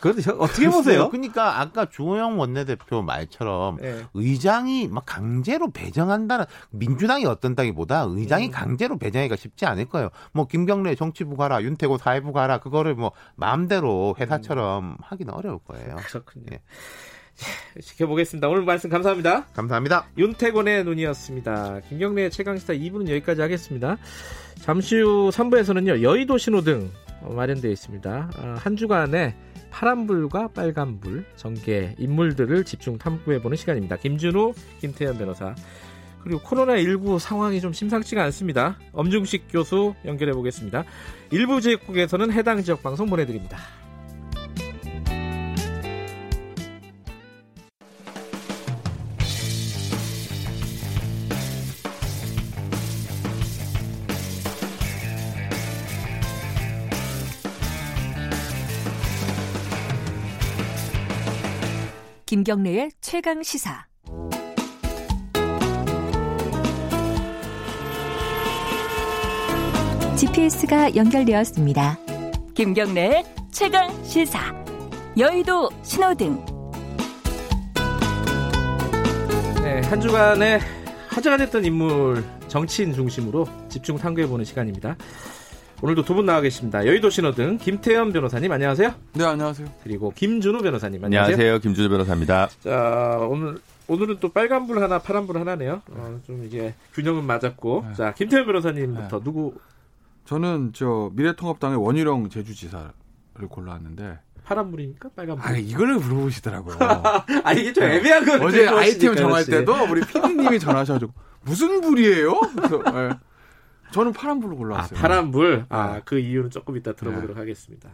[0.00, 1.08] 그런데 어떻게 보세요?
[1.10, 4.04] 그러니까 아까 주호영 원내대표 말처럼 네.
[4.14, 8.50] 의장이 막 강제로 배정한다는 민주당이 어떤 당이보다 의장이 음.
[8.50, 10.10] 강제로 배정하기가 쉽지 않을 거예요.
[10.32, 14.96] 뭐 김경래 정치부 가라, 윤태고 사회부 가라 그거를 뭐 마음대로 회사처럼 음.
[15.00, 15.96] 하기는 어려울 거예요.
[15.96, 16.46] 그렇군요.
[16.52, 16.60] 예.
[17.80, 18.48] 지켜보겠습니다.
[18.48, 19.44] 오늘 말씀 감사합니다.
[19.54, 20.06] 감사합니다.
[20.16, 21.80] 윤태곤의 눈이었습니다.
[21.88, 23.98] 김경래의 최강시사 2부는 여기까지 하겠습니다.
[24.60, 26.90] 잠시 후 3부에서는요, 여의도 신호등
[27.22, 28.30] 마련되어 있습니다.
[28.36, 29.34] 아, 한 주간에
[29.70, 33.96] 파란불과 빨간불, 전개, 인물들을 집중 탐구해보는 시간입니다.
[33.96, 35.54] 김준우, 김태현 변호사.
[36.22, 38.78] 그리고 코로나19 상황이 좀 심상치가 않습니다.
[38.92, 40.84] 엄중식 교수 연결해 보겠습니다.
[41.30, 43.58] 일부 지역국에서는 해당 지역 방송 보내드립니다.
[62.36, 63.86] 김경래의 최강 시사.
[70.18, 71.98] GPS가 연결되었습니다.
[72.54, 74.38] 김경래의 최강 시사.
[75.16, 76.44] 여의도 신호등.
[79.62, 80.60] 네, 한 주간에
[81.08, 84.94] 화제가 됐던 인물 정치인 중심으로 집중 탐구해보는 시간입니다.
[85.82, 86.86] 오늘도 두 분 나와 계십니다.
[86.86, 88.94] 여의도 신호등 김태현 변호사님 안녕하세요.
[89.12, 89.68] 네 안녕하세요.
[89.84, 91.34] 그리고 김준우 변호사님 안녕하세요.
[91.34, 91.58] 안녕하세요.
[91.60, 92.48] 김준우 변호사입니다.
[92.60, 95.82] 자 오늘 오늘은 또 빨간불 하나 파란불 하나네요.
[95.90, 97.94] 어, 좀 이게 균형은 맞았고 네.
[97.94, 99.24] 자 김태현 변호사님부터 네.
[99.24, 99.54] 누구?
[100.24, 102.90] 저는 저 미래통합당의 원희룡 제주지사를
[103.50, 105.10] 골라왔는데 파란불입니까?
[105.14, 105.46] 빨간불?
[105.46, 106.76] 아, 이거를 물어보시더라고요.
[107.44, 107.96] 아, 이게 좀 네.
[107.96, 111.12] 애매한 거 어제 아이템 정할 때도 우리 PD님이 전화하셔가지고
[111.42, 112.40] 무슨 불이에요?
[112.56, 113.10] 그래서, 네.
[113.92, 114.98] 저는 파란불로 골라왔어요.
[114.98, 115.66] 아, 파란불.
[115.68, 116.02] 아, 네.
[116.04, 117.40] 그 이유는 조금 이따 들어보도록 네.
[117.40, 117.88] 하겠습니다.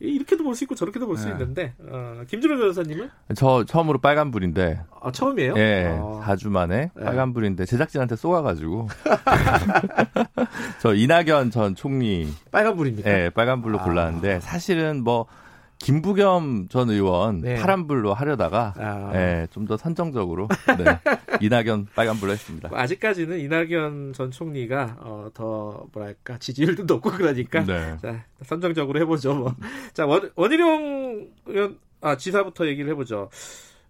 [0.00, 1.32] 이렇게도 볼 수 있고 저렇게도 볼수 네.
[1.32, 3.10] 있는데 어, 김준호 변호사님은?
[3.36, 4.80] 저 처음으로 빨간불인데.
[5.00, 5.54] 아, 처음이에요?
[5.56, 6.20] 예, 아.
[6.24, 7.04] 4주 만에 네.
[7.04, 8.88] 빨간불인데 제작진한테 쏘아가지고
[10.80, 13.10] 저 이낙연 전 총리 빨간불입니다.
[13.10, 13.84] 예, 빨간불로 아.
[13.84, 15.26] 골랐는데 사실은 뭐
[15.82, 17.56] 김부겸 전 의원 네.
[17.56, 19.10] 파란불로 하려다가 아.
[19.12, 20.46] 네, 좀더 선정적으로
[20.78, 21.00] 네,
[21.40, 22.68] 이낙연 빨간불로 했습니다.
[22.68, 27.96] 뭐 아직까지는 이낙연 전 총리가 어, 더 뭐랄까 지지율도 높고 그러니까 네.
[28.00, 29.34] 자, 선정적으로 해보죠.
[29.34, 29.54] 뭐.
[29.92, 33.28] 자 원, 원희룡 의원 아, 지사부터 얘기를 해보죠.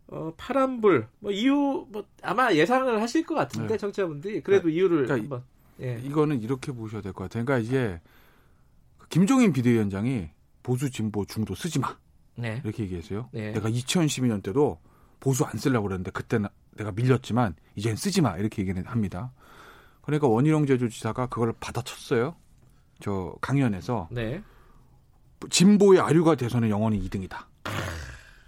[0.08, 3.78] 어, 파란불 뭐 이유 뭐 아마 예상을 하실 것 같은데 네.
[3.78, 4.74] 청취자분들이 그래도 네.
[4.74, 5.42] 이유를 그러니까 한번
[5.80, 6.00] 예.
[6.02, 7.44] 이거는 이렇게 보셔야 될 것 같아요.
[7.44, 8.00] 그러니까 이제
[9.10, 10.30] 김종인 비대위원장이
[10.62, 11.96] 보수 진보 중도 쓰지 마.
[12.36, 12.60] 네.
[12.64, 13.28] 이렇게 얘기했어요.
[13.32, 13.52] 네.
[13.52, 14.78] 내가 2012년 때도
[15.20, 19.32] 보수 안 쓰려고 그랬는데 그때는 내가 밀렸지만 이젠 쓰지 마 이렇게 얘기를 합니다.
[20.02, 22.34] 그러니까 원희룡 제주지사가 그걸 받아쳤어요.
[23.00, 24.42] 저 강연에서 네.
[25.50, 27.44] 진보의 아류가 돼서는 영원히 2등이다.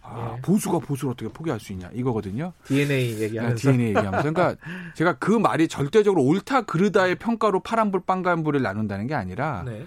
[0.03, 0.41] 아, 예.
[0.43, 2.53] 보수가 보수를 어떻게 포기할 수 있냐 이거거든요.
[2.65, 3.57] DNA 얘기하면서.
[3.57, 4.33] 네, DNA 얘기하면서.
[4.33, 4.57] 그러니까
[4.95, 9.87] 제가 그 말이 절대적으로 옳다 그르다의 평가로 파란불 빨간불을 나눈다는 게 아니라, 네.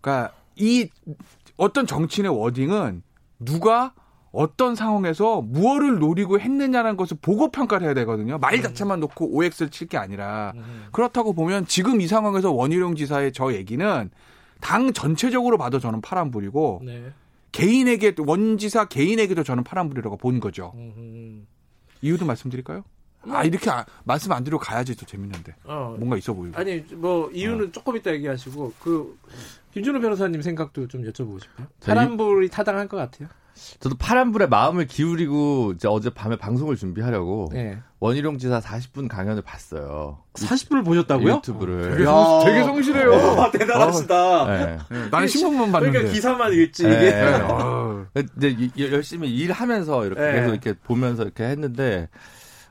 [0.00, 0.88] 그러니까 이
[1.56, 3.02] 어떤 정치인의 워딩은
[3.40, 3.94] 누가
[4.32, 8.36] 어떤 상황에서 무엇을 노리고 했느냐는 것을 보고 평가를 해야 되거든요.
[8.38, 8.62] 말 음.
[8.62, 10.86] 자체만 놓고 OX를 칠 게 아니라 음.
[10.92, 14.10] 그렇다고 보면 지금 이 상황에서 원희룡 지사의 저 얘기는
[14.60, 17.12] 당 전체적으로 봐도 저는 파란불이고 네.
[17.52, 20.72] 개인에게 원 지사 개인에게도 저는 파란불이라고 본 거죠.
[20.76, 21.46] 음.
[22.02, 22.84] 이유도 말씀드릴까요?
[23.30, 27.30] 아 이렇게 아, 말씀 안 드리고 가야지 또 재밌는데 어, 뭔가 있어 보이고 아니 뭐
[27.30, 27.72] 이유는 어.
[27.72, 29.18] 조금 이따 얘기하시고 그
[29.72, 33.28] 김준호 변호사님 생각도 좀 여쭤보고 싶어요 파란불이 타당할 것 같아요
[33.80, 37.78] 저도 파란불에 마음을 기울이고 이제 어제 밤에 방송을 준비하려고 네.
[38.00, 40.18] 원희룡 지사 40분 강연을 봤어요.
[40.34, 41.36] 40분을 보셨다고요?
[41.36, 41.90] 유튜브를.
[41.92, 43.12] 되게, 성, 되게 성실해요.
[43.12, 44.42] 어, 대단하시다.
[44.42, 44.78] 어, 네.
[44.90, 45.08] 네.
[45.10, 45.92] 나는 신문만 봤는데.
[45.92, 46.92] 그러니까 기사만 읽지 네.
[46.94, 47.10] 이게.
[47.10, 47.32] 네.
[47.48, 48.06] 어.
[48.78, 50.32] 열심히 일하면서 이렇게 네.
[50.34, 52.08] 계속 이렇게 보면서 이렇게 했는데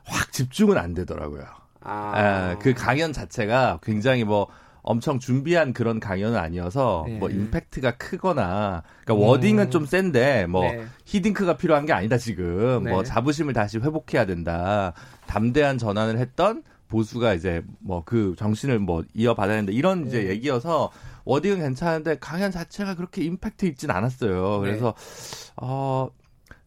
[0.06, 1.44] 확 집중은 안 되더라고요.
[1.80, 2.50] 아.
[2.52, 4.48] 예, 그 강연 자체가 굉장히 뭐
[4.82, 7.18] 엄청 준비한 그런 강연은 아니어서 네.
[7.18, 9.28] 뭐 임팩트가 크거나 그러니까 음.
[9.28, 10.86] 워딩은 좀 센데 뭐 네.
[11.06, 12.92] 히딩크가 필요한 게 아니다 지금 네.
[12.92, 14.92] 뭐 자부심을 다시 회복해야 된다
[15.26, 20.30] 담대한 전환을 했던 보수가 이제 뭐 그 정신을 뭐 이어받아야 된다 이런 이제 네.
[20.30, 20.92] 얘기여서
[21.24, 25.52] 워딩은 괜찮은데 강연 자체가 그렇게 임팩트 있진 않았어요 그래서 네.
[25.56, 26.08] 어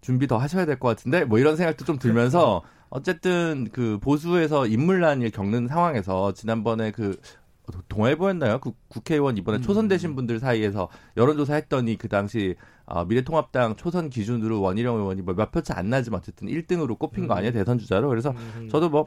[0.01, 5.29] 준비 더 하셔야 될 것 같은데 뭐 이런 생각도 좀 들면서 어쨌든 그 보수에서 인물난을
[5.31, 7.19] 겪는 상황에서 지난번에 그
[7.87, 8.59] 동아일보였나요?
[8.59, 9.61] 그 국회의원 이번에 음.
[9.61, 15.77] 초선되신 분들 사이에서 여론조사 했더니 그 당시 어, 미래통합당 초선 기준으로 원희룡 의원이 뭐몇 표차
[15.77, 17.27] 안 나지만 어쨌든 1등으로 꼽힌 음.
[17.27, 18.67] 거 아니에요 대선 주자로 그래서 음.
[18.71, 19.05] 저도 뭐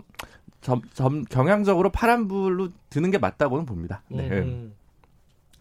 [0.60, 4.02] 점, 점, 경향적으로 파란불로 드는 게 맞다고는 봅니다.
[4.08, 4.28] 네.
[4.28, 4.74] 음.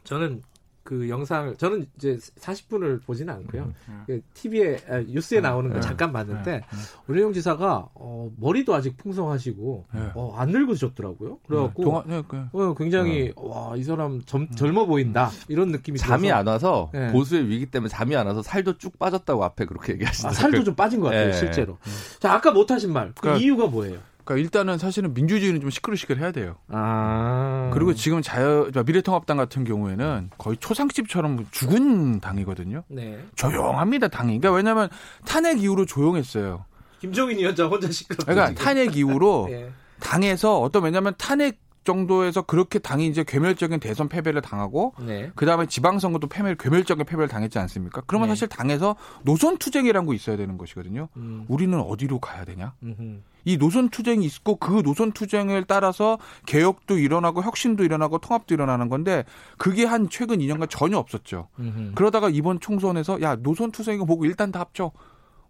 [0.03, 0.43] 저는
[0.84, 3.63] 그 영상을 저는 이제 40분을 보지는 않고요.
[3.63, 4.03] 음, 음.
[4.07, 6.61] 그 TV에 아, 뉴스에 음, 나오는 거 음, 잠깐 봤는데
[7.07, 7.34] 우리영 음.
[7.34, 10.11] 지사가 어, 머리도 아직 풍성하시고 네.
[10.15, 11.39] 어, 안 늙으셨더라고요.
[11.47, 16.23] 그래갖고 동화, 네, 그, 어, 굉장히 와 이 사람 젊, 젊어 보인다 이런 느낌이 잠이
[16.23, 16.36] 들어서.
[16.39, 17.11] 안 와서 네.
[17.11, 20.38] 보수의 위기 때문에 잠이 안 와서 살도 쭉 빠졌다고 앞에 그렇게 얘기하시더라고요.
[20.38, 21.34] 아, 살도 좀 빠진 것 같아요 네.
[21.34, 21.77] 실제로.
[22.19, 23.99] 자 아까 못하신 말 그 그러니까, 이유가 뭐예요?
[24.32, 26.55] 그러니까 일단은 사실은 민주주의는 좀 시끌시끌해야 돼요.
[26.69, 27.69] 아.
[27.73, 32.84] 그리고 지금 자유 미래통합당 같은 경우에는 거의 초상집처럼 죽은 당이거든요.
[32.88, 33.19] 네.
[33.36, 34.39] 조용합니다 당이.
[34.39, 34.89] 그러니까 왜냐하면
[35.25, 36.65] 탄핵 이후로 조용했어요.
[36.99, 38.25] 김종인 위원장 혼자 시끄럽.
[38.25, 39.71] 그러니까 탄핵 이후로 네.
[39.99, 45.32] 당에서 어떤 왜냐하면 탄핵 정도에서 그렇게 당이 이제 괴멸적인 대선 패배를 당하고 네.
[45.36, 48.01] 그다음에 지방선거도 패배 괴멸적인 패배를 당했지 않습니까?
[48.05, 48.32] 그러면 네.
[48.36, 51.09] 사실 당에서 노선 투쟁이라는 거 있어야 되는 것이거든요.
[51.17, 51.45] 음.
[51.47, 52.73] 우리는 어디로 가야 되냐?
[52.84, 53.21] 음흠.
[53.43, 59.25] 이 노선 투쟁이 있고 그 노선 투쟁을 따라서 개혁도 일어나고 혁신도 일어나고 통합도 일어나는 건데
[59.57, 61.47] 그게 한 최근 2년간 전혀 없었죠.
[61.59, 61.93] 음흠.
[61.95, 64.91] 그러다가 이번 총선에서 야 노선 투쟁이고 뭐고 일단 다 합쳐.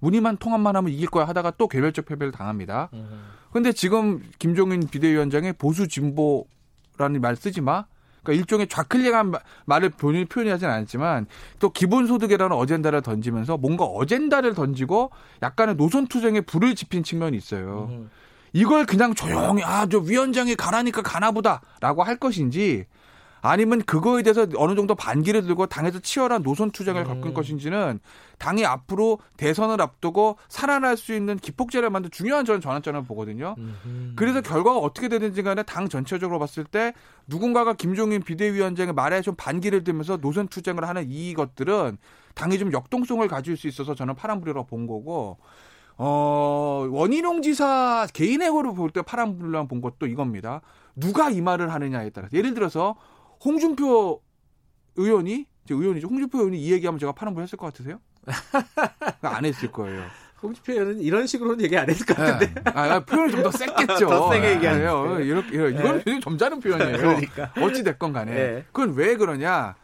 [0.02, 2.90] 우리만 통합만 하면 이길 거야 하다가 또 개별적 패배를 당합니다.
[3.52, 7.86] 그런데 지금 김종인 비대위원장의 보수 진보라는 말 쓰지 마.
[8.24, 9.34] 그러니까 일종의 좌클릭한
[9.66, 11.26] 말을 본인이 표현하지는 않았지만
[11.60, 15.10] 또 기본소득이라는 어젠다를 던지면서 뭔가 어젠다를 던지고
[15.42, 17.90] 약간의 노선 투쟁에 불을 지핀 측면이 있어요.
[18.54, 22.86] 이걸 그냥 조용히 아 저 위원장이 가라니까 가나보다라고 할 것인지
[23.42, 27.34] 아니면 그거에 대해서 어느 정도 반기를 들고 당에서 치열한 노선 투쟁을 겪을 음.
[27.34, 28.00] 것인지는
[28.38, 33.56] 당이 앞으로 대선을 앞두고 살아날 수 있는 기폭제를 만든 중요한 저는 전환점을 보거든요.
[33.58, 34.14] 음흠.
[34.16, 36.94] 그래서 결과가 어떻게 되든지 간에 당 전체적으로 봤을 때
[37.28, 41.98] 누군가가 김종인 비대위원장의 말에 좀 반기를 들면서 노선 투쟁을 하는 이 것들은
[42.36, 45.38] 당이 좀 역동성을 가질 수 있어서 저는 파란불이라고 본 거고
[45.98, 50.62] 어, 원희룡 지사 개인의 거로 볼 때 파란불이라고 본 것도 이겁니다.
[50.96, 52.96] 누가 이 말을 하느냐에 따라 예를 들어서
[53.44, 54.22] 홍준표
[54.96, 56.08] 의원이 제 의원이죠.
[56.08, 58.00] 홍준표 의원이 이 얘기하면 제가 파란불 했을 것 같으세요?
[59.22, 60.04] 안 했을 거예요.
[60.42, 62.54] 홍준표 의원은 이런 식으로는 얘기 안 했을 것 같은데.
[62.54, 62.72] 네.
[62.74, 64.08] 아, 표현이 좀더 셌겠죠.
[64.10, 65.20] 더 세게 얘기하네요.
[65.20, 66.20] 이렇게 이거는 네.
[66.20, 66.98] 점잖은 표현이에요.
[66.98, 67.54] 그러니까.
[67.62, 68.34] 어찌 됐건 간에.
[68.34, 68.66] 네.
[68.72, 69.76] 그건 왜 그러냐?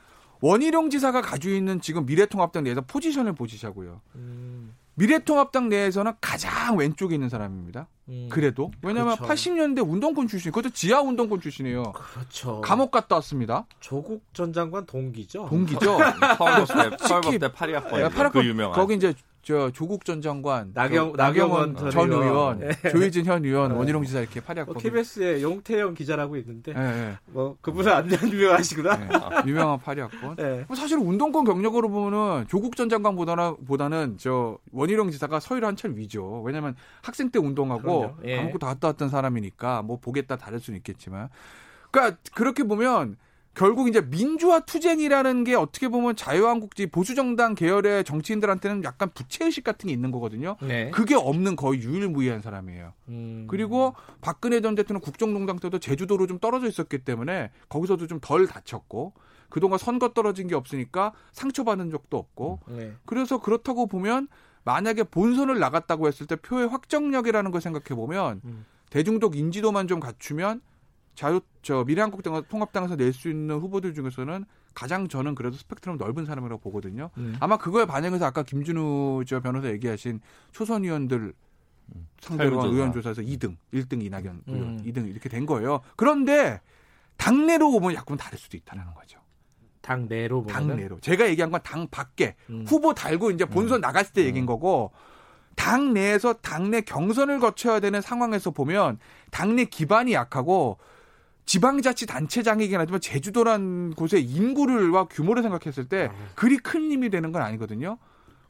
[0.41, 4.01] 원희룡 지사가 가지고 있는 지금 미래통합당 내에서 포지션을 보시자고요.
[4.15, 4.56] 음.
[4.97, 7.87] 미래통합당 내에서는 가장 왼쪽에 있는 사람입니다.
[8.09, 9.31] 음, 그래도 왜냐하면 그렇죠.
[9.31, 11.91] 80년대 운동권 출신, 그것도 지하 운동권 출신이에요.
[11.93, 12.61] 그렇죠.
[12.61, 13.67] 감옥 갔다 왔습니다.
[13.79, 15.47] 조국 전 장관 동기죠.
[15.49, 15.97] 동기죠.
[16.99, 18.75] 서울대 때 파리학번 그 유명한.
[18.75, 19.13] 거기 이제
[19.47, 22.71] 저 조국 전 장관, 나경, 나경원, 전, 전 의원, 네.
[22.91, 23.77] 조희진 현 의원, 네.
[23.77, 24.67] 원희룡 지사 이렇게 파리학.
[24.67, 27.15] 뭐 KBS에 용태영 기자라고 있는데, 네.
[27.27, 28.97] 뭐 그분은 안 유명하시구나.
[28.97, 29.07] 네.
[29.45, 30.35] 유명한 파리학번.
[30.35, 30.65] 네.
[30.67, 36.41] 뭐 사실 운동권 경력으로 보면은 조국 전 장관보다는 보다는 저 원희룡 지사가 서열 한참 위죠.
[36.41, 38.39] 왜냐하면 학생 때 운동하고 예.
[38.39, 41.29] 아무것도 갔다 왔던 사람이니까 뭐 보겠다 다를 수는 있겠지만,
[41.89, 43.15] 그러니까 그렇게 보면.
[43.57, 49.93] 결국 이제 민주화 투쟁이라는 게 어떻게 보면 자유한국지 보수정당 계열의 정치인들한테는 약간 부채의식 같은 게
[49.93, 50.57] 있는 거거든요.
[50.61, 50.91] 네.
[50.91, 52.93] 그게 없는 거의 유일무이한 사람이에요.
[53.07, 53.47] 음.
[53.49, 59.13] 그리고 박근혜 전 대통령 국정농단 때도 제주도로 좀 떨어져 있었기 때문에 거기서도 좀 덜 다쳤고
[59.49, 62.93] 그동안 선거 떨어진 게 없으니까 상처받은 적도 없고 네.
[63.05, 64.27] 그래서 그렇다고 보면
[64.65, 68.65] 만약에 본선을 나갔다고 했을 때 표의 확정력이라는 걸 생각해 보면 음.
[68.91, 70.61] 대중적 인지도만 좀 갖추면
[71.17, 74.45] 자유 저 미래한국당 통합당에서 낼 수 있는 후보들 중에서는
[74.75, 77.09] 가장 저는 그래도 스펙트럼 넓은 사람이라고 보거든요.
[77.17, 77.35] 음.
[77.39, 80.21] 아마 그거에 반영해서 아까 김준우 저 변호사 얘기하신
[80.51, 81.33] 초선 의원들
[81.95, 82.07] 음.
[82.21, 84.53] 상대로 의원 조사에서 2등, 1등 이낙연 음.
[84.53, 85.81] 의원, 2등 이렇게 된 거예요.
[85.95, 86.61] 그런데
[87.17, 89.19] 당내로 보면 약간 다를 수도 있다는 거죠.
[89.81, 90.99] 당 내로 보면 당 내로.
[90.99, 92.63] 제가 얘기한 건 당 밖에 음.
[92.67, 93.81] 후보 달고 이제 본선 음.
[93.81, 94.91] 나갔을 때 얘기인 거고
[95.55, 98.99] 당 내에서 당내 경선을 거쳐야 되는 상황에서 보면
[99.31, 100.77] 당내 기반이 약하고
[101.47, 106.15] 지방자치단체장이긴 하지만 제주도란 곳의 인구를와 규모를 생각했을 때 아.
[106.35, 107.97] 그리 큰 힘이 되는 건 아니거든요.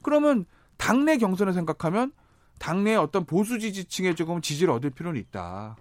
[0.01, 0.45] 그러면
[0.77, 2.11] 당내 경선을 생각하면
[2.59, 5.77] 당내 어떤 보수 지지층에 조금 지지를 얻을 필요는 있다.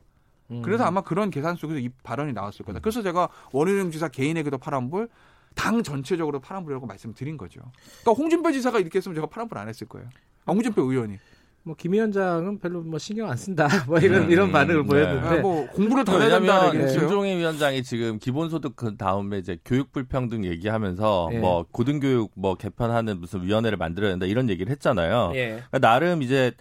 [0.51, 0.62] 음.
[0.62, 2.80] 그래서 아마 그런 계산 속에서 이 발언이 나왔을 거다.
[2.80, 5.09] 그래서 제가 원희룡 지사 개인에게도 파란불,
[5.55, 7.60] 당 전체적으로 파란불이라고 말씀드린 거죠.
[8.02, 10.09] 그러니까 홍준표 지사가 이렇게 했으면 제가 파란불 안 했을 거예요.
[10.44, 11.18] 아, 홍준표 의원이.
[11.66, 13.66] 뭐김 위원장은 별로 뭐 신경 안 쓴다.
[13.88, 14.86] 뭐 이런 음, 이런 반응을 네.
[14.86, 16.70] 보였는데 아, 뭐 공부를 더 해야 된다.
[16.70, 21.38] 김종인 위원장이 지금 기본소득 그 다음에 이제 교육 불평등 얘기하면서 예.
[21.38, 25.32] 뭐 고등교육 뭐 개편하는 무슨 위원회를 만들어야 된다 이런 얘기를 했잖아요.
[25.34, 25.47] 예.
[25.48, 26.52] 그러니까 나름 이제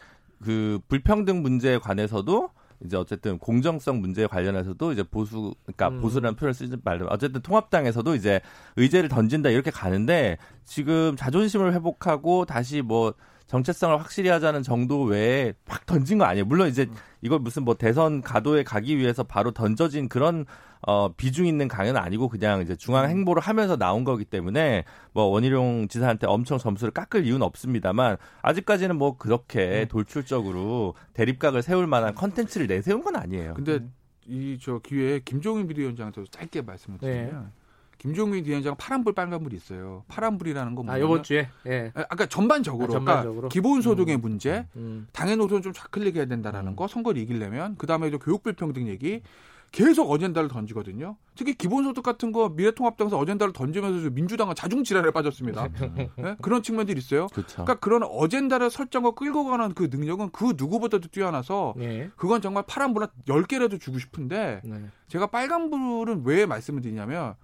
[0.44, 2.50] 그 불평등 문제에 관해서도
[2.84, 6.02] 이제 어쨌든 공정성 문제에 관련해서도 이제 보수 그러니까 음.
[6.02, 8.42] 보수라는 표현을 쓰지 말면 어쨌든 통합당에서도 이제
[8.76, 13.14] 의제를 던진다 이렇게 가는데 지금 자존심을 회복하고 다시 뭐
[13.48, 16.46] 정체성을 확실히 하자는 정도 외에 팍 던진 거 아니에요.
[16.46, 16.88] 물론 이제
[17.22, 20.46] 이걸 무슨 뭐 대선 가도에 가기 위해서 바로 던져진 그런
[20.82, 25.88] 어 비중 있는 강연은 아니고 그냥 이제 중앙 행보를 하면서 나온 거기 때문에 뭐 원희룡
[25.88, 29.88] 지사한테 엄청 점수를 깎을 이유는 없습니다만 아직까지는 뭐 그렇게 음.
[29.88, 33.54] 돌출적으로 대립각을 세울 만한 컨텐츠를 내세운 건 아니에요.
[33.56, 33.80] 근데
[34.28, 37.65] 이 저 기회에 김종인 비대위원장한테 짧게 말씀을 드리면 네.
[38.06, 40.04] 김종민 위원장 파란불 빨간불이 있어요.
[40.10, 41.92] 파란불이라는 건 뭐냐면 아, 이번 주에 예.
[41.96, 43.34] 아, 그러니까 전반적으로, 아, 전반적으로?
[43.34, 44.22] 그러니까 기본 소득의 음.
[44.22, 44.80] 문제, 음.
[44.82, 45.08] 음.
[45.12, 46.76] 당의 노선 좀 좌클릭해야 된다라는 음.
[46.76, 49.24] 거, 선거를 이기려면 그다음에 또 교육 불평등 얘기
[49.72, 51.18] 계속 어젠다를 던지거든요.
[51.36, 55.68] 특히 기본소득 같은 거 미래통합당에서 어젠다를 던지면서 민주당은 자중질환에 빠졌습니다.
[55.96, 56.10] 네?
[56.44, 57.26] 그런 측면들이 있어요.
[57.34, 57.66] 그쵸.
[57.66, 62.10] 그러니까 그런 어젠다를 설정과 끌고 가는 그 능력은 그 누구보다도 뛰어나서 네.
[62.16, 64.86] 그건 정말 파란불 한 10개라도 주고 싶은데 네.
[65.08, 67.36] 제가 빨간불은 왜 말씀을 드리냐면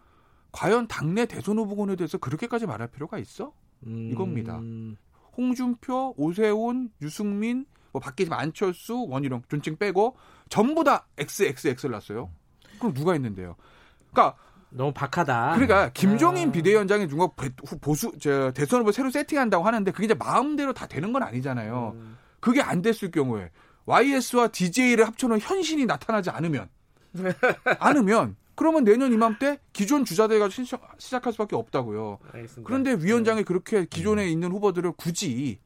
[0.51, 3.53] 과연 당내 대선 후보군에 대해서 그렇게까지 말할 필요가 있어?
[3.85, 4.09] 음...
[4.11, 4.59] 이겁니다.
[5.37, 10.15] 홍준표, 오세훈, 유승민, 뭐 밖에 지금 안철수, 원희룡 존칭 빼고
[10.49, 12.31] 전부 다 XXX를 났어요.
[12.79, 13.55] 그럼 누가 있는데요?
[14.11, 14.37] 그러니까
[14.69, 15.53] 너무 박하다.
[15.53, 16.51] 그러니까 김종인 아...
[16.51, 17.27] 비대위원장이 누가
[17.81, 21.93] 보수 저 대선 후보 새로 세팅한다고 하는데 그게 이제 마음대로 다 되는 건 아니잖아요.
[21.95, 22.17] 음...
[22.39, 23.51] 그게 안 됐을 경우에
[23.85, 26.69] YS와 DJ를 합쳐놓은 현신이 나타나지 않으면
[27.79, 30.47] 않으면 그러면 내년 이맘때 기존 주자대가
[30.99, 32.19] 시작할 수밖에 없다고요.
[32.31, 32.67] 알겠습니다.
[32.67, 33.43] 그런데 위원장이 네.
[33.43, 35.59] 그렇게 기존에 있는 후보들을 굳이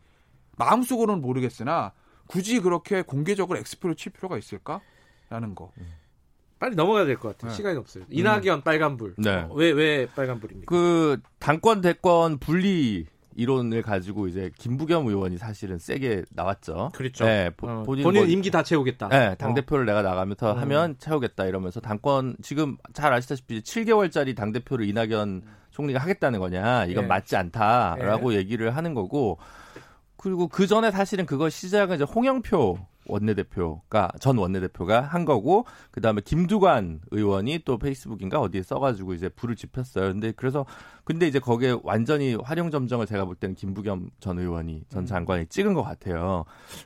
[0.58, 1.92] 마음속으로는 모르겠으나
[2.28, 5.74] 굳이 그렇게 공개적으로 엑스표를 칠 필요가 있을까라는 거.
[5.78, 5.92] 음.
[6.58, 7.52] 빨리 넘어가야 될 것 같아요.
[7.52, 7.58] 네.
[7.58, 8.06] 시간이 없어요.
[8.10, 8.62] 이낙연 음.
[8.62, 9.16] 빨간불.
[9.18, 9.46] 네.
[9.54, 10.70] 왜왜 왜 빨간불입니까?
[10.74, 16.92] 그 당권 대권 분리 이론을 가지고 이제 김부겸 의원이 사실은 세게 나왔죠.
[16.94, 17.26] 그렇죠.
[17.26, 19.10] 네, 보, 어, 본인, 본인 뭐, 임기 다 채우겠다.
[19.10, 19.86] 네, 당 대표를 어.
[19.86, 20.60] 내가 나가면서 음.
[20.60, 27.04] 하면 채우겠다 이러면서 당권 지금 잘 아시다시피 7개월짜리 당 대표를 이낙연 총리가 하겠다는 거냐 이건
[27.04, 27.08] 네.
[27.08, 28.38] 맞지 않다라고 네.
[28.38, 29.38] 얘기를 하는 거고
[30.16, 37.02] 그리고 그 전에 사실은 그걸 시작은 이제 홍영표 원내대표가 전 원내대표가 한 거고 그다음에 김두관
[37.12, 40.12] 의원이 또 페이스북인가 어디에 써가지고 이제 불을 지폈어요.
[40.14, 40.66] 근데 그래서
[41.04, 45.06] 근데 이제 거기에 완전히 활용 점정을 제가 볼 때는 김부겸 전 의원이 전 음.
[45.06, 46.46] 장관이 찍은 것 같아요.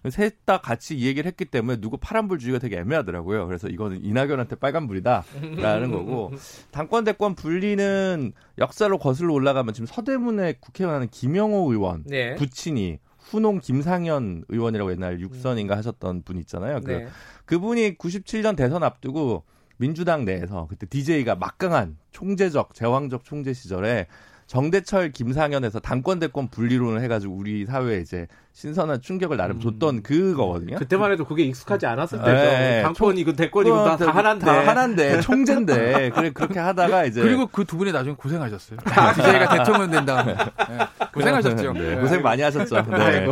[0.10, 3.46] 셋 다 같이 이 얘기를 했기 때문에 누구 파란불 주기가 되게 애매하더라고요.
[3.46, 6.32] 그래서 이거는 이낙연한테 빨간불이다라는 거고
[6.72, 12.36] 당권 대권 분리는 역사로 거슬러 올라가면 지금 서대문에 국회의원 김영호 의원 네.
[12.36, 16.82] 부친이 후농 김상현 의원이라고 옛날 육선인가 하셨던 분 있잖아요.
[16.82, 17.08] 그 네.
[17.46, 19.44] 그분이 97년 대선 앞두고
[19.78, 24.08] 민주당 내에서 그때 DJ가 막강한 총재적 제왕적 총재 시절에
[24.50, 29.62] 정대철 김상현에서 당권 대권 분리론을 해가지고 우리 사회에 이제 신선한 충격을 나름 음.
[29.62, 30.76] 줬던 그거거든요.
[30.80, 32.32] 그때만 해도 그게 익숙하지 않았을 때죠.
[32.32, 32.82] 네.
[32.82, 34.46] 당권이고 대권이고 다, 다 하나인데.
[34.46, 38.80] 다 하나인데 총재인데 그래 그렇게 하다가 이제 그리고 그 두 분이 나중에 고생하셨어요.
[38.80, 40.78] DJ가 대통령 된 다음에 네.
[41.14, 41.74] 고생하셨죠.
[41.74, 41.80] 네.
[41.96, 42.02] 네.
[42.02, 42.82] 고생 많이 하셨죠.
[42.90, 43.28] 네.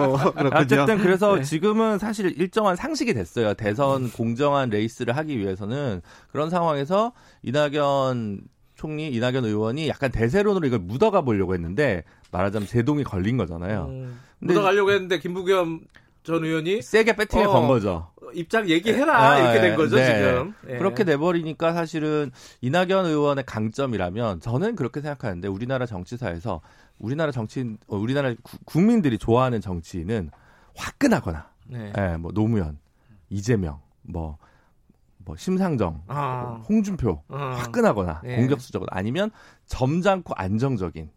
[0.54, 1.42] 어쨌든 그래서 네.
[1.42, 3.56] 지금은 사실 일정한 상식이 됐어요.
[3.56, 8.42] 대선 공정한 레이스를 하기 위해서는 그런 상황에서 이낙연
[8.78, 13.88] 총리 이낙연 의원이 약간 대세론으로 이걸 묻어가 보려고 했는데 말하자면 제동이 걸린 거잖아요.
[13.90, 15.82] 음, 묻어가려고 했는데 김부겸
[16.24, 18.12] 전 의원이 세게 배팅에 어, 건 거죠.
[18.34, 20.06] 입장 얘기해라 아, 이렇게 된 거죠 네.
[20.06, 20.54] 지금.
[20.70, 20.78] 예.
[20.78, 22.32] 그렇게 돼버리니까 사실은
[22.62, 26.62] 이낙연 의원의 강점이라면 저는 그렇게 생각하는데 우리나라 정치사에서
[27.00, 30.30] 우리나라 정치인, 어, 우리나라 구, 국민들이 좋아하는 정치인은
[30.76, 31.94] 화끈하거나, 네.
[31.98, 32.78] 예, 뭐 노무현,
[33.30, 34.38] 이재명, 뭐,
[35.28, 36.42] 뭐 심상정, 아.
[36.42, 37.58] 뭐 홍준표, 아.
[37.58, 38.38] 화끈하거나 네.
[38.38, 39.30] 공격수적으로 아니면
[39.66, 41.10] 점잖고 안정적인.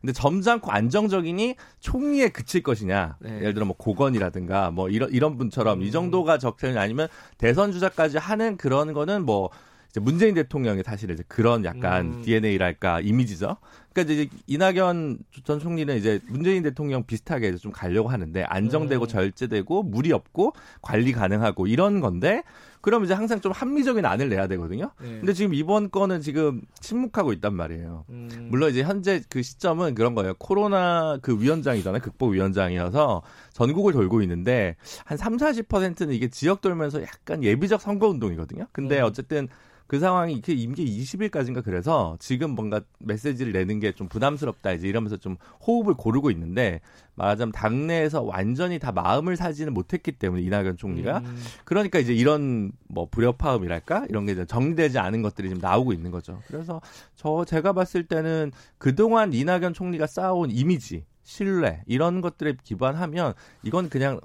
[0.00, 3.18] 근데 점잖고 안정적이니 총리에 그칠 것이냐.
[3.20, 3.36] 네.
[3.36, 5.82] 예를 들어 뭐 고건이라든가 뭐 이런 이런 분처럼 음.
[5.84, 7.06] 이 정도가 적절히 아니면
[7.38, 9.50] 대선 주자까지 하는 그런 거는 뭐
[9.90, 12.22] 이제 문재인 대통령의 사실 이제 그런 약간 음.
[12.22, 13.58] DNA랄까 이미지죠.
[13.92, 19.06] 그러니까 이제 이낙연 전 총리는 이제 문재인 대통령 비슷하게 좀 가려고 하는데 안정되고 음.
[19.06, 22.42] 절제되고 무리 없고 관리 가능하고 이런 건데
[22.82, 24.90] 그럼 이제 항상 좀 합리적인 안을 내야 되거든요.
[25.00, 25.08] 네.
[25.20, 28.04] 근데 지금 이번 건은 지금 침묵하고 있단 말이에요.
[28.10, 28.48] 음.
[28.50, 30.34] 물론 이제 현재 그 시점은 그런 거예요.
[30.38, 32.02] 코로나 그 위원장이잖아요.
[32.02, 33.22] 극복 위원장이어서
[33.52, 38.66] 전국을 돌고 있는데 한 3, 40%는 이게 지역 돌면서 약간 예비적 선거 운동이거든요.
[38.72, 39.04] 근데 음.
[39.04, 39.48] 어쨌든
[39.86, 45.18] 그 상황이 이렇게 임기 20일까지인가 그래서 지금 뭔가 메시지를 내는 게 좀 부담스럽다 이제 이러면서
[45.18, 45.36] 좀
[45.66, 46.80] 호흡을 고르고 있는데
[47.14, 51.44] 말하자면 당내에서 완전히 다 마음을 사지는 못했기 때문에 이낙연 총리가 음.
[51.64, 56.40] 그러니까 이제 이런 뭐 불협화음이랄까 이런 게 정리되지 않은 것들이 지금 나오고 있는 거죠.
[56.46, 56.80] 그래서
[57.14, 64.20] 저 제가 봤을 때는 그동안 이낙연 총리가 쌓아온 이미지 신뢰 이런 것들에 기반하면 이건 그냥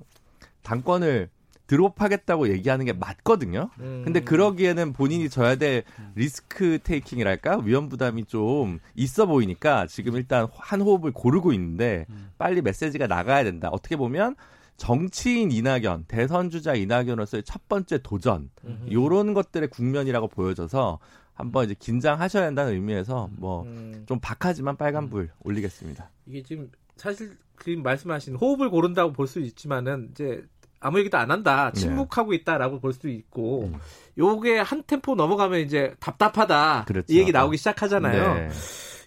[0.63, 1.29] 당권을
[1.67, 3.69] 드롭하겠다고 얘기하는 게 맞거든요.
[3.79, 4.01] 음.
[4.03, 5.83] 근데 그러기에는 본인이 져야 될
[6.15, 12.29] 리스크 테이킹이랄까 위험 부담이 좀 있어 보이니까 지금 일단 한 호흡을 고르고 있는데 음.
[12.37, 13.69] 빨리 메시지가 나가야 된다.
[13.71, 14.35] 어떻게 보면
[14.77, 18.87] 정치인 이낙연, 대선 주자 이낙연으로서의 첫 번째 도전 음.
[18.91, 20.99] 요런 것들의 국면이라고 보여져서
[21.33, 23.67] 한번 이제 긴장하셔야 한다는 의미에서 뭐좀
[24.11, 24.19] 음.
[24.21, 25.29] 박하지만 빨간불 음.
[25.43, 26.09] 올리겠습니다.
[26.27, 30.43] 이게 지금 사실 그 말씀하신 호흡을 고른다고 볼 수 있지만은 이제
[30.79, 31.71] 아무 얘기도 안 한다.
[31.73, 31.79] 네.
[31.79, 33.79] 침묵하고 있다라고 볼 수도 있고 음.
[34.17, 36.85] 요게 한 템포 넘어가면 이제 답답하다.
[36.87, 37.05] 그렇죠.
[37.11, 38.33] 이 얘기 나오기 시작하잖아요.
[38.35, 38.49] 네.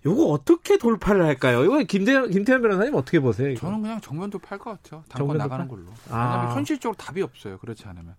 [0.06, 1.64] 요거 어떻게 돌파를 할까요?
[1.64, 3.50] 이거 김대 김태현 변호사님 어떻게 보세요?
[3.50, 3.60] 이거?
[3.60, 5.04] 저는 그냥 정면 돌파할 것 같아요.
[5.08, 5.84] 당권 나가는 걸로.
[6.08, 6.24] 아.
[6.24, 7.58] 왜냐하면 현실적으로 답이 없어요.
[7.58, 8.14] 그렇지 않으면.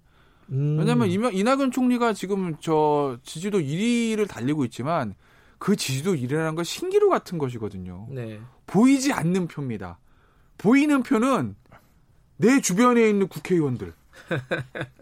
[0.51, 0.77] 음.
[0.77, 5.15] 왜냐하면 이낙연 총리가 지금 저 지지도 1위를 달리고 있지만
[5.57, 8.07] 그 지지도 1위라는 건 신기루 같은 것이거든요.
[8.09, 8.39] 네.
[8.67, 9.97] 보이지 않는 표입니다.
[10.57, 11.55] 보이는 표는
[12.41, 13.93] 내 주변에 있는 국회의원들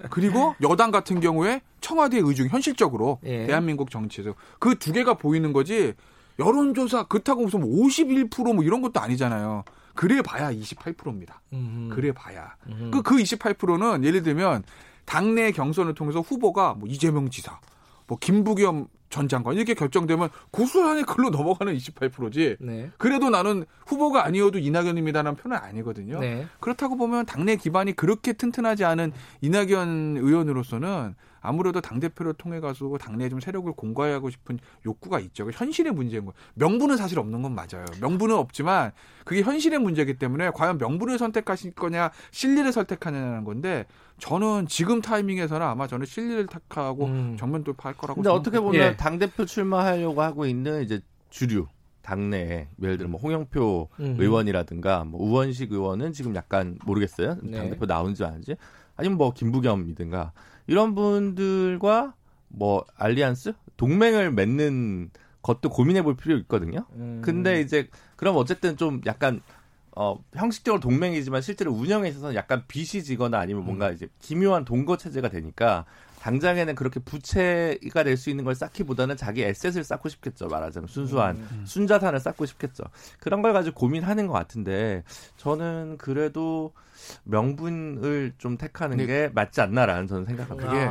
[0.09, 3.47] 그리고 여당 같은 경우에 청와대 의중 현실적으로 예.
[3.47, 5.93] 대한민국 정치에서 그 두 개가 보이는 거지
[6.39, 9.63] 여론조사 그렇다고 무슨 51%뭐 뭐 이런 것도 아니잖아요.
[9.93, 11.41] 그래 봐야 28%입니다.
[11.51, 11.93] 음흠.
[11.93, 12.55] 그래 봐야.
[12.91, 14.63] 그, 그 28%는 예를 들면
[15.03, 17.59] 당내 경선을 통해서 후보가 뭐 이재명 지사,
[18.09, 22.57] 뭐 김부겸 전 장관 이렇게 결정되면 고스란히 글로 넘어가는 28%지.
[22.59, 22.91] 네.
[22.97, 26.19] 그래도 나는 후보가 아니어도 이낙연입니다라는 표는 아니거든요.
[26.19, 26.47] 네.
[26.59, 29.11] 그렇다고 보면 당내 기반이 그렇게 튼튼하지 않은
[29.41, 35.49] 이낙연 의원으로서는 아무래도 당 대표를 통해 가지고 당내에 좀 세력을 공과하고 싶은 욕구가 있죠.
[35.51, 36.33] 현실의 문제인 거예요.
[36.55, 37.85] 명분은 사실 없는 건 맞아요.
[38.01, 38.91] 명분은 없지만
[39.25, 43.85] 그게 현실의 문제이기 때문에 과연 명분을 선택하실 거냐, 실리를 선택하냐는 건데
[44.19, 47.37] 저는 지금 타이밍에서는 아마 저는 실리를 택하고 음.
[47.37, 48.21] 정면 돌파할 거라고.
[48.21, 48.95] 근데 어떻게 보면 예.
[48.95, 50.99] 당 대표 출마하려고 하고 있는 이제
[51.29, 51.67] 주류
[52.01, 54.15] 당내 예를 들어 뭐 홍영표 음.
[54.19, 57.37] 의원이라든가 뭐 우원식 의원은 지금 약간 모르겠어요.
[57.43, 57.57] 네.
[57.57, 58.55] 당 대표 나온지 아닌지
[58.95, 60.33] 아니면 뭐 김부겸이든가
[60.69, 62.13] 이런 분들과
[62.47, 65.09] 뭐 알리안스 동맹을 맺는
[65.41, 66.85] 것도 고민해 볼 필요 있거든요.
[66.93, 67.21] 음.
[67.23, 69.41] 근데 이제 그럼 어쨌든 좀 약간
[69.95, 73.95] 어, 형식적으로 동맹이지만 실제로 운영에 있어서 약간 빚이 지거나 아니면 뭔가 음.
[73.95, 75.85] 이제 기묘한 동거 체제가 되니까
[76.21, 80.47] 당장에는 그렇게 부채가 될 수 있는 걸 쌓기보다는 자기 에셋을 쌓고 싶겠죠.
[80.47, 81.65] 말하자면 순수한 음, 음.
[81.65, 82.83] 순자산을 쌓고 싶겠죠.
[83.19, 85.03] 그런 걸 가지고 고민하는 것 같은데
[85.37, 86.73] 저는 그래도
[87.23, 90.69] 명분을 좀 택하는 게 맞지 않나라는 저는 생각합니다.
[90.69, 90.85] 그게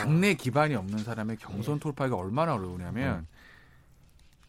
[0.00, 3.26] 당내 기반이 없는 사람의 경선 돌파가 얼마나 어려우냐면 음.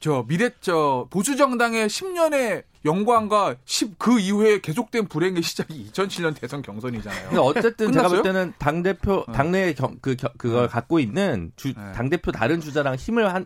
[0.04, 6.62] 저 미래 저 보수 정당의 10년의 영광과 10, 그 이후에 계속된 불행의 시작이 2007년 대선
[6.62, 7.30] 경선이잖아요.
[7.30, 9.32] 근데 어쨌든 제가 볼 때는 당 대표 어.
[9.32, 10.68] 당내 그 그걸 어.
[10.68, 11.94] 갖고 있는 주, 네.
[11.94, 13.46] 당 대표 다른 주자랑 힘을 한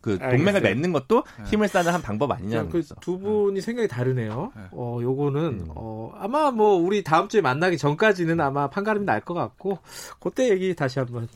[0.00, 1.44] 그 동맹을 맺는 것도 네.
[1.44, 2.94] 힘을 쌓는 한 방법 아니냐는 그 거죠.
[3.00, 4.52] 두 분이 생각이 다르네요.
[4.54, 4.62] 네.
[4.70, 5.66] 어 요거는 음.
[5.74, 9.80] 어 아마 뭐 우리 다음 주에 만나기 전까지는 아마 판가름이 날 것 같고
[10.20, 11.28] 그때 얘기 다시 한번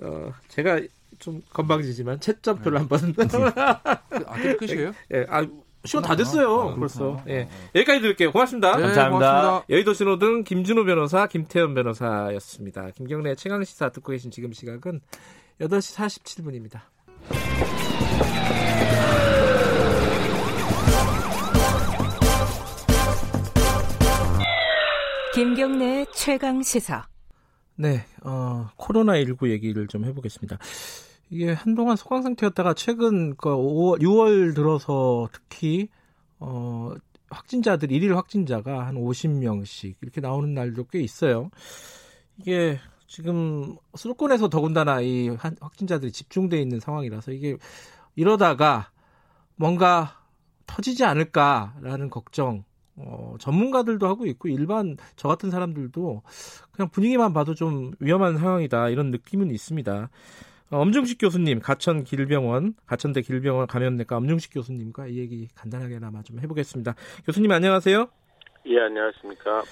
[0.00, 0.80] 어 제가
[1.22, 2.78] 좀 건방지지만 채점표를 네.
[2.78, 3.14] 한번.
[3.14, 3.52] 그
[4.26, 4.92] 아, 그게 끝이에요?
[5.14, 5.46] 예, 아,
[5.84, 6.70] 시간 다 됐어요.
[6.70, 7.16] 아, 벌써.
[7.16, 7.42] 아, 예.
[7.42, 7.70] 아, 아.
[7.76, 8.32] 여기까지 드릴게요.
[8.32, 8.76] 고맙습니다.
[8.76, 9.32] 네, 감사합니다.
[9.32, 9.66] 고맙습니다.
[9.70, 12.90] 여의도 신호등 김준호 변호사, 김태현 변호사였습니다.
[12.90, 15.00] 김경래 최강 시사 듣고 계신 지금 시각은
[15.60, 16.80] 8시 47분입니다.
[25.34, 27.06] 김경래 최강 시사.
[27.76, 30.58] 네, 어, 코로나 19 얘기를 좀 해보겠습니다.
[31.32, 35.88] 이게 한동안 소강 상태였다가 최근 그 5월, 6월 들어서 특히
[36.38, 36.92] 어,
[37.30, 41.50] 확진자들 일일 확진자가 한 50명씩 이렇게 나오는 날도 꽤 있어요.
[42.36, 47.56] 이게 지금 수도권에서 더군다나 이 확진자들이 집중돼 있는 상황이라서 이게
[48.14, 48.90] 이러다가
[49.56, 50.20] 뭔가
[50.66, 52.62] 터지지 않을까라는 걱정
[52.96, 56.20] 어, 전문가들도 하고 있고 일반 저 같은 사람들도
[56.72, 60.10] 그냥 분위기만 봐도 좀 위험한 상황이다 이런 느낌은 있습니다.
[60.72, 66.94] 어, 엄중식 교수님, 가천 길병원, 가천대 길병원 감염내과 엄중식 교수님과 이 얘기 간단하게나마 좀 해보겠습니다.
[67.26, 68.08] 교수님 안녕하세요.
[68.66, 69.62] 예, 안녕하십니까.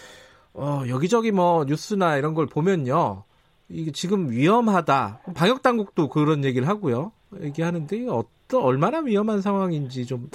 [0.52, 3.24] 어, 여기저기 뭐 뉴스나 이런 걸 보면요.
[3.70, 5.22] 이게 지금 위험하다.
[5.34, 7.12] 방역 당국도 그런 얘기를 하고요.
[7.40, 10.28] 얘기하는데 어떤 얼마나 위험한 상황인지 좀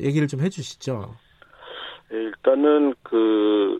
[0.00, 1.14] 얘기를 좀 해주시죠.
[2.12, 3.78] 예, 일단은 그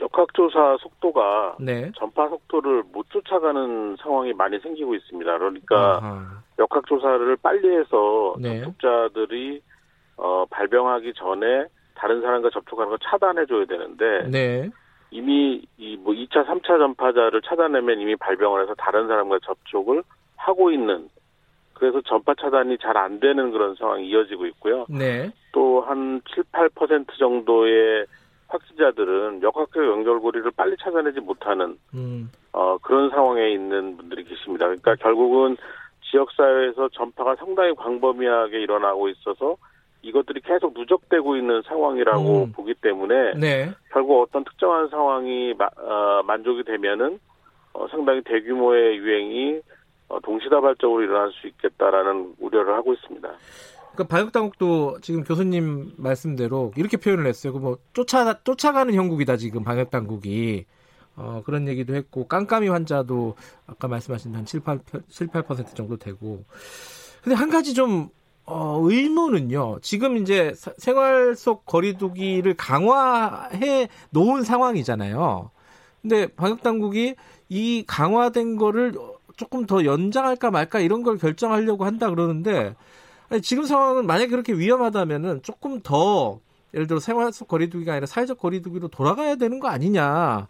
[0.00, 1.90] 역학조사 속도가 네.
[1.96, 5.38] 전파 속도를 못 쫓아가는 상황이 많이 생기고 있습니다.
[5.38, 6.42] 그러니까 아하.
[6.58, 8.60] 역학조사를 빨리 해서 네.
[8.60, 9.62] 접촉자들이
[10.18, 14.70] 어, 발병하기 전에 다른 사람과 접촉하는 걸 차단해줘야 되는데 네.
[15.10, 20.02] 이미 이뭐 2차, 3차 전파자를 차단하면 이미 발병을 해서 다른 사람과 접촉을
[20.36, 21.08] 하고 있는
[21.72, 24.86] 그래서 전파 차단이 잘 안 되는 그런 상황이 이어지고 있고요.
[24.88, 25.30] 네.
[25.52, 28.06] 또 한 7, 8% 정도의
[28.48, 32.30] 확진자들은 역학적 연결고리를 빨리 찾아내지 못하는 음.
[32.52, 34.66] 어, 그런 상황에 있는 분들이 계십니다.
[34.66, 35.56] 그러니까 결국은
[36.10, 39.56] 지역 사회에서 전파가 상당히 광범위하게 일어나고 있어서
[40.02, 42.52] 이것들이 계속 누적되고 있는 상황이라고 음.
[42.52, 43.70] 보기 때문에 네.
[43.90, 47.18] 결국 어떤 특정한 상황이 마, 어, 만족이 되면은
[47.72, 49.60] 어, 상당히 대규모의 유행이
[50.08, 53.28] 어, 동시다발적으로 일어날 수 있겠다라는 우려를 하고 있습니다.
[53.96, 57.54] 그러니까 방역 당국도 지금 교수님 말씀대로 이렇게 표현을 했어요.
[57.54, 60.66] 그뭐 쫓아 쫓아가는 형국이다 지금 방역 당국이
[61.16, 63.36] 어, 그런 얘기도 했고 깜깜이 환자도
[63.66, 66.44] 아까 말씀하신 한 7, 8, 7, 8% 정도 되고
[67.22, 68.10] 근데 한 가지 좀
[68.44, 69.78] 어, 의문은요.
[69.80, 75.50] 지금 이제 생활 속 거리두기를 강화해 놓은 상황이잖아요.
[76.02, 77.16] 근데 방역 당국이
[77.48, 78.94] 이 강화된 거를
[79.36, 82.74] 조금 더 연장할까 말까 이런 걸 결정하려고 한다 그러는데
[83.28, 86.40] 아니, 지금 상황은 만약에 그렇게 위험하다면은 조금 더
[86.74, 90.48] 예를 들어 생활 속 거리두기가 아니라 사회적 거리두기로 돌아가야 되는 거 아니냐.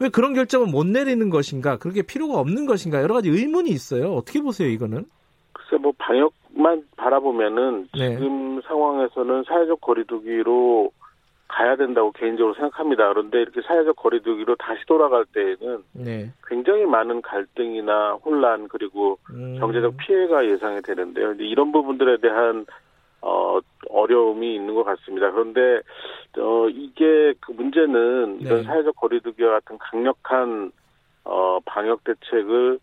[0.00, 1.76] 왜 그런 결정을 못 내리는 것인가?
[1.78, 3.02] 그렇게 필요가 없는 것인가?
[3.02, 4.14] 여러 가지 의문이 있어요.
[4.14, 5.04] 어떻게 보세요, 이거는?
[5.52, 8.16] 글쎄, 뭐 방역만 바라보면은 네.
[8.16, 10.90] 지금 상황에서는 사회적 거리두기로
[11.48, 13.08] 가야 된다고 개인적으로 생각합니다.
[13.08, 16.32] 그런데 이렇게 사회적 거리두기로 다시 돌아갈 때에는 네.
[16.46, 19.56] 굉장히 많은 갈등이나 혼란 그리고 음.
[19.58, 21.32] 경제적 피해가 예상이 되는데요.
[21.38, 22.66] 이런 부분들에 대한
[23.20, 23.58] 어,
[23.88, 25.30] 어려움이 있는 것 같습니다.
[25.30, 25.80] 그런데
[26.38, 28.62] 어, 이게 그 문제는 이런 네.
[28.64, 30.70] 사회적 거리두기와 같은 강력한
[31.24, 32.78] 어, 방역 대책을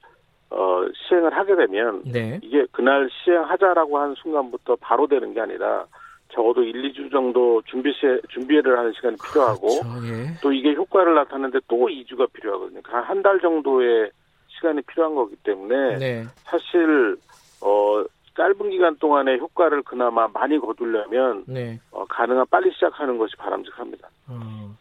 [0.49, 2.39] 어, 시행을 하게 되면 네.
[2.41, 5.85] 이게 그날 시행하자라고 한 순간부터 바로 되는 게 아니라
[6.33, 7.99] 적어도 1, 2주 정도 준비 시
[8.29, 10.33] 준비를 하는 시간이 필요하고 그렇죠, 예.
[10.41, 12.81] 또 이게 효과를 나타내는데 또 2주가 필요하거든요.
[12.83, 14.11] 한 달 정도의
[14.47, 16.25] 시간이 필요한 거기 때문에 네.
[16.45, 17.17] 사실
[17.61, 18.03] 어
[18.35, 21.79] 짧은 기간 동안에 효과를 그나마 많이 거두려면 네.
[21.91, 24.09] 어, 가능한 빨리 시작하는 것이 바람직합니다.
[24.27, 24.75] 어,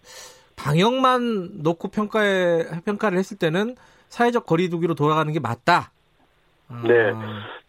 [0.57, 3.75] 방역만 놓고 평가에 평가를 했을 때는
[4.09, 5.91] 사회적 거리두기로 돌아가는 게 맞다.
[6.69, 6.83] 아.
[6.87, 7.13] 네,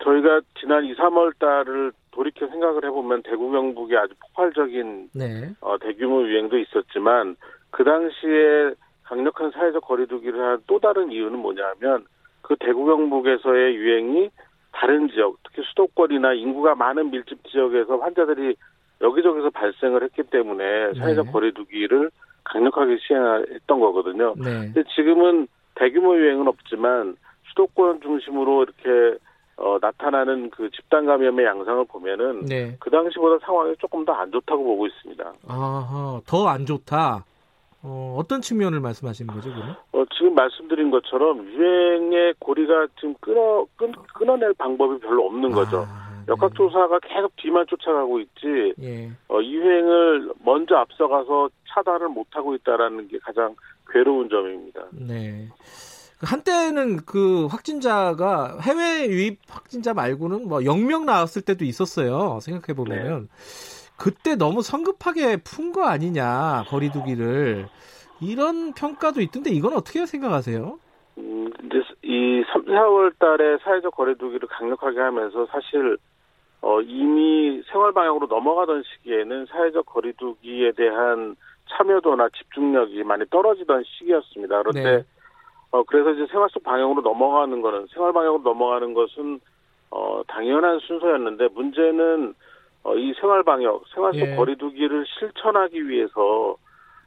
[0.04, 5.52] 저희가 지난 2, 3월 달을 돌이켜 생각을 해보면 대구 경북에 아주 폭발적인 네.
[5.62, 7.36] 어, 대규모 유행도 있었지만
[7.72, 8.74] 그 당시에
[9.04, 12.06] 강력한 사회적 거리두기를 한 또 다른 이유는 뭐냐면
[12.42, 14.30] 그 대구 경북에서의 유행이
[14.74, 18.56] 다른 지역, 특히 수도권이나 인구가 많은 밀집 지역에서 환자들이
[19.02, 21.32] 여기저기서 발생을 했기 때문에 사회적 네.
[21.32, 22.10] 거리두기를
[22.44, 24.34] 강력하게 시행했던 거거든요.
[24.38, 24.72] 네.
[24.74, 27.16] 근데 지금은 대규모 유행은 없지만
[27.50, 29.18] 수도권 중심으로 이렇게
[29.64, 32.76] 어, 나타나는 그 집단 감염의 양상을 보면은 네.
[32.80, 35.34] 그 당시보다 상황이 조금 더 안 좋다고 보고 있습니다.
[35.48, 37.26] 아하, 더안 좋다.
[37.82, 39.76] 어, 어떤 측면을 말씀하시는 거죠, 그럼?
[39.94, 45.80] 어, 지금 말씀드린 것처럼 유행의 고리가 지금 끊어 끊, 끊어낼 방법이 별로 없는 아, 거죠.
[45.82, 46.26] 네.
[46.30, 48.74] 역학조사가 계속 뒤만 쫓아가고 있지.
[48.82, 49.10] 예.
[49.30, 53.56] 어, 유행을 먼저 앞서가서 차단을 못 하고 있다라는 게 가장
[53.90, 54.86] 괴로운 점입니다.
[54.92, 55.48] 네.
[56.24, 62.40] 한때는 그 확진자가 해외 유입 확진자 말고는 뭐 0명 나왔을 때도 있었어요.
[62.42, 63.94] 생각해 보면은 네.
[63.98, 67.68] 그때 너무 성급하게 푼 거 아니냐 거리두기를
[68.22, 70.78] 이런 평가도 있던데 이건 어떻게 생각하세요?
[71.18, 71.52] 음,
[72.04, 75.98] 이 3, 4월 달에 사회적 거리두기를 강력하게 하면서 사실
[76.62, 81.36] 어, 이미 생활 방향으로 넘어가던 시기에는 사회적 거리두기에 대한
[81.70, 84.62] 참여도나 집중력이 많이 떨어지던 시기였습니다.
[84.62, 85.04] 그런데 네.
[85.74, 89.40] 어 그래서 이제 생활 속 방역으로 넘어가는 거는 생활 방역으로 넘어가는 것은
[89.90, 92.36] 어 당연한 순서였는데 문제는
[92.84, 94.36] 어, 이 생활 방역, 생활 속 예.
[94.36, 96.58] 거리두기를 실천하기 위해서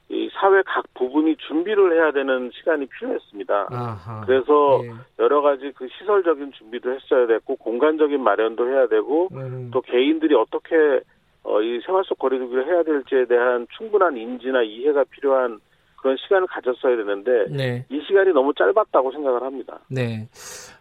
[0.08, 3.68] 이 사회 각 부분이 준비를 해야 되는 시간이 필요했습니다.
[3.70, 4.90] 아하, 그래서 예.
[5.20, 9.70] 여러 가지 그 시설적인 준비도 했어야 됐고 공간적인 마련도 해야 되고 음.
[9.72, 11.00] 또 개인들이 어떻게
[11.44, 15.60] 어, 이 생활 속 거리두기를 해야 될지에 대한 충분한 인지나 이해가 필요한
[16.06, 17.84] 그런 시간을 가졌어야 되는데 네.
[17.90, 19.80] 이 시간이 너무 짧았다고 생각을 합니다.
[19.88, 20.28] 네.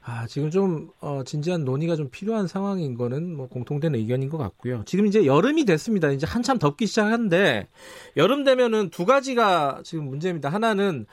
[0.05, 4.83] 아, 지금 좀 어, 진지한 논의가 좀 필요한 상황인 거는 뭐 공통된 의견인 것 같고요.
[4.85, 6.11] 지금 이제 여름이 됐습니다.
[6.11, 7.67] 이제 한참 덥기 시작하는데
[8.17, 10.49] 여름 되면은 두 가지가 지금 문제입니다.
[10.49, 11.07] 하나는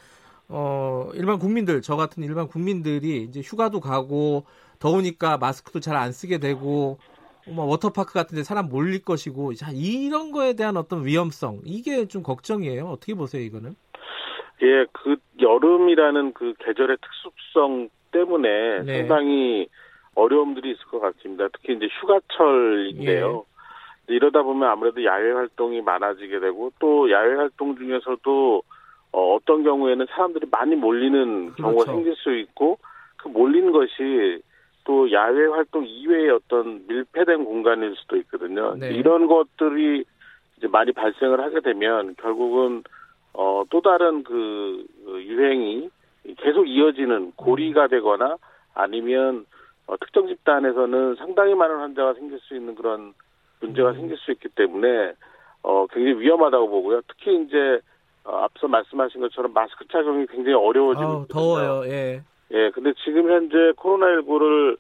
[0.49, 4.45] 어, 일반 국민들, 저 같은 일반 국민들이 이제 휴가도 가고
[4.79, 6.99] 더우니까 마스크도 잘 안 쓰게 되고
[7.49, 12.23] 뭐 워터파크 같은 데 사람 몰릴 것이고 자, 이런 거에 대한 어떤 위험성 이게 좀
[12.23, 12.89] 걱정이에요.
[12.89, 13.75] 어떻게 보세요, 이거는?
[14.63, 18.99] 예, 그 여름이라는 그 계절의 특수성 때문에 네.
[18.99, 19.69] 상당히
[20.15, 21.49] 어려움들이 있을 것 같습니다.
[21.53, 23.45] 특히 이제 휴가철인데요.
[24.09, 24.15] 예.
[24.15, 28.63] 이러다 보면 아무래도 야외 활동이 많아지게 되고 또 야외 활동 중에서도
[29.13, 31.63] 어, 어떤 경우에는 사람들이 많이 몰리는 그렇죠.
[31.63, 32.79] 경우가 생길 수 있고
[33.17, 34.43] 그 몰린 것이
[34.85, 38.75] 또 야외 활동 이외의 어떤 밀폐된 공간일 수도 있거든요.
[38.75, 38.91] 네.
[38.93, 40.05] 이런 것들이
[40.57, 42.83] 이제 많이 발생을 하게 되면 결국은
[43.35, 45.91] 어, 또 다른 그, 그 유행이
[46.39, 48.37] 계속 이어지는 고리가 되거나
[48.75, 49.47] 아니면
[49.87, 53.13] 어, 특정 집단에서는 상당히 많은 환자가 생길 수 있는 그런
[53.61, 53.95] 문제가 음.
[53.95, 55.13] 생길 수 있기 때문에
[55.63, 57.01] 어, 굉장히 위험하다고 보고요.
[57.09, 57.81] 특히 이제
[58.25, 61.83] 어, 앞서 말씀하신 것처럼 마스크 착용이 굉장히 어려워지고 아, 더워요.
[61.87, 62.23] 예.
[62.53, 64.77] 예, 근데 지금 현재 코로나19를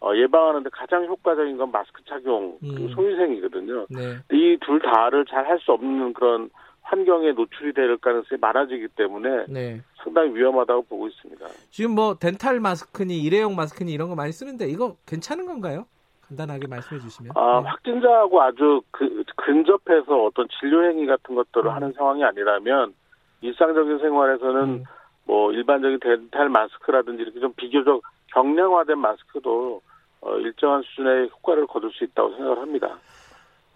[0.00, 2.74] 어, 예방하는데 가장 효과적인 건 마스크 착용 그 음.
[2.74, 3.86] 그 소위생이거든요.
[3.88, 4.18] 네.
[4.30, 6.50] 이둘 다를 잘 할 수 없는 그런
[6.84, 9.80] 환경에 노출이 될 가능성이 많아지기 때문에 네.
[9.96, 11.46] 상당히 위험하다고 보고 있습니다.
[11.70, 15.86] 지금 뭐 덴탈 마스크니 일회용 마스크니 이런 거 많이 쓰는데 이거 괜찮은 건가요?
[16.28, 17.32] 간단하게 말씀해 주시면.
[17.36, 17.68] 아, 네.
[17.68, 21.74] 확진자하고 아주 그, 근접해서 어떤 진료 행위 같은 것들을 음.
[21.74, 22.94] 하는 상황이 아니라면
[23.40, 24.84] 일상적인 생활에서는 음.
[25.24, 28.02] 뭐 일반적인 덴탈 마스크라든지 이렇게 좀 비교적
[28.32, 29.80] 경량화된 마스크도
[30.20, 32.98] 어, 일정한 수준의 효과를 거둘 수 있다고 생각을 합니다.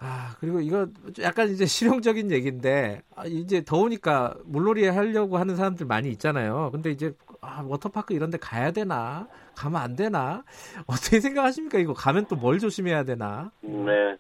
[0.01, 0.87] 아, 그리고 이거
[1.23, 6.71] 약간 이제 실용적인 얘기인데, 아, 이제 더우니까 물놀이 하려고 하는 사람들 많이 있잖아요.
[6.73, 9.27] 근데 이제, 아, 워터파크 이런 데 가야 되나?
[9.57, 10.45] 가면 안 되나?
[10.87, 11.79] 어떻게 생각하십니까?
[11.79, 13.51] 이거 가면 또 뭘 조심해야 되나?
[13.61, 14.17] 네.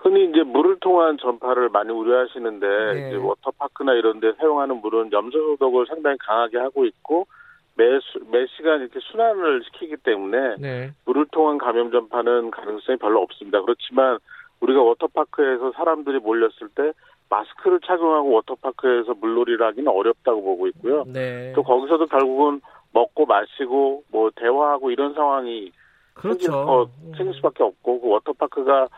[0.00, 3.08] 흔히 이제 물을 통한 전파를 많이 우려하시는데, 네.
[3.08, 7.28] 이제 워터파크나 이런 데 사용하는 물은 염소 소독을 상당히 강하게 하고 있고,
[7.76, 7.84] 매,
[8.32, 10.92] 매 시간 이렇게 순환을 시키기 때문에, 네.
[11.04, 13.60] 물을 통한 감염 전파는 가능성이 별로 없습니다.
[13.62, 14.18] 그렇지만,
[14.60, 16.92] 우리가 워터파크에서 사람들이 몰렸을 때
[17.28, 21.04] 마스크를 착용하고 워터파크에서 물놀이를 하기는 어렵다고 보고 있고요.
[21.06, 21.52] 네.
[21.54, 22.60] 또 거기서도 결국은
[22.92, 25.72] 먹고 마시고 뭐 대화하고 이런 상황이
[26.14, 26.38] 그렇죠.
[26.38, 28.88] 생길, 어, 생길 수밖에 없고 그 워터파크가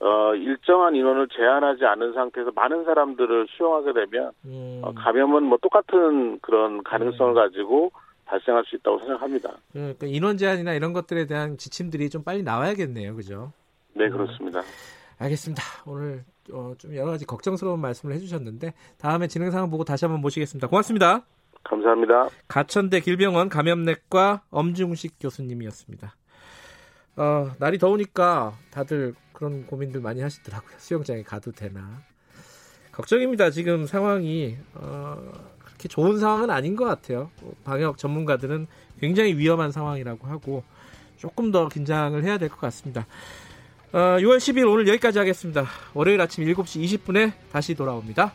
[0.00, 4.80] 어, 일정한 인원을 제한하지 않은 상태에서 많은 사람들을 수용하게 되면 음.
[4.82, 7.34] 어, 감염은 뭐 똑같은 그런 가능성을 음.
[7.34, 7.92] 가지고
[8.24, 9.50] 발생할 수 있다고 생각합니다.
[9.72, 13.52] 그러니까 인원 제한이나 이런 것들에 대한 지침들이 좀 빨리 나와야겠네요, 그죠?
[13.94, 14.60] 네, 그렇습니다.
[14.60, 15.01] 음.
[15.18, 15.62] 알겠습니다.
[15.86, 20.66] 오늘 어, 좀 여러 가지 걱정스러운 말씀을 해주셨는데 다음에 진행 상황 보고 다시 한번 모시겠습니다.
[20.68, 21.22] 고맙습니다.
[21.64, 22.28] 감사합니다.
[22.48, 26.16] 가천대 길병원 감염내과 엄중식 교수님이었습니다.
[27.16, 30.72] 어, 날이 더우니까 다들 그런 고민들 많이 하시더라고요.
[30.78, 32.02] 수영장에 가도 되나.
[32.90, 33.50] 걱정입니다.
[33.50, 35.32] 지금 상황이 어,
[35.64, 37.30] 그렇게 좋은 상황은 아닌 것 같아요.
[37.64, 38.66] 방역 전문가들은
[39.00, 40.64] 굉장히 위험한 상황이라고 하고
[41.16, 43.06] 조금 더 긴장을 해야 될 것 같습니다.
[43.92, 45.66] 어, 6월 10일 오늘 여기까지 하겠습니다.
[45.92, 48.32] 월요일 아침 7시 20분에 다시 돌아옵니다.